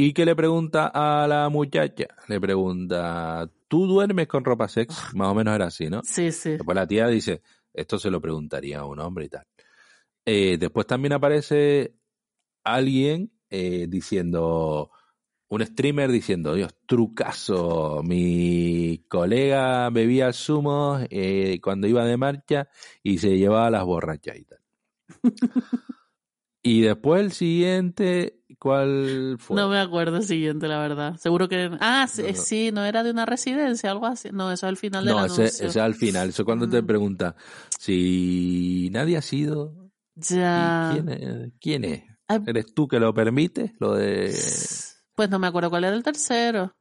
[0.03, 5.15] Y que le pregunta a la muchacha, le pregunta, ¿tú duermes con ropa sex?
[5.15, 6.01] Más o menos era así, ¿no?
[6.03, 6.53] Sí, sí.
[6.53, 7.43] Después la tía dice,
[7.75, 9.47] esto se lo preguntaría a un hombre y tal.
[10.25, 11.97] Eh, después también aparece
[12.65, 14.91] alguien eh, diciendo,
[15.51, 22.71] un streamer diciendo, Dios, trucazo, mi colega bebía zumos eh, cuando iba de marcha
[23.03, 24.61] y se llevaba las borrachas y tal.
[26.63, 29.57] Y después el siguiente, ¿cuál fue?
[29.57, 31.17] No me acuerdo el siguiente, la verdad.
[31.17, 31.71] Seguro que.
[31.81, 32.35] Ah, sí, No, no.
[32.37, 34.29] sí, no era de una residencia, algo así.
[34.33, 36.29] No, eso es al final del No, ese, ese al final.
[36.29, 37.35] Eso cuando te pregunta
[37.79, 39.75] si nadie ha sido.
[40.15, 40.91] ¿y Ya.
[40.93, 41.53] ¿Quién es?
[41.61, 42.05] ¿Quién es?
[42.29, 42.41] Ay.
[42.47, 43.73] ¿Eres tú que lo permites?
[43.81, 44.33] Lo de.
[45.17, 46.77] Pues no me acuerdo cuál era el tercero.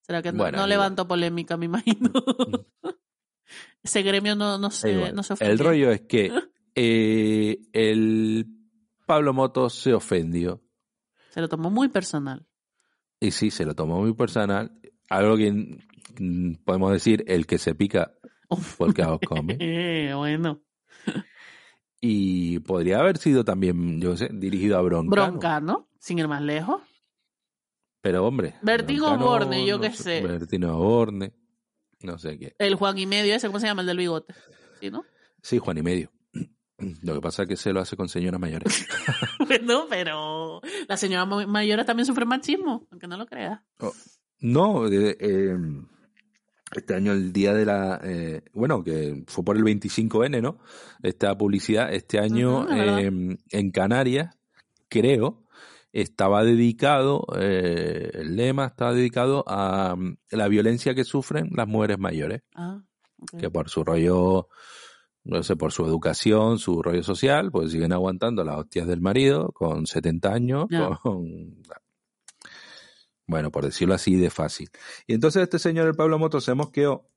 [0.00, 0.70] ¿Será que no, Bueno, no igual.
[0.70, 2.10] levantó polémica, me imagino?
[3.82, 6.32] Ese gremio no, no se, no se el rollo es que
[6.74, 8.46] eh, el
[9.06, 10.62] Pablo Motos se ofendió.
[11.36, 12.46] Se lo tomó muy personal.
[13.20, 14.72] Y sí, se lo tomó muy personal.
[15.10, 15.52] Algo que
[16.18, 18.14] mm, podemos decir, el que se pica
[18.78, 19.58] porque os come.
[19.60, 20.62] Eh, bueno.
[22.00, 25.10] Y podría haber sido también, yo sé, dirigido a Broncano.
[25.10, 26.80] Broncano, sin ir más lejos.
[28.00, 28.54] Pero hombre.
[28.62, 30.22] Broncano, Borne, yo no qué sé.
[30.22, 31.34] Bertino Borne.
[32.00, 32.56] No sé qué.
[32.58, 33.82] El Juan y medio ese, ¿cómo se llama?
[33.82, 34.32] El del bigote.
[34.80, 35.04] ¿Sí, no?
[35.42, 36.10] Sí, Juan y medio.
[37.02, 38.86] Lo que pasa es que se lo hace con señoras mayores.
[39.46, 43.60] Bueno, pero las señoras ma- mayores también sufren machismo, aunque no lo creas.
[44.40, 45.56] No, de- eh,
[46.74, 48.00] este año el día de la...
[48.02, 50.58] eh, bueno, que fue por el 25N, ¿no?
[51.02, 54.36] Esta publicidad, este año eh, en Canarias,
[54.88, 55.44] creo,
[55.92, 61.98] estaba dedicado, eh, el lema estaba dedicado a mm, la violencia que sufren las mujeres
[62.00, 62.82] mayores, Ah,
[63.38, 64.48] que por su rollo,
[65.26, 69.50] no sé, por su educación, su rollo social, pues siguen aguantando las hostias del marido
[69.52, 70.90] con 70 años, Ya.
[71.02, 71.56] con
[73.28, 74.68] bueno, por decirlo así de fácil.
[75.06, 77.08] Y entonces este señor, el Pablo Motos, se mosqueó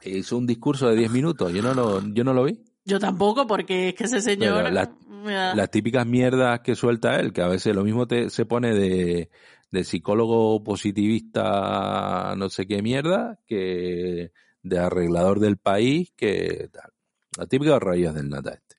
[0.00, 1.52] e hizo un discurso de 10 minutos.
[1.52, 2.60] Yo no lo, yo no lo vi.
[2.84, 4.56] Yo tampoco, porque es que ese señor.
[4.64, 4.92] Pero la-
[5.24, 8.44] me da- Las típicas mierdas que suelta él, que a veces lo mismo te, se
[8.46, 9.30] pone de,
[9.70, 14.32] de psicólogo positivista, no sé qué mierda, que
[14.62, 16.90] de arreglador del país, que tal.
[17.36, 18.76] Las típicas rayas del nata este.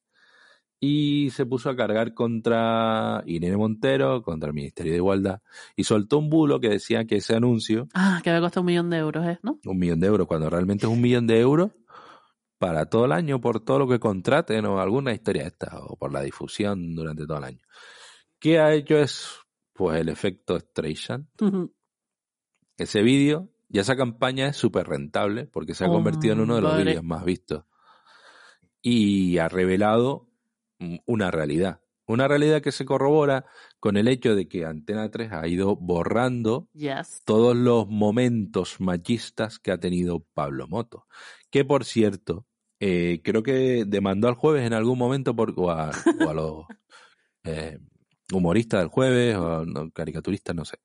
[0.82, 5.42] Y se puso a cargar contra Irene Montero, contra el Ministerio de Igualdad,
[5.76, 8.90] y soltó un bulo que decía que ese anuncio Ah, que había costado un millón
[8.90, 9.40] de euros, ¿eh?
[9.44, 9.60] ¿No?
[9.66, 11.72] un millón de euros, cuando realmente es un millón de euros
[12.58, 16.14] para todo el año, por todo lo que contraten o alguna historia esta, o por
[16.14, 17.62] la difusión durante todo el año.
[18.40, 19.38] ¿Qué ha hecho es,
[19.74, 21.28] pues, el efecto Streisand?
[22.78, 26.62] Ese vídeo y esa campaña es súper rentable porque se ha convertido en uno de
[26.62, 27.66] los vídeos más vistos.
[28.82, 30.28] Y ha revelado
[31.06, 31.82] una realidad.
[32.06, 33.46] Una realidad que se corrobora
[33.80, 37.22] con el hecho de que Antena 3 ha ido borrando Yes.
[37.26, 41.06] todos los momentos machistas que ha tenido Pablo Moto.
[41.52, 42.48] Que por cierto,
[42.80, 45.92] eh, creo que demandó al jueves en algún momento por, o, a,
[46.26, 46.66] o a los
[47.44, 47.78] eh,
[48.34, 50.78] humoristas del jueves o no, caricaturistas, no sé.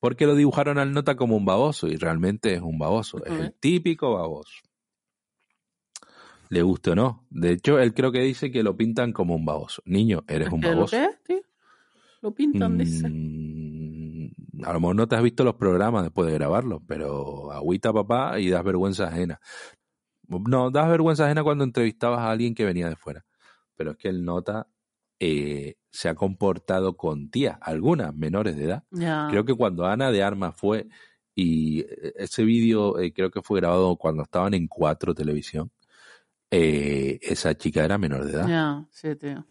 [0.00, 3.24] Porque lo dibujaron al nota como un baboso y realmente es un baboso.
[3.24, 4.60] Es el típico baboso.
[6.48, 7.26] Le guste o no.
[7.30, 9.82] De hecho, él creo que dice que lo pintan como un baboso.
[9.84, 10.96] Niño, eres un ¿Qué es lo baboso.
[10.96, 11.42] que es?
[12.22, 13.08] Lo pintan, dice.
[13.08, 17.92] Mm, a lo mejor no te has visto los programas después de grabarlos, pero agüita
[17.92, 19.40] papá y das vergüenza ajena.
[20.28, 23.24] No, das vergüenza ajena cuando entrevistabas a alguien que venía de fuera.
[23.76, 24.66] Pero es que el nota
[25.20, 28.84] eh, se ha comportado con tías, algunas menores de edad.
[29.30, 30.88] Creo que cuando Ana de Armas fue,
[31.34, 35.70] y eh, ese vídeo eh, creo que fue grabado cuando estaban en cuatro televisión,
[36.50, 39.44] eh, esa chica era menor de edad Ya, sí, tío.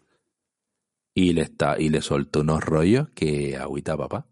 [1.14, 4.26] y le está y le soltó unos rollos que agüita papá.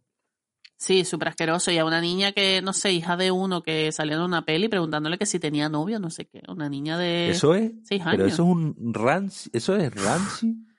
[0.77, 1.71] Sí, súper asqueroso.
[1.71, 4.69] Y a una niña que, no sé, hija de uno que salió en una peli
[4.69, 6.43] preguntándole que si tenía novio, no sé qué.
[6.49, 8.35] Una niña de Eso es, seis pero años.
[8.35, 10.74] eso es un rancio, eso es rancio, como-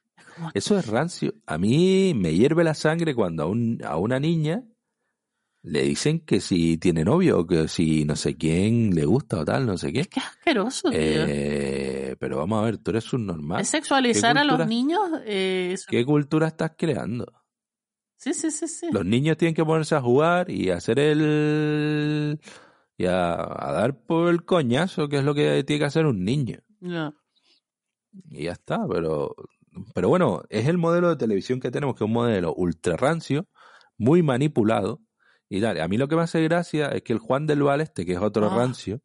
[0.54, 1.34] eso es rancio.
[1.46, 4.64] A mí me hierve la sangre cuando a, un, a una niña
[5.64, 9.46] le dicen que si tiene novio o que si no sé quién le gusta o
[9.46, 10.02] tal, no sé qué.
[10.02, 11.00] Es que es asqueroso, tío.
[11.02, 13.62] Eh, pero vamos a ver, tú eres un normal.
[13.62, 15.02] es sexualizar ¿Qué a los niños.
[15.26, 17.26] eh, eso- ¿Qué cultura estás creando?
[18.18, 18.88] Sí, sí, sí, sí.
[18.92, 22.40] Los niños tienen que ponerse a jugar y hacer el...
[22.98, 26.24] y a, a dar por el coñazo, que es lo que tiene que hacer un
[26.24, 26.60] niño.
[26.80, 27.14] Ya.
[28.30, 29.36] Y ya está, pero...
[29.94, 33.48] Pero bueno, es el modelo de televisión que tenemos, que es un modelo ultra rancio,
[33.98, 35.02] muy manipulado.
[35.50, 37.82] Y dale, a mí lo que me hace gracia es que el Juan del Val,
[37.82, 38.56] este, que es otro Ah.
[38.58, 39.00] rancio,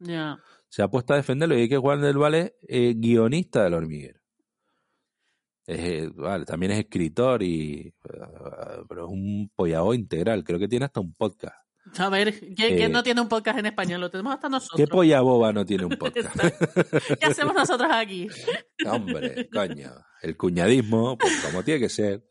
[0.69, 1.57] se ha puesto a defenderlo.
[1.57, 4.19] Y es que Juan del Val es eh, guionista del hormiguero.
[5.67, 7.93] Es, eh, vale, también es escritor y...
[8.03, 10.43] eh, Pero es un pollao integral.
[10.43, 11.55] Creo que tiene hasta un podcast.
[11.97, 14.01] A ver, ¿quién, quién Eh, no tiene un podcast en español?
[14.01, 14.89] Lo tenemos hasta ¿Qué nosotros.
[14.89, 16.35] polla boba no tiene un podcast?
[17.19, 18.27] ¿Qué hacemos nosotros aquí?
[18.87, 19.91] Hombre, coño.
[20.21, 22.23] El cuñadismo, pues como tiene que ser.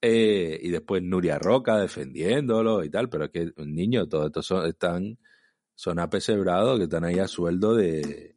[0.00, 4.66] Eh, y después Nuria Roca defendiéndolo y tal, pero es que niño, todos estos son,
[4.66, 5.18] están,
[5.74, 8.36] son apesebrados que están ahí a sueldo de,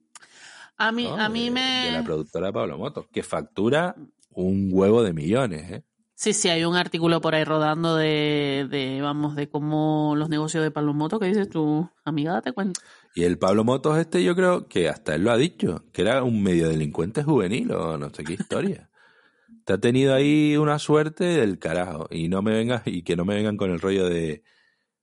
[0.77, 1.15] A mí, ¿no?
[1.17, 1.85] a mí de, me...
[1.85, 3.95] de la productora de Pablo Motos, que factura
[4.31, 5.83] un huevo de millones, ¿eh?
[6.21, 10.63] Sí, sí, hay un artículo por ahí rodando de, de vamos, de cómo los negocios
[10.63, 12.79] de Pablo Moto, que dices tú, amiga, date cuenta.
[13.15, 16.21] Y el Pablo Motos este yo creo que hasta él lo ha dicho, que era
[16.21, 18.91] un medio delincuente juvenil o no sé qué historia.
[19.65, 23.25] Te ha tenido ahí una suerte del carajo y no me vengas y que no
[23.25, 24.43] me vengan con el rollo de,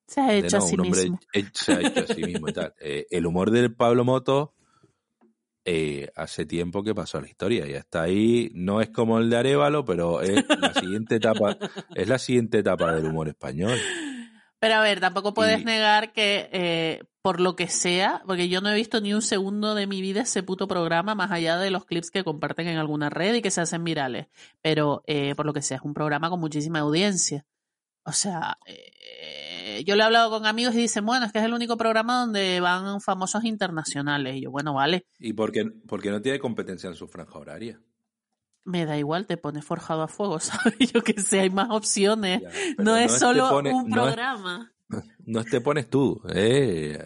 [0.07, 1.21] Se ha de, hecho no, a sí un hombre mismo.
[1.53, 2.75] se ha hecho a sí mismo y tal.
[2.81, 4.51] Eh, el humor del Pablo Motos
[5.71, 9.29] eh, hace tiempo que pasó a la historia y hasta ahí no es como el
[9.29, 11.59] de Arevalo, pero es la siguiente etapa,
[11.95, 13.77] es la siguiente etapa del humor español.
[14.61, 18.61] Pero a ver, tampoco puedes Y- negar que eh, por lo que sea, porque yo
[18.63, 21.71] no he visto ni un segundo de mi vida ese puto programa, más allá de
[21.71, 24.27] los clips que comparten en alguna red y que se hacen virales.
[24.63, 27.45] Pero eh, por lo que sea, es un programa con muchísima audiencia.
[28.05, 28.91] O sea, eh,
[29.87, 32.21] yo le he hablado con amigos y dicen, bueno, es que es el único programa
[32.21, 34.37] donde van famosos internacionales.
[34.37, 37.81] Y yo, bueno, vale, Y porque, porque no tiene competencia en su franja horaria.
[38.65, 40.93] me da igual, te pones forjado a fuego, ¿sabes?
[40.93, 42.43] Yo que sé, hay más opciones.
[42.43, 42.51] Ya,
[42.83, 44.73] no, es solo pone- un no es- programa.
[45.27, 46.21] no te pones tú.
[46.35, 46.99] eh.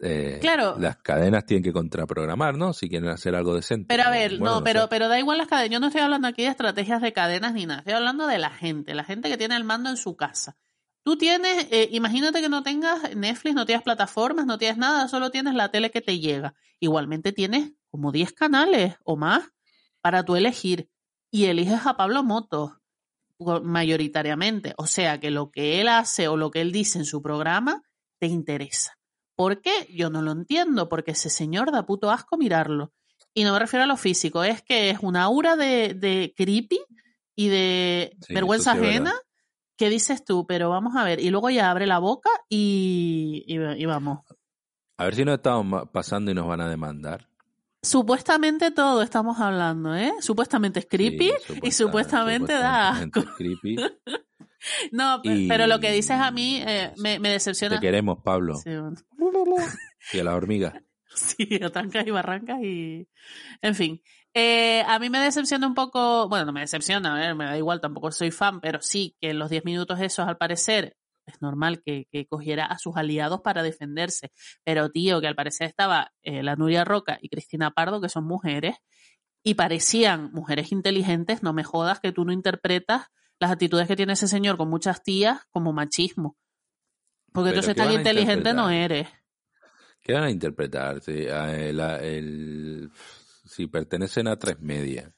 [0.00, 0.76] Eh, Claro.
[0.78, 2.74] Las cadenas tienen que contraprogramar, ¿no?
[2.74, 3.86] Si quieren hacer algo decente.
[3.88, 5.70] Pero a ver, bueno, no, pero, pero da igual las cadenas.
[5.70, 7.78] Yo no estoy hablando aquí de estrategias de cadenas ni nada.
[7.80, 10.56] Estoy hablando de la gente, la gente que tiene el mando en su casa.
[11.06, 15.30] Tú tienes, eh, imagínate que no tengas Netflix, no tienes plataformas, no tienes nada, solo
[15.30, 16.56] tienes la tele que te llega.
[16.80, 19.44] Igualmente tienes como 10 canales o más
[20.00, 20.90] para tú elegir.
[21.30, 22.72] Y eliges a Pablo Motos
[23.38, 24.74] mayoritariamente.
[24.78, 27.84] O sea que lo que él hace o lo que él dice en su programa
[28.18, 28.98] te interesa.
[29.36, 29.86] ¿Por qué?
[29.94, 32.92] Yo no lo entiendo, porque ese señor da puto asco mirarlo.
[33.32, 36.80] Y no me refiero a lo físico, es que es una aura de, de creepy
[37.36, 39.04] y de Sí, vergüenza sí ajena.
[39.04, 39.20] verdad.
[39.76, 40.46] ¿Qué dices tú?
[40.46, 41.20] Pero vamos a ver.
[41.20, 44.20] Y luego ya abre la boca y, y, y vamos.
[44.98, 47.28] A ver si nos estamos pasando y nos van a demandar.
[47.82, 50.12] Supuestamente todo estamos hablando, ¿eh?
[50.20, 53.20] Supuestamente es creepy Sí, y supuestamente da supuestamente asco.
[53.20, 53.76] es creepy.
[54.90, 57.78] No, pe- Y- pero lo que dices a mí eh, me, me Te decepciona.
[57.78, 58.56] queremos, Pablo.
[58.56, 58.96] Sí, bueno.
[60.12, 60.74] Y a las hormigas.
[61.14, 63.08] Sí, trancas y barrancas y...
[63.62, 64.02] En fin.
[64.38, 66.28] Eh, a mí me decepciona un poco...
[66.28, 69.30] Bueno, no me decepciona, a ver, me da igual, tampoco soy fan, pero sí que
[69.30, 73.40] en los 10 minutos esos, al parecer, es normal que, que cogiera a sus aliados
[73.40, 74.32] para defenderse.
[74.62, 78.26] Pero, tío, que al parecer estaba eh, la Nuria Roca y Cristina Pardo, que son
[78.26, 78.76] mujeres,
[79.42, 83.06] y parecían mujeres inteligentes, no me jodas que tú no interpretas
[83.40, 86.36] las actitudes que tiene ese señor con muchas tías como machismo.
[87.32, 89.08] Porque tú ¿qué tan inteligente no eres.
[90.02, 91.00] ¿Qué van a interpretar?
[91.06, 92.90] La- el-
[93.46, 95.12] si pertenecen a tres medias.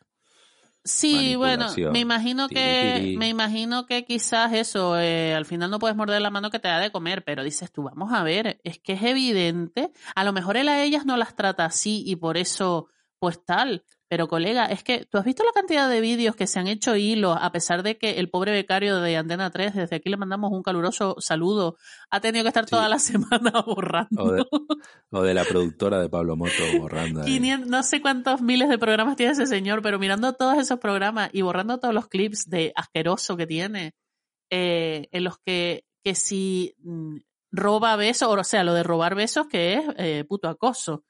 [0.84, 3.16] Sí, bueno, me imagino Tiri, que, tiri.
[3.18, 6.68] me imagino que quizás eso, eh, al final no puedes morder la mano que te
[6.68, 10.32] da de comer, pero dices tú, vamos a ver, es que es evidente, a lo
[10.32, 14.64] mejor él a ellas no las trata así y por eso, pues tal, pero colega,
[14.66, 17.52] es que tú has visto la cantidad de vídeos que se han hecho hilos, a
[17.52, 21.16] pesar de que el pobre becario de Antena 3, desde aquí le mandamos un caluroso
[21.18, 21.76] saludo,
[22.10, 22.70] ha tenido que estar Sí.
[22.70, 22.98] toda la
[23.50, 24.24] semana borrando.
[24.24, 24.44] O de,
[25.10, 27.20] o de la productora de Pablo Moto borrando.
[27.22, 27.26] ahí.
[27.34, 31.30] 500, no sé cuántos miles de programas tiene ese señor, pero mirando todos esos programas
[31.32, 33.94] y borrando todos los clips de asqueroso que tiene,
[34.50, 37.16] eh, en los que, que si mm,
[37.52, 41.04] roba besos, o sea, lo de robar besos que es eh, puto acoso,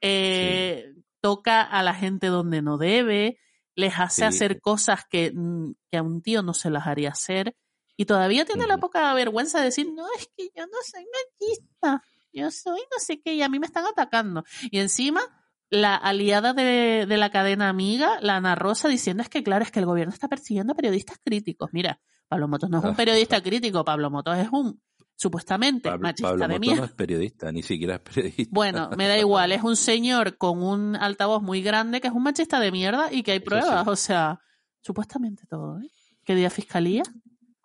[0.00, 0.92] eh,
[1.24, 3.38] toca a la gente donde no debe,
[3.74, 4.24] les hace Sí.
[4.24, 7.56] hacer cosas que, mm, que a un tío no se las haría hacer,
[7.96, 12.02] y todavía tiene la poca vergüenza de decir, no, es que yo no soy machista,
[12.30, 14.44] yo soy no sé qué, y a mí me están atacando.
[14.70, 15.22] Y encima,
[15.70, 19.70] la aliada de, de la cadena amiga, la Ana Rosa, diciendo es que, claro, es
[19.70, 21.70] que el gobierno está persiguiendo a periodistas críticos.
[21.72, 22.96] Mira, Pablo Motos no es un Ah.
[22.96, 24.78] periodista crítico, Pablo Motos es un,
[25.16, 26.76] supuestamente, Pablo, machista Pablo de mierda.
[26.80, 28.50] no es periodista, ni siquiera es periodista.
[28.52, 32.22] Bueno, me da igual, es un señor con un altavoz muy grande que es un
[32.22, 33.90] machista de mierda y que hay Eso pruebas, sí.
[33.90, 34.40] o sea,
[34.80, 35.88] supuestamente todo, ¿eh?
[36.24, 37.02] ¿Qué día fiscalía?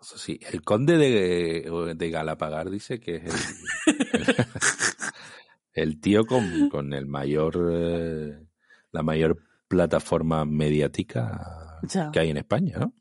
[0.02, 3.24] Eso sí, el conde de, de Galapagar dice que es
[3.86, 4.36] el, el,
[5.74, 8.40] el tío con, con el mayor, eh,
[8.92, 12.12] la mayor plataforma mediática Ya.
[12.12, 12.94] que hay en España, ¿no?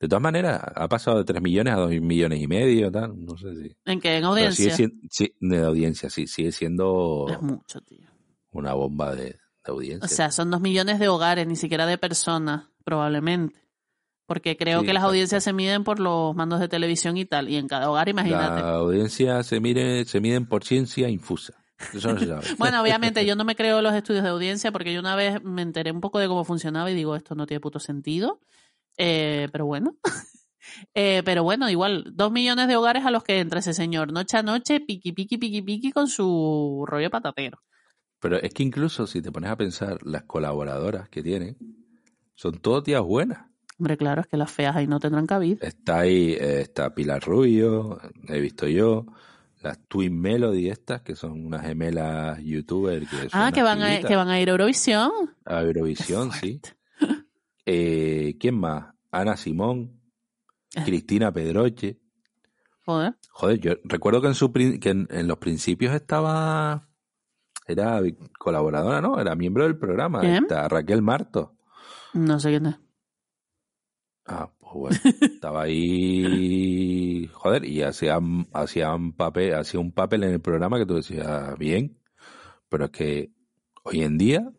[0.00, 3.36] De todas maneras, ha pasado de 3 millones a 2 millones y medio, tal, no
[3.36, 3.76] sé si.
[3.84, 4.16] ¿En qué?
[4.18, 4.74] ¿En audiencia?
[4.74, 8.08] siendo, sí, de audiencia, sí, sigue siendo Es mucho, tío.
[8.52, 10.04] una bomba de, de audiencia.
[10.04, 13.58] O sea, son dos millones de hogares, ni siquiera de personas, probablemente.
[14.26, 15.08] Porque creo Sí, que las exacto.
[15.10, 17.48] audiencias se miden por los mandos de televisión y tal.
[17.48, 18.60] Y en cada hogar, imagínate.
[18.60, 21.54] La audiencia se mire, se miden por ciencia infusa.
[21.92, 22.42] Eso no se sabe.
[22.58, 25.62] Bueno, obviamente yo no me creo los estudios de audiencia porque yo una vez me
[25.62, 28.38] enteré un poco de cómo funcionaba y digo, esto no tiene puto sentido.
[28.96, 29.96] Eh, pero bueno.
[30.94, 34.36] Eh, pero bueno, igual, dos millones de hogares a los que entra ese señor noche
[34.36, 37.58] a noche, piqui, piqui, piqui, piqui con su rollo patatero.
[38.20, 41.56] Pero es que incluso si te pones a pensar, las colaboradoras que tienen
[42.34, 43.46] Son todas tías buenas.
[43.78, 45.66] Hombre, claro, es que las feas ahí no tendrán cabida.
[45.66, 47.98] Está ahí, eh, está Pilar Rubio,
[48.28, 49.06] he visto yo,
[49.62, 53.08] las Twin Melody estas, que son unas gemelas youtubers.
[53.08, 55.10] Que son Ah, que van, a, que van a ir a Eurovisión.
[55.44, 56.60] A Eurovisión, sí.
[57.72, 58.94] Eh, ¿Quién más?
[59.12, 60.00] Ana Simón,
[60.74, 60.82] Eh.
[60.84, 62.00] Cristina Pedroche.
[62.84, 63.14] Joder.
[63.30, 66.88] Joder, yo recuerdo que en, su, que en, en los principios estaba...
[67.66, 68.00] Era
[68.38, 69.20] colaboradora, ¿no?
[69.20, 70.22] Era miembro del programa.
[70.22, 71.54] Esta, Raquel Marto.
[72.14, 72.76] No sé quién es.
[74.26, 80.40] Ah, pues bueno, estaba ahí, joder, y hacían, hacían papel, hacía un papel en el
[80.40, 81.98] programa que tú decías, bien,
[82.68, 83.32] pero es que
[83.84, 84.52] hoy en día,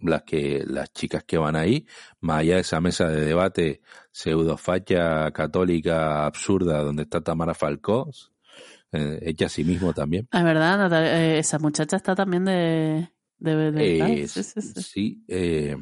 [0.00, 1.86] las que, las chicas que van ahí,
[2.20, 3.80] más allá de esa mesa de debate
[4.12, 8.10] pseudofacha católica absurda donde está Tamara Falcó,
[8.92, 13.10] eh, hecha a sí mismo también, Es verdad, Natalia, eh, esa muchacha está también de...
[13.38, 14.82] de, de- eh, sí, sí, sí.
[14.82, 15.76] sí, eh,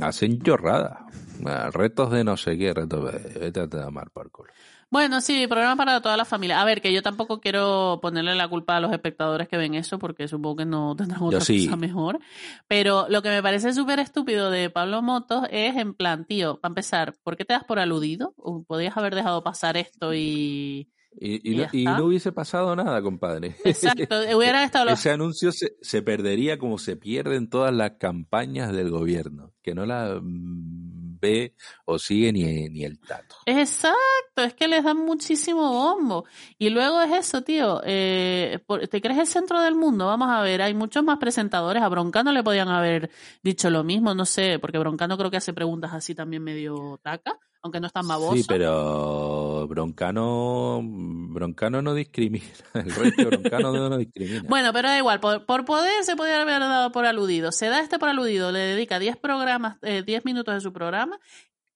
[0.00, 0.98] hacen chorradas,
[1.44, 4.52] ah, retos de no sé qué, retos, de- vete a tomar por culo.
[4.88, 6.60] Bueno, sí, programa para toda la familia.
[6.60, 9.98] A ver, que yo tampoco quiero ponerle la culpa a los espectadores que ven eso,
[9.98, 11.66] porque supongo que no tendrán otra sí.
[11.66, 12.20] cosa mejor.
[12.68, 16.70] Pero lo que me parece súper estúpido de Pablo Motos es, en plan, tío, para
[16.70, 18.34] empezar, ¿por qué te das por aludido?
[18.36, 20.88] O Podías haber dejado pasar esto y...
[21.18, 21.98] Y, no, y está.
[21.98, 23.56] no hubiese pasado nada, compadre.
[23.64, 24.98] Exacto, hubieran estado los...
[24.98, 29.86] Ese anuncio se, se perdería como se pierden todas las campañas del gobierno, que no
[29.86, 33.36] la mm, ve o sigue ni, el tato.
[33.46, 36.24] Exacto, es que les dan muchísimo bombo.
[36.58, 37.80] Y luego es eso, tío.
[37.84, 38.58] eh,
[38.90, 40.06] ¿Te crees el centro del mundo?
[40.06, 41.82] Vamos a ver, hay muchos más presentadores.
[41.82, 43.10] A Broncano le podían haber
[43.42, 47.38] dicho lo mismo, no sé, porque Broncano creo que hace preguntas así también medio taca,
[47.62, 48.36] aunque no es tan baboso.
[48.36, 52.44] Sí, pero Broncano, Broncano no discrimina.
[52.74, 54.44] El de Broncano no discrimina.
[54.48, 57.52] Bueno, pero da igual, por, por poder se podría haber dado por aludido.
[57.52, 61.18] Se da este por aludido, le dedica 10 programas, eh, 10 minutos de su programa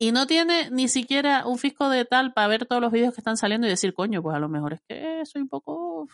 [0.03, 3.21] y no tiene ni siquiera un fisco de tal para ver todos los vídeos que
[3.21, 6.09] están saliendo y decir, coño, pues a lo mejor es que soy un poco...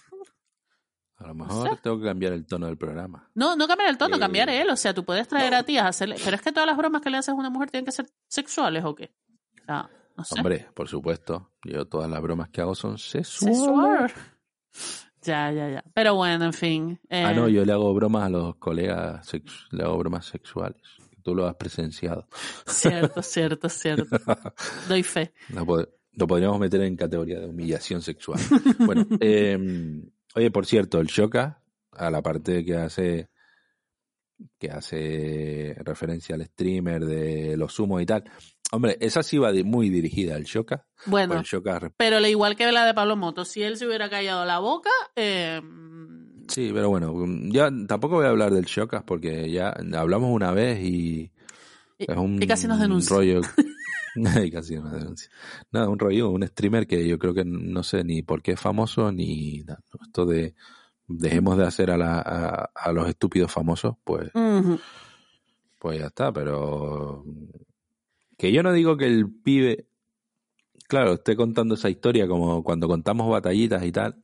[1.19, 3.31] A lo mejor tengo que cambiar el tono del programa.
[3.35, 4.69] No, no cambiar el tono, Eh, cambiar él.
[4.71, 6.17] O sea, tú puedes traer a ti a hacerle...
[6.23, 8.07] Pero es que todas las bromas que le haces a una mujer tienen que ser
[8.27, 9.15] sexuales o qué.
[9.67, 10.35] O sea, no sé.
[10.39, 11.51] Hombre, por supuesto.
[11.65, 13.59] Yo todas las bromas que hago son sexuales.
[13.59, 14.13] Sexual.
[15.23, 15.85] Ya, ya, ya.
[15.95, 17.01] Pero bueno, en fin.
[17.09, 19.29] eh, Ah, no, yo le hago bromas a los colegas,
[19.73, 20.81] le hago bromas sexuales.
[21.23, 22.29] Tú lo has presenciado.
[22.67, 24.17] Cierto, cierto, cierto.
[24.89, 25.33] Doy fe.
[25.49, 28.41] Lo, pod- lo podríamos meter en categoría de humillación sexual.
[28.79, 29.59] Bueno, eh,
[30.37, 31.61] oye, por cierto, el Shoka,
[31.93, 33.29] a la parte que hace
[34.59, 38.23] que hace referencia al streamer de los humos y tal.
[38.73, 40.87] Hombre, esa sí va muy dirigida al Shoka.
[41.07, 44.45] Bueno, Shoka pero al igual que la de Pablo Moto, si él se hubiera callado
[44.45, 45.61] la boca, eh,
[46.49, 50.53] Sí, pero bueno, mm, ya tampoco voy a hablar del Shokas porque ya hablamos una
[50.53, 51.33] vez y
[51.99, 53.17] y, es un y casi nos denuncia.
[53.17, 53.41] rollo
[54.45, 55.31] y casi nos denuncia.
[55.71, 58.61] Nada, un rollo, un streamer que yo creo que no sé ni por qué es
[58.61, 59.83] famoso ni nada.
[60.05, 60.55] Esto de
[61.07, 64.31] dejemos de hacer a, la, a, a los estúpidos famosos, pues,
[65.79, 67.25] pues ya está, pero
[68.37, 69.87] que yo no digo que el pibe,
[70.89, 74.23] claro, esté contando esa historia como cuando contamos batallitas y tal,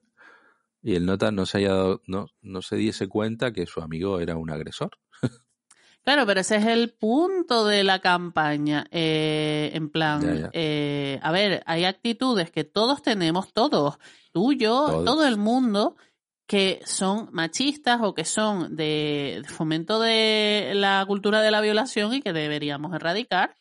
[0.83, 4.21] y el nota no se haya dado, no, no se diese cuenta que su amigo
[4.21, 4.91] era un agresor.
[6.05, 8.87] Claro, pero ese es el punto de la campaña.
[8.91, 10.51] eh, en plan, Ya, ya.
[10.53, 13.99] eh, a ver, hay actitudes que todos tenemos, todos,
[14.33, 15.05] tú, yo, Todos.
[15.05, 15.95] todo el mundo,
[16.49, 22.13] que son machistas o que son de, de fomento de la cultura de la violación
[22.15, 23.55] y que deberíamos erradicar.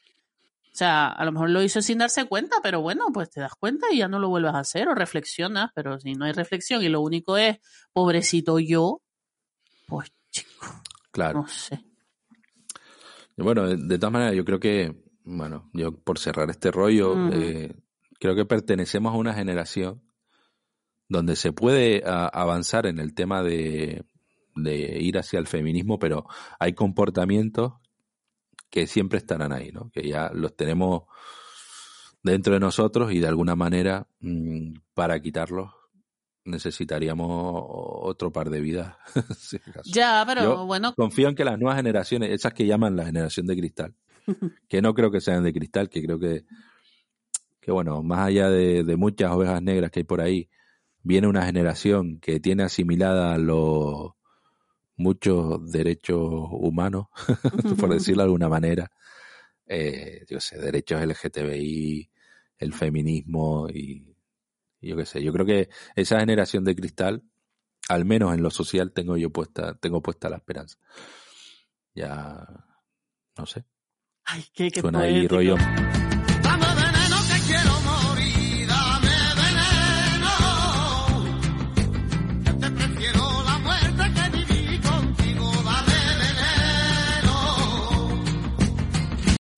[0.73, 3.55] O sea, a lo mejor lo hizo sin darse cuenta, pero bueno, pues te das
[3.55, 6.81] cuenta y ya no lo vuelves a hacer o reflexionas, pero si no hay reflexión
[6.81, 7.57] y lo único es,
[7.91, 9.01] pobrecito yo,
[9.87, 10.65] pues chico,
[11.11, 11.41] Claro.
[11.41, 11.83] no sé.
[13.37, 17.75] Bueno, de, de todas maneras, yo creo que, bueno, yo por cerrar este rollo, eh,
[18.19, 20.01] creo que pertenecemos a una generación
[21.09, 24.05] donde se puede a- avanzar en el tema de,
[24.55, 26.25] de ir hacia el feminismo, pero
[26.59, 27.73] hay comportamientos
[28.71, 29.91] que siempre estarán ahí, ¿no?
[29.91, 31.03] Que ya los tenemos
[32.23, 35.71] dentro de nosotros y de alguna manera mm, para quitarlos
[36.43, 38.95] necesitaríamos otro par de vidas.
[39.37, 39.59] si.
[39.85, 43.45] Ya, pero Yo bueno, Confío en que las nuevas generaciones, esas que llaman la generación
[43.45, 43.93] de cristal,
[44.67, 46.45] que no creo que sean de cristal, que creo que,
[47.59, 50.49] que bueno, más allá de, de muchas ovejas negras que hay por ahí,
[51.03, 54.13] viene una generación que tiene asimilada los
[55.01, 56.19] muchos derechos
[56.51, 57.07] humanos,
[57.79, 58.91] por decirlo de alguna manera,
[59.65, 62.09] eh, yo sé, derechos LGTBI,
[62.57, 64.15] el feminismo y,
[64.79, 67.23] y yo qué sé, yo creo que esa generación de cristal
[67.89, 70.77] al menos en lo social tengo yo puesta, tengo puesta la esperanza.
[71.93, 72.47] Ya,
[73.37, 73.65] no sé.
[74.23, 75.57] Ay, qué, qué Suena ahí rollo.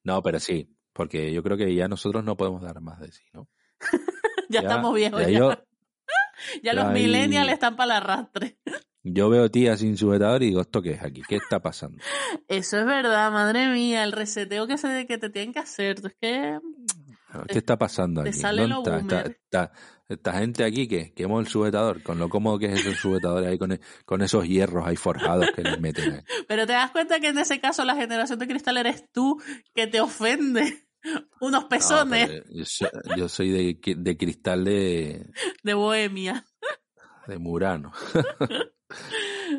[0.03, 3.23] No, pero sí, porque yo creo que ya nosotros no podemos dar más de sí,
[3.34, 3.47] ¿no?
[4.49, 5.21] Ya, estamos viejos.
[5.21, 5.63] ya Ya, yo, Ya
[6.63, 8.57] ya los millennials están para el arrastre.
[9.03, 11.21] yo veo tía sin sujetador y digo, ¿esto qué es aquí?
[11.27, 11.97] ¿Qué está pasando?
[12.47, 15.97] Eso es verdad, madre mía, el reseteo que, se, que te tienen que hacer.
[16.05, 16.59] Es que
[17.47, 18.39] ¿Qué está pasando te aquí?
[18.39, 19.27] sale ¿Dónde lo está, boomer.
[19.41, 19.71] esta,
[20.14, 23.57] esta- gente aquí que quemó el sujetador, con lo cómodo que es esos sujetadores ahí,
[23.57, 26.19] con, e- con esos hierros ahí forjados que les meten ahí.
[26.48, 29.41] Pero te das cuenta que en ese caso la generación de cristal eres tú
[29.76, 30.85] que te ofende
[31.41, 32.88] unos No, pezones pero yo, soy,
[33.18, 35.30] yo soy de, de cristal de,
[35.64, 36.45] de bohemia.
[37.27, 37.91] de Murano.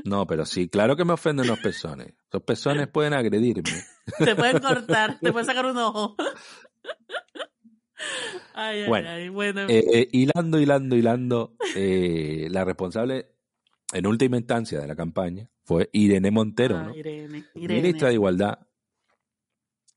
[0.04, 2.14] No, pero sí, claro que me ofenden los pezones.
[2.32, 3.84] Los pezones pueden agredirme.
[4.18, 6.16] Te pueden cortar, te pueden sacar un ojo.
[8.54, 9.62] Ay, Bueno, ay, bueno.
[9.68, 13.32] Eh, eh, hilando, hilando, hilando, eh, la responsable
[13.92, 16.94] en última instancia de la campaña fue Irene Montero, Ah, ¿no?
[16.96, 17.82] Irene, Irene.
[17.82, 18.58] Ministra de Igualdad,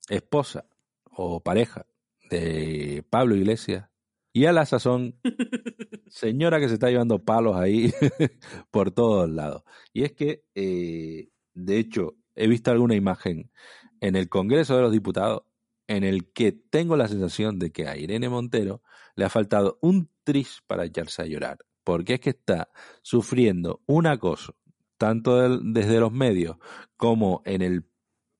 [0.09, 0.65] esposa
[1.11, 1.85] o pareja
[2.29, 3.89] de Pablo Iglesias
[4.33, 5.19] y a la sazón,
[6.07, 7.91] señora que se está llevando palos ahí
[8.71, 9.63] por todos lados.
[9.93, 13.51] Y es que, eh, de hecho, he visto alguna imagen
[13.99, 15.43] en el Congreso de los Diputados
[15.87, 18.81] en el que tengo la sensación de que a Irene Montero
[19.15, 22.69] le ha faltado un tris para echarse a llorar, porque es que está
[23.01, 24.55] sufriendo un acoso,
[24.97, 26.57] tanto del- desde los medios
[26.97, 27.85] como en el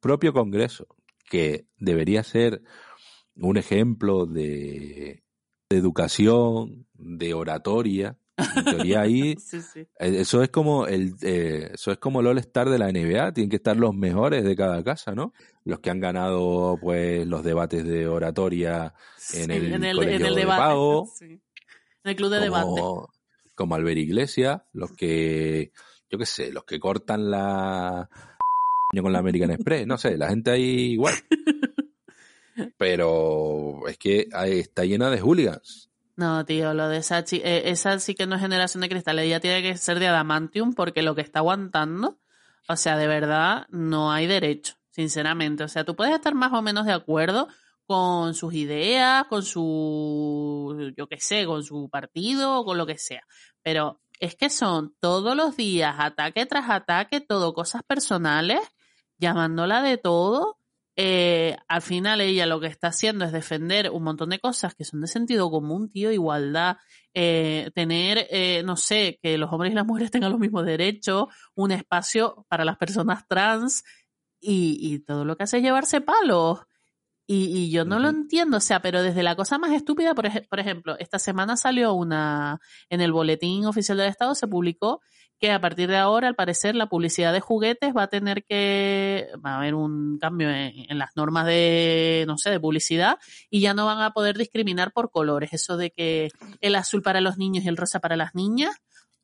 [0.02, 0.88] propio Congreso,
[1.30, 2.62] que debería ser
[3.36, 5.24] un ejemplo de,
[5.70, 8.18] de educación, de oratoria.
[8.56, 9.80] En teoría ahí Sí, sí.
[9.80, 9.88] eh,
[10.20, 13.50] Eso es como el eh, eso es como el All Star de la NBA, tienen
[13.50, 15.34] que estar los mejores de cada casa, ¿no?
[15.66, 18.94] Los que han ganado pues los debates de oratoria
[19.34, 20.60] en Sí, el, en el, colegio en el de debate.
[20.62, 21.10] pago.
[22.04, 22.66] En el club de debate.
[23.56, 25.72] como, Albert Iglesias, los que
[26.10, 28.10] yo qué sé, los que cortan la
[29.02, 31.16] con la American Express, no sé, la gente ahí igual.
[32.78, 35.87] Pero es que está llena de hooligans.
[36.18, 39.20] No, tío, lo de esa, chi- eh, esa sí que no es generación de cristal,
[39.20, 42.20] ella tiene que ser de adamantium porque lo que está aguantando,
[42.68, 45.64] o sea, de verdad, no hay derecho, sinceramente.
[45.64, 47.48] O sea, tú puedes estar más o menos de acuerdo
[47.86, 53.22] con sus ideas, con su, yo qué sé, con su partido, con lo que sea,
[53.62, 58.60] pero es que son todos los días, ataque tras ataque, todo cosas personales,
[59.20, 60.57] llamándola de todo
[60.98, 64.84] eh, al final ella lo que está haciendo es defender un montón de cosas que
[64.84, 66.78] son de sentido común, tío, igualdad,
[67.14, 71.26] eh, tener, eh, no sé, que los hombres y las mujeres tengan los mismos derechos,
[71.56, 73.84] un espacio para las personas trans
[74.40, 76.60] y, y todo lo que hace es llevarse palos.
[77.30, 80.26] Y, y yo no lo entiendo, o sea, pero desde la cosa más estúpida, por,
[80.28, 82.60] ej- por ejemplo, esta semana salió una,
[82.90, 85.02] en el boletín oficial del Estado se publicó
[85.40, 89.28] que a partir de ahora, al parecer, la publicidad de juguetes va a tener que,
[89.46, 93.20] va a haber un cambio en, en las normas de, no sé, de publicidad
[93.50, 95.54] y ya no van a poder discriminar por colores.
[95.54, 96.30] Eso de que
[96.62, 98.76] el azul para los niños y el rosa para las niñas,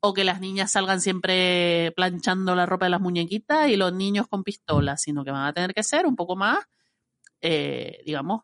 [0.06, 4.28] o que las niñas salgan siempre planchando la ropa de las muñequitas y los niños
[4.28, 6.60] con pistolas, sino que van a tener que ser un poco más,
[7.42, 8.42] eh, digamos,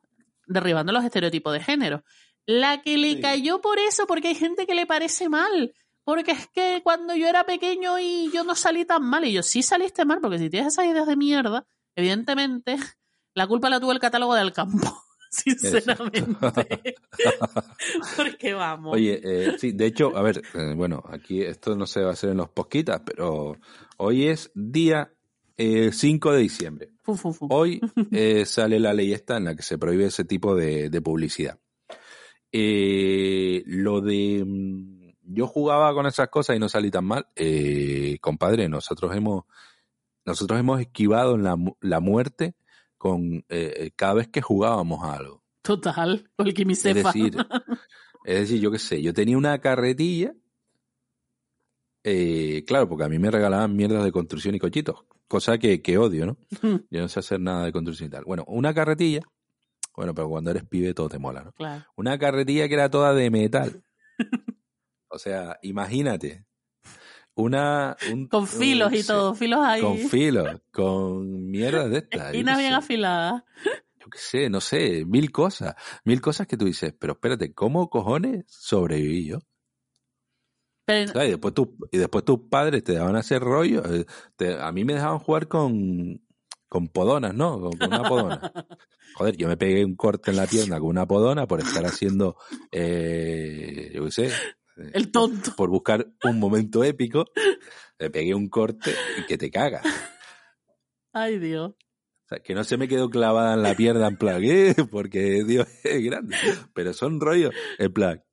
[0.47, 2.03] derribando los estereotipos de género.
[2.45, 3.21] La que le Sí.
[3.21, 5.73] cayó por eso, porque hay gente que le parece mal.
[6.09, 9.43] Porque es que cuando yo era pequeño y yo no salí tan mal, y yo
[9.43, 12.77] sí saliste mal, porque si tienes esas ideas de mierda, evidentemente
[13.35, 16.25] la culpa la tuvo el catálogo del campo, sinceramente.
[18.17, 18.95] porque vamos.
[18.95, 22.13] Oye, eh, sí, de hecho, a ver, eh, bueno, aquí esto no se va a
[22.13, 23.57] hacer en los posquitas, pero
[23.97, 25.13] hoy es día
[25.57, 26.89] eh, 5 de diciembre.
[27.03, 27.47] Fu, fu, fu.
[27.51, 27.79] Hoy
[28.11, 31.59] eh, sale la ley esta en la que se prohíbe ese tipo de, de publicidad.
[32.51, 34.98] Lo de mm,
[35.31, 39.43] yo jugaba con esas cosas y no salí tan mal, eh, compadre, nosotros hemos
[40.25, 42.55] nosotros hemos esquivado la, la muerte
[42.97, 45.43] con eh, cada vez que jugábamos a algo.
[45.61, 47.35] Total, con el Es decir,
[48.25, 50.33] es decir, yo qué sé, yo tenía una carretilla,
[52.03, 55.97] eh, claro, porque a mí me regalaban mierdas de construcción y cochitos, cosa que, que
[55.97, 56.37] odio, ¿no?
[56.89, 58.23] Yo no sé hacer nada de construcción y tal.
[58.23, 59.21] Bueno, una carretilla,
[59.95, 61.51] bueno, pero cuando eres pibe todo te mola, ¿no?
[61.51, 61.85] claro.
[61.95, 63.83] Una carretilla que era toda de metal.
[65.09, 66.45] O sea, imagínate.
[67.35, 67.95] Una.
[68.11, 69.81] un- Con filos un- y todo, filos ahí.
[69.81, 72.27] Con filos, con mierdas de estas.
[72.27, 73.43] Esquinas bien sé afiladas.
[73.99, 77.89] yo qué sé, no sé, mil cosas, mil cosas que tú dices, pero espérate, ¿cómo
[77.89, 79.39] cojones sobreviví yo?
[80.85, 84.05] Pero, y después tu- y después tus padres te daban a hacer rollo, eh,
[84.35, 86.19] te- a mí me dejaban jugar con,
[86.67, 87.59] con podonas, ¿no?
[87.59, 88.41] Con, con una podona.
[89.15, 92.37] Joder, yo me pegué un corte en la pierna con una podona por estar haciendo,
[92.71, 94.31] eh, yo qué sé,
[94.93, 95.51] El tonto.
[95.55, 97.25] por buscar un momento épico,
[97.99, 99.83] me pegué un corte y que te cagas.
[101.13, 101.71] Ay, Dios.
[101.71, 104.75] O sea, que no se me quedó clavada en la pierna en plan, ¿eh?
[104.91, 106.35] porque Dios es grande.
[106.73, 108.23] Pero son rollos, en plan.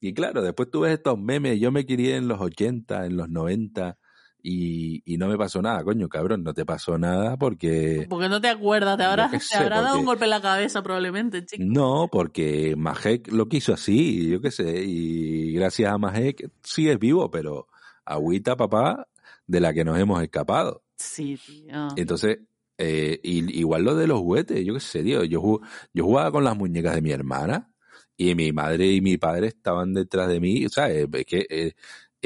[0.00, 3.28] Y claro, después tú ves estos memes, yo me crié en los 80, en los
[3.30, 3.96] 90,
[4.46, 8.06] y, y no me pasó nada, coño, cabrón, no te pasó nada porque...
[8.10, 10.82] Porque no te acuerdas, te qué te sé, habrá dado un golpe en la cabeza
[10.82, 11.64] probablemente, chico.
[11.66, 17.30] No, porque Majek lo quiso así, yo qué sé, y gracias a Majek sigues vivo,
[17.30, 17.68] pero
[18.04, 19.08] agüita, papá,
[19.46, 20.82] de la que nos hemos escapado.
[20.96, 21.88] Sí, tío.
[21.96, 22.40] Entonces,
[22.76, 25.24] eh, y- igual lo de los juguetes, yo qué sé, tío.
[25.24, 27.70] Yo, ju- yo jugaba con las muñecas de mi hermana
[28.16, 30.66] y mi madre y mi padre estaban detrás de mí.
[30.66, 31.72] O sea, es que eh,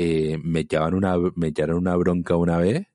[0.00, 2.86] eh, me, echaban una, me echaron una bronca una vez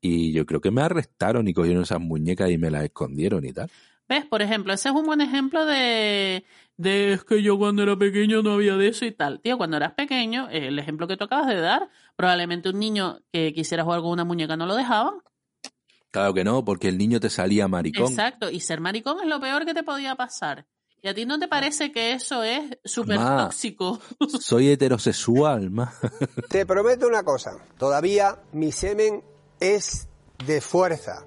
[0.00, 3.52] y yo creo que me arrestaron y cogieron esas muñecas y me las escondieron y
[3.52, 3.68] tal.
[4.08, 4.24] ¿Ves?
[4.24, 6.44] Por ejemplo, ese es un buen ejemplo de,
[6.76, 9.40] de es que yo cuando era pequeño no había de eso y tal.
[9.40, 13.18] Tío, cuando eras pequeño, eh, el ejemplo que tú acabas de dar, probablemente un niño
[13.32, 15.14] que quisiera jugar con una muñeca no lo dejaban.
[16.12, 18.12] Claro que no, porque el niño te salía maricón.
[18.12, 20.66] Exacto, y ser maricón es lo peor que te podía pasar.
[21.00, 23.44] ¿Y a ti no te parece que eso es súper Ma.
[23.44, 24.00] tóxico?
[24.40, 25.92] Soy heterosexual, ma.
[26.48, 29.22] Te prometo una cosa, todavía mi semen
[29.60, 30.08] es
[30.44, 31.24] de fuerza.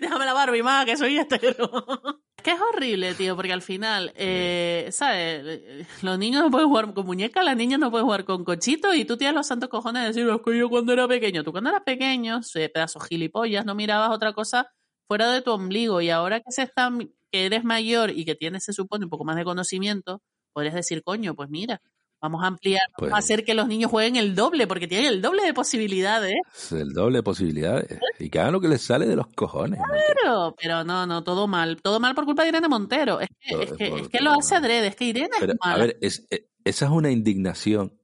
[0.00, 1.70] Déjame la Barbie, más que soy hetero.
[2.42, 5.86] que es horrible, tío, porque al final, eh, ¿sabes?
[6.02, 9.04] Los niños no pueden jugar con muñecas, las niñas no pueden jugar con cochitos y
[9.04, 11.70] tú tienes los santos cojones de decir, es que yo cuando era pequeño, tú cuando
[11.70, 14.68] eras pequeño, eh, pedazo gilipollas, no mirabas otra cosa
[15.12, 16.90] fuera de tu ombligo y ahora que se está,
[17.30, 20.22] que eres mayor y que tienes, se supone, un poco más de conocimiento,
[20.54, 21.82] podrías decir, coño, pues mira,
[22.20, 25.08] vamos a ampliar, vamos Pues- a hacer que los niños jueguen el doble, porque tienen
[25.08, 26.32] el doble de posibilidades.
[26.54, 27.98] Es el doble de posibilidades.
[28.18, 29.78] Y que hagan lo que les sale de los cojones.
[29.80, 29.90] man.
[30.22, 31.82] Pero, pero no, no, todo mal.
[31.82, 33.20] Todo mal por culpa de Irene Montero.
[33.20, 35.36] Es que, Todo- es que, todo- es que todo lo hace adrede, es que Irene
[35.38, 35.84] Pero, es a mala.
[35.84, 37.98] ver, es, eh, esa es una indignación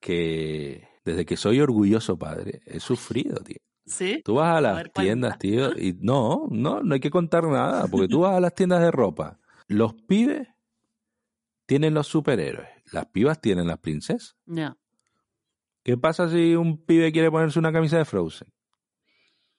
[0.00, 3.56] que desde que soy orgulloso padre he sufrido, tío.
[3.88, 4.22] ¿Sí?
[4.24, 7.86] Tú vas a las ver, tiendas, tío, y no, no, no hay que contar nada,
[7.88, 9.38] porque tú vas a las tiendas de ropa.
[9.66, 10.46] Los pibes
[11.66, 14.36] tienen los superhéroes, las pibas tienen las princesas.
[14.46, 14.76] Ya,
[15.82, 18.52] ¿Qué pasa si un pibe quiere ponerse una camisa de Frozen?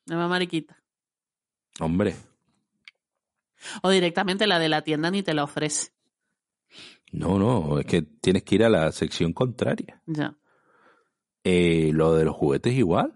[0.07, 0.77] más mariquita.
[1.79, 2.15] Hombre,
[3.83, 5.91] O directamente la de la tienda ni te la ofrece.
[7.11, 10.01] no, no, es que tienes que ir a la sección contraria.
[10.05, 10.35] Ya.
[11.43, 13.13] Eh, lo de los juguetes igual.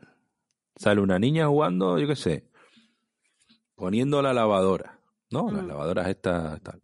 [0.75, 2.49] Sale una niña jugando, yo qué sé,
[3.75, 5.51] poniendo la lavadora, ¿no?
[5.51, 6.79] Las lavadoras estas, tal.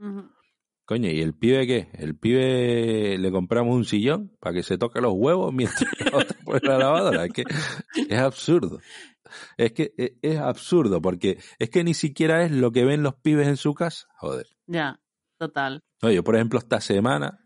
[0.85, 1.89] Coño, ¿y el pibe qué?
[1.93, 6.37] El pibe le compramos un sillón para que se toque los huevos mientras la otra
[6.45, 7.25] pone la lavadora.
[7.25, 7.43] Es que
[8.09, 8.79] es absurdo.
[9.57, 13.13] Es que es, es absurdo porque es que ni siquiera es lo que ven los
[13.13, 14.07] pibes en su casa.
[14.17, 14.47] Joder.
[14.65, 14.99] Ya,
[15.37, 15.83] total.
[16.01, 17.39] No, yo, por ejemplo, esta semana,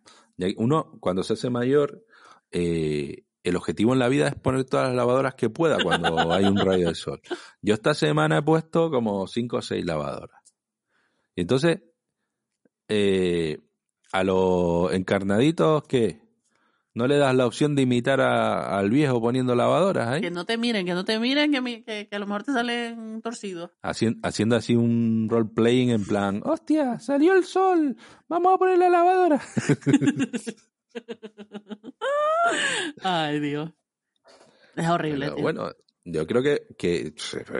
[0.55, 2.05] uno cuando se hace mayor,
[2.51, 6.45] eh, el objetivo en la vida es poner todas las lavadoras que pueda cuando hay
[6.45, 7.21] un rayo de sol.
[7.61, 10.39] Yo esta semana he puesto como cinco o seis lavadoras.
[11.35, 11.81] Y entonces,
[12.87, 13.59] eh,
[14.11, 16.21] a los encarnaditos, ¿qué?
[16.95, 20.21] ¿No le das la opción de imitar a- al viejo poniendo lavadoras ahí?
[20.21, 22.43] Que no te miren, que no te miren, que, mi- que, que a lo mejor
[22.43, 23.71] te salen torcidos.
[23.81, 27.97] Hacien- haciendo así un role-playing en plan, hostia, salió el sol,
[28.29, 29.41] vamos a poner la lavadora.
[33.03, 33.71] Ay, Dios.
[34.75, 35.43] Es horrible, Pero tío.
[35.43, 35.71] bueno,
[36.03, 37.13] yo creo que, que,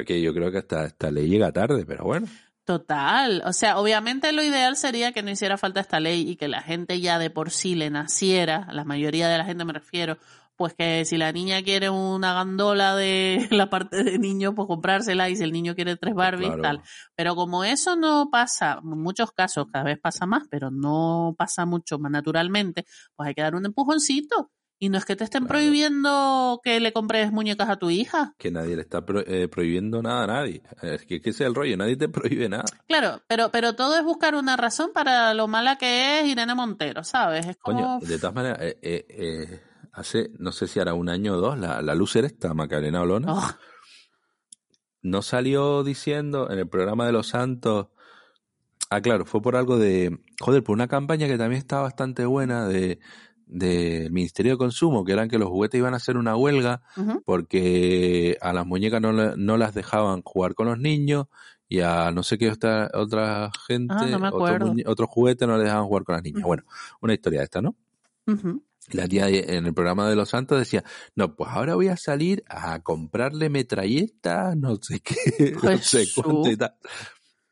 [0.06, 2.28] que yo creo que esta, esta ley llega tarde, pero bueno.
[2.66, 3.44] Total.
[3.46, 6.62] O sea, obviamente lo ideal sería que no hiciera falta esta ley y que la
[6.62, 10.18] gente ya de por sí le naciera, la mayoría de la gente me refiero,
[10.56, 15.30] pues que si la niña quiere una gandola de la parte de niño, pues comprársela
[15.30, 16.62] y si el niño quiere tres Barbies, Claro.
[16.62, 16.82] tal.
[17.16, 21.66] Pero como eso no pasa, en muchos casos cada vez pasa más, pero no pasa
[21.66, 22.86] mucho más naturalmente,
[23.16, 24.52] pues hay que dar un empujoncito.
[24.80, 25.60] Y no es que te estén Claro.
[25.60, 28.34] prohibiendo que le compres muñecas a tu hija.
[28.38, 30.62] Que nadie le está pro- eh, prohibiendo nada a nadie.
[30.82, 32.66] Es que, que ese es el rollo, nadie te prohíbe nada.
[32.88, 37.04] Claro, pero, pero todo es buscar una razón para lo mala que es Irene Montero,
[37.06, 37.46] ¿sabes?
[37.48, 38.00] Es como...
[38.00, 39.62] Coño, de todas maneras, eh, eh, eh,
[39.94, 43.34] hace, no sé si hará un año o dos, la, la lucer esta, Macarena Olona,
[43.34, 43.52] Oh,
[45.02, 47.88] no salió diciendo en el programa de los santos.
[48.90, 50.20] Ah, claro, fue por algo de.
[50.40, 53.00] Joder, por una campaña que también está bastante buena de
[53.46, 56.82] del Ministerio de Consumo, que eran que los juguetes iban a hacer una huelga
[57.26, 61.28] porque a las muñecas no, no las dejaban jugar con los niños
[61.68, 65.66] y a no sé qué otra, otra gente, Ah, no otro, otro juguete no le
[65.66, 66.44] dejaban jugar con las niñas.
[66.44, 66.64] Bueno,
[67.02, 67.76] una historia de esta, ¿no?
[68.92, 70.84] La tía en el programa de los santos decía,
[71.16, 75.16] no, pues ahora voy a salir a comprarle metralletas, no sé qué,
[75.64, 76.76] no sé cuánto y tal.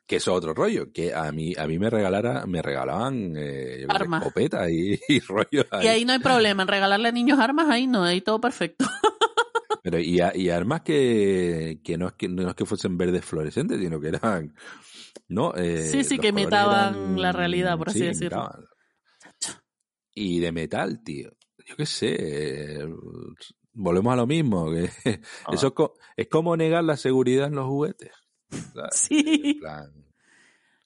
[0.06, 3.86] Que eso es otro rollo, que a mí, a mí me regalara, me regalaban eh,
[3.88, 4.22] Armas.
[4.22, 7.88] escopetas y, y rollos Y ahí no hay problema, en regalarle a niños armas, ahí
[7.88, 8.86] no, ahí todo perfecto.
[9.84, 13.26] Pero y, a- y armas que, que no es que no es que fuesen verdes
[13.26, 14.54] fluorescentes, sino que eran
[15.28, 18.38] no Eh, Sí, sí, que imitaban eran- la realidad, por así sí, decirlo.
[18.44, 18.66] imitaban.
[20.14, 21.32] Y de metal, tío.
[21.66, 22.16] Yo qué sé.
[22.20, 22.86] eh,
[23.74, 24.70] Volvemos a lo mismo.
[24.72, 24.90] Que
[25.46, 25.52] Ah.
[25.54, 28.12] eso es, co- es como negar la seguridad en los juguetes.
[28.74, 28.90] ¿sabes?
[28.96, 29.42] Sí.
[29.56, 29.92] En plan,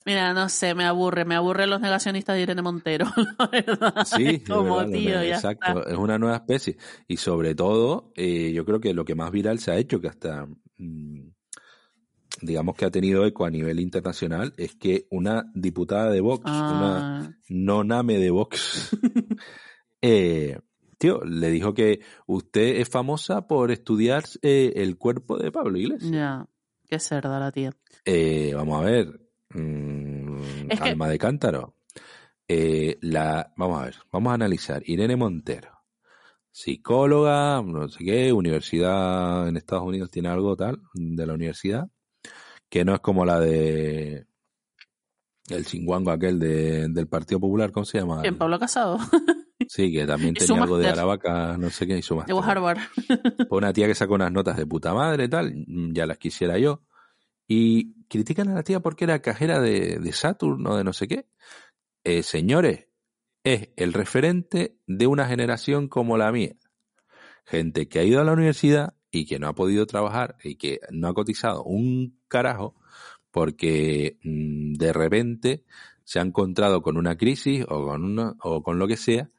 [0.07, 3.07] Mira, no sé, me aburre, me aburre los negacionistas de Irene Montero,
[3.39, 4.05] la verdad.
[4.05, 5.91] Sí, como, verdad, tío, ya exacto, está.
[5.91, 6.77] es una nueva especie.
[7.07, 10.07] Y sobre todo, eh, yo creo que lo que más viral se ha hecho, que
[10.09, 10.45] hasta,
[10.77, 11.29] mm,
[12.41, 17.19] digamos que ha tenido eco a nivel internacional, es que una diputada de Vox, una
[17.25, 18.89] Ah, noname de Vox,
[20.01, 20.57] eh,
[20.97, 26.11] tío, le dijo que usted es famosa por estudiar eh, el cuerpo de Pablo Iglesias.
[26.11, 26.45] ya,
[26.87, 27.71] qué cerda la tía.
[28.05, 29.19] Eh, vamos a ver.
[29.49, 31.75] mm, Es que- alma de cántaro.
[32.47, 34.83] Eh, la, vamos a ver, vamos a analizar.
[34.85, 35.71] Irene Montero,
[36.51, 41.89] psicóloga, no sé qué, universidad en Estados Unidos tiene algo tal de la universidad,
[42.69, 44.27] que no es como la de
[45.49, 48.21] el chinguango aquel de, del Partido Popular, ¿cómo se llama?
[48.21, 48.97] ¿Quién, Pablo Casado?
[49.69, 50.87] Sí, que también Y tenía algo de.
[50.87, 52.35] Aravaca, no sé qué, y su máster.
[52.35, 52.77] De Harvard.
[53.37, 56.59] Pues una tía que sacó unas notas de puta madre, tal, mm, ya las quisiera
[56.59, 56.83] yo.
[57.47, 61.07] Y critican a la tía porque era cajera de, de Saturn o de no sé
[61.07, 61.29] qué.
[62.03, 62.87] Eh, señores,
[63.43, 66.55] es el referente de una generación como la mía.
[67.45, 70.81] Gente que ha ido a la universidad y que no ha podido trabajar y que
[70.91, 72.75] no ha cotizado un carajo
[73.31, 75.63] porque mm, de repente
[76.03, 79.29] se ha encontrado con una crisis o con, una, o con lo que sea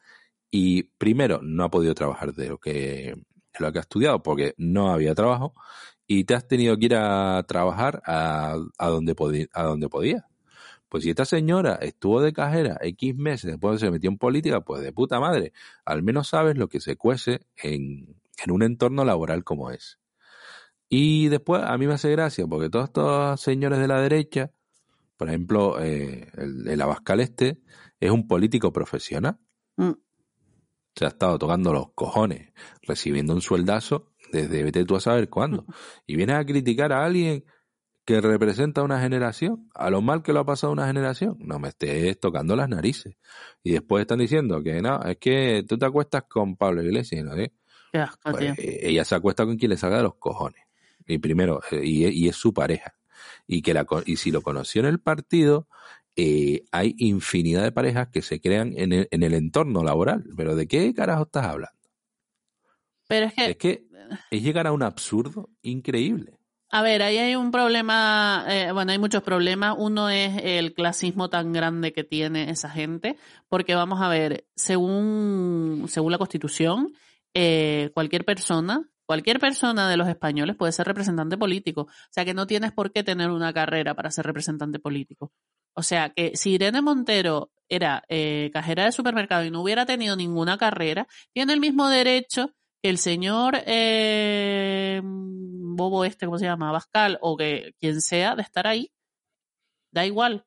[0.50, 3.14] y primero no ha podido trabajar de lo que,
[3.58, 5.54] lo que ha estudiado porque no había trabajo
[6.06, 10.26] y te has tenido que ir a trabajar a, a donde a donde podía.
[10.88, 14.82] Pues si esta señora estuvo de cajera X meses, después se metió en política, pues
[14.82, 15.52] de puta madre,
[15.84, 19.98] al menos sabes lo que se cuece en, en un entorno laboral como es.
[20.88, 24.52] Y después a mí me hace gracia porque todos estos señores de la derecha,
[25.16, 27.60] por ejemplo, eh, el, el Abascal este,
[27.98, 29.38] es un político profesional.
[29.76, 29.92] Mm.
[30.94, 32.52] Se ha estado tocando los cojones,
[32.82, 35.64] recibiendo un sueldazo desde vete tú a saber cuándo.
[36.06, 37.44] Y vienes a criticar a alguien
[38.04, 41.36] que representa una generación, a lo mal que lo ha pasado una generación.
[41.40, 43.16] No me estés tocando las narices.
[43.64, 47.36] Y después están diciendo que no, es que tú te acuestas con Pablo Iglesias, ¿no?
[47.36, 47.52] ¿Eh?
[47.92, 50.62] Asco, Pues, eh, ella se acuesta con quien le salga de los cojones.
[51.06, 52.94] Y primero, eh, y, y es su pareja.
[53.46, 55.68] Y que la y si lo conoció en el partido,
[56.16, 60.24] eh, hay infinidad de parejas que se crean en el, en el entorno laboral.
[60.36, 61.76] Pero ¿de qué carajo estás hablando?
[63.08, 63.84] Pero es que, Es que
[64.30, 66.38] es llegar a un absurdo increíble.
[66.70, 69.76] a ver, ahí hay un problema, eh, bueno, hay muchos problemas.
[69.78, 73.16] Uno es el clasismo tan grande que tiene esa gente,
[73.48, 76.92] porque vamos a ver, según, según la Constitución,
[77.38, 81.82] eh, cualquier persona, cualquier persona de los españoles puede ser representante político.
[81.82, 85.32] O sea que no tienes por qué tener una carrera para ser representante político.
[85.74, 90.16] O sea que si Irene Montero era eh, cajera de supermercado y no hubiera tenido
[90.16, 92.52] ninguna carrera, tiene el mismo derecho
[92.82, 96.72] que el señor eh, Bobo este, ¿cómo se llama?
[96.72, 98.90] Bascal, o que quien sea, de estar ahí.
[99.92, 100.44] Da igual.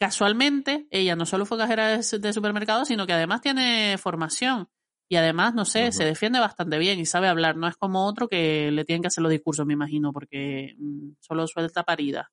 [0.00, 4.68] Casualmente, ella no solo fue cajera de, su- de supermercado, sino que además tiene formación.
[5.12, 7.56] Y además, no sé, se defiende bastante bien y sabe hablar.
[7.56, 11.14] No es como otro que le tienen que hacer los discursos, me imagino, porque mm,
[11.18, 12.30] solo suelta parida.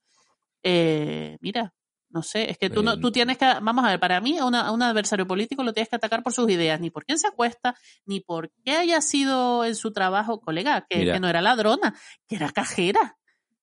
[0.63, 1.73] Eh, mira,
[2.09, 4.37] no sé, es que tú, no, Eh, tú tienes que, vamos a ver, para mí
[4.37, 7.03] a, una- a un adversario político lo tienes que atacar por sus ideas, ni por
[7.03, 7.75] quién se acuesta,
[8.05, 11.95] ni por qué haya sido en su trabajo, colega, que no era ladrona,
[12.27, 13.17] que era cajera.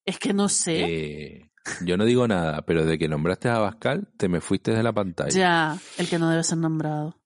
[0.04, 0.82] Es que no sé.
[0.82, 1.50] Eh,
[1.82, 4.92] yo no digo nada, pero de que nombraste a Bascal, te me fuiste de la
[4.92, 5.30] pantalla.
[5.30, 7.16] Ya, el que no debe ser nombrado.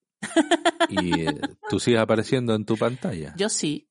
[0.88, 3.34] Y eh, tú sigues apareciendo en tu pantalla.
[3.36, 3.88] Yo sí,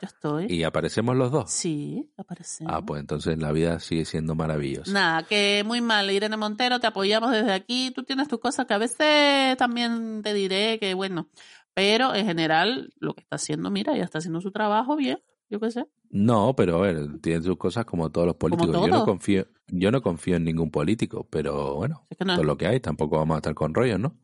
[0.00, 0.46] yo estoy.
[0.48, 1.50] Y aparecemos los dos.
[1.50, 2.64] Sí, aparece.
[2.66, 4.92] Ah, pues entonces la vida sigue siendo maravillosa.
[4.92, 7.92] Nada, que muy mal, Irene Montero, te apoyamos desde aquí.
[7.94, 11.28] Tú tienes tus cosas que a veces también te diré que, bueno,
[11.74, 15.18] pero en general lo que está haciendo, mira, ya está haciendo su trabajo bien,
[15.48, 15.86] yo qué sé.
[16.10, 18.74] No, pero a ver, tiene sus cosas como todos los políticos.
[18.84, 22.44] Yo no confío, yo no confío en ningún político, pero bueno, Es que no- todo
[22.44, 24.18] lo que hay, tampoco vamos a estar con rollos, ¿no?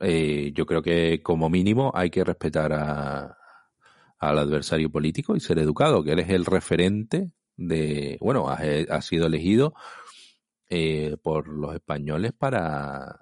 [0.00, 3.36] Eh, yo creo que como mínimo hay que respetar a,
[4.18, 8.58] al adversario político y ser educado, que él es el referente de, bueno, ha,
[8.90, 9.74] ha sido elegido
[10.68, 13.20] eh, por los españoles para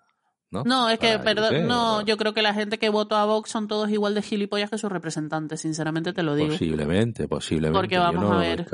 [0.51, 0.65] ¿no?
[0.65, 3.51] No, es que, perdón, no, o- yo creo que la gente que votó a Vox
[3.51, 6.51] son todos igual de gilipollas que sus representantes, sinceramente te lo digo.
[6.51, 7.79] Posiblemente, posiblemente.
[7.81, 8.67] Porque yo vamos no a ver.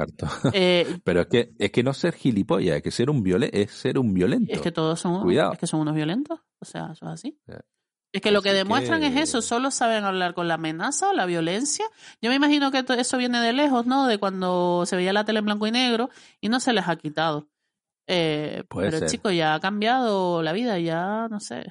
[0.53, 3.97] Eh, Pero es que, es que no ser gilipollas, es que ser un es ser
[3.99, 4.53] un violento.
[4.53, 5.53] es que todos son, Cuidado.
[5.53, 7.39] es que son unos violentos, o sea, eso es así.
[8.13, 11.11] Es que lo que Así demuestran que- es eso, solo saben hablar con la amenaza
[11.11, 11.85] o la violencia.
[12.23, 14.07] Yo me imagino que eso viene de lejos, ¿no?
[14.07, 16.09] De cuando se veía la tele en blanco y negro
[16.41, 17.49] y no se les ha quitado.
[18.07, 19.11] Eh, pero ser.
[19.11, 21.71] chico, ya ha cambiado la vida, ya no sé.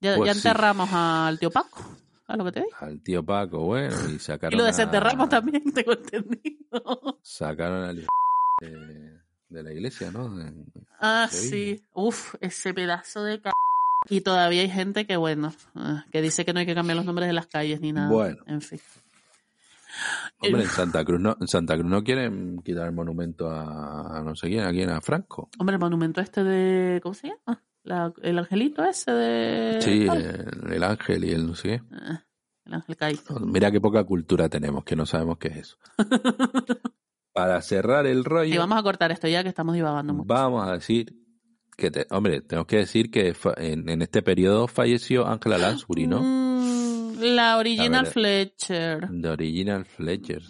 [0.00, 0.38] Ya, Pues ya sí.
[0.40, 1.78] enterramos al tío Paco,
[2.26, 2.72] ¿sabes lo que te digo?
[2.80, 7.20] Al tío Paco, bueno, y sacaron Y lo a- desenterramos también, tengo entendido.
[7.22, 8.04] Sacaron al
[8.60, 10.34] de, de la iglesia, ¿no?
[10.36, 10.52] De-
[10.98, 11.80] Ah, sí.
[11.92, 13.50] Uf, ese pedazo de c...
[14.08, 17.04] Y todavía hay gente que, bueno, ah, que dice que no hay que cambiar los
[17.06, 18.08] nombres de las calles ni nada.
[18.10, 18.38] Bueno.
[18.46, 18.80] En fin.
[20.40, 24.22] Hombre, en Santa Cruz no, en Santa Cruz no quieren quitar el monumento a, a
[24.22, 25.48] no sé quién, a quién, a Franco.
[25.58, 27.00] Hombre, el monumento este de...
[27.02, 27.62] ¿Cómo se llama?
[27.82, 29.80] La- el angelito ese de...
[29.80, 31.82] Sí, el, el ángel y el no sé qué.
[31.92, 32.22] Ah,
[32.66, 33.22] el ángel caído.
[33.40, 35.78] Mira qué poca cultura tenemos, que no sabemos qué es eso.
[37.32, 40.26] Para cerrar el rollo, Y vamos a cortar esto ya que estamos divagando mucho.
[40.26, 41.14] vamos a decir
[41.76, 46.06] que, te- hombre, tenemos que decir que fa- en, en este periodo falleció Angela Lansbury,
[46.06, 46.22] ¿no?
[46.22, 48.12] Mm, la original ver.
[48.12, 49.08] Fletcher.
[49.20, 50.42] The Original Fletcher.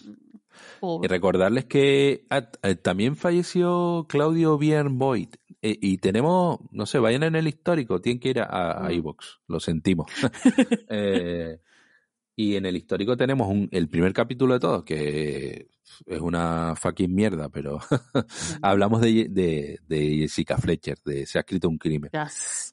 [1.03, 5.29] Y recordarles que ah, eh, también falleció Claudio Bien Boyd.
[5.63, 8.93] Eh, y tenemos, no sé, vayan en el histórico, tienen que ir a, a Mm.
[8.93, 10.07] iVoox, lo sentimos.
[10.89, 11.59] Eh,
[12.37, 15.69] y en el histórico tenemos un, el primer capítulo de todos, que
[16.07, 17.79] es una fucking mierda, pero
[18.63, 22.11] hablamos de, de, de Jessica Fletcher, de Se ha escrito un crimen.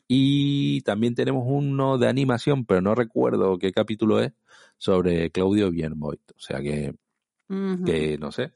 [0.08, 4.34] Y también tenemos uno de animación, pero no recuerdo qué capítulo es,
[4.78, 6.20] sobre Claudio Bien Boyd.
[6.36, 6.96] O sea que
[7.86, 8.54] que no sé,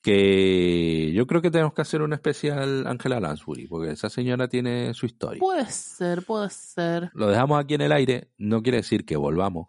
[0.00, 4.94] que yo creo que tenemos que hacer un especial Angela Lansbury, porque esa señora tiene
[4.94, 5.40] su historia.
[5.40, 7.10] Puede ser, puede ser.
[7.14, 9.68] Lo dejamos aquí en el aire, no quiere decir que volvamos,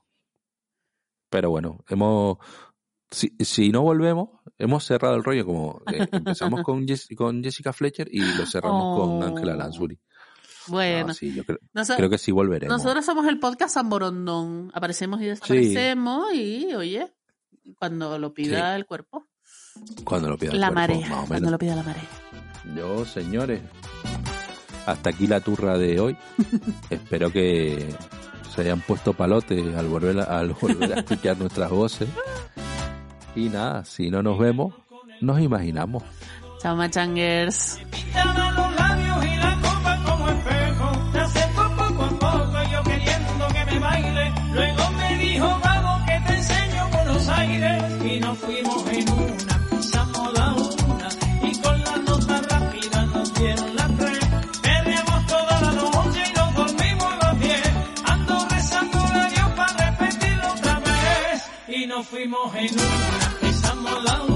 [1.30, 2.38] pero bueno, hemos,
[3.12, 7.72] si, si no volvemos, hemos cerrado el rollo como eh, empezamos con, Jess- con Jessica
[7.74, 9.24] Fletcher y lo cerramos con Oh.
[9.24, 10.00] Angela Lansbury.
[10.68, 11.08] Bueno.
[11.10, 11.60] No, sí, yo creo,
[11.96, 12.76] creo que sí volveremos.
[12.78, 14.72] Nosotros somos el podcast Zamborondón.
[14.74, 17.14] Aparecemos y desaparecemos y, oye,
[17.78, 18.76] cuando lo pida Sí.
[18.78, 19.28] el cuerpo.
[20.04, 21.10] Cuando lo pida el la cuerpo, marea.
[21.10, 21.52] más o Cuando menos.
[21.52, 22.08] lo pida la marea.
[22.76, 23.62] Yo, señores,
[24.88, 26.18] hasta aquí la turra de hoy.
[26.90, 27.94] Espero que
[28.56, 32.10] se hayan puesto palote al volver a, al volver a escuchar nuestras voces.
[33.36, 34.74] Y nada, si no nos vemos,
[35.22, 36.04] nos imaginamos.
[36.62, 37.80] Chao, machangers.
[37.92, 41.12] Pintaba los labios y la copa como espejo.
[41.12, 44.34] Te acerco poco a poco y yo queriendo que me baile.
[44.54, 47.84] Luego me dijo, vamos que te enseño Buenos Aires.
[48.06, 51.10] Y nos fuimos en una, pisamos la una.
[51.44, 54.20] Y con la nota rápida nos dieron las tres.
[54.62, 57.74] Perdíamos toda la noche y nos dormimos a las diez.
[58.06, 61.44] Ando rezando a Dios para repetirlo otra vez.
[61.68, 63.25] Y nos fuimos en una,
[64.06, 64.35] pisamos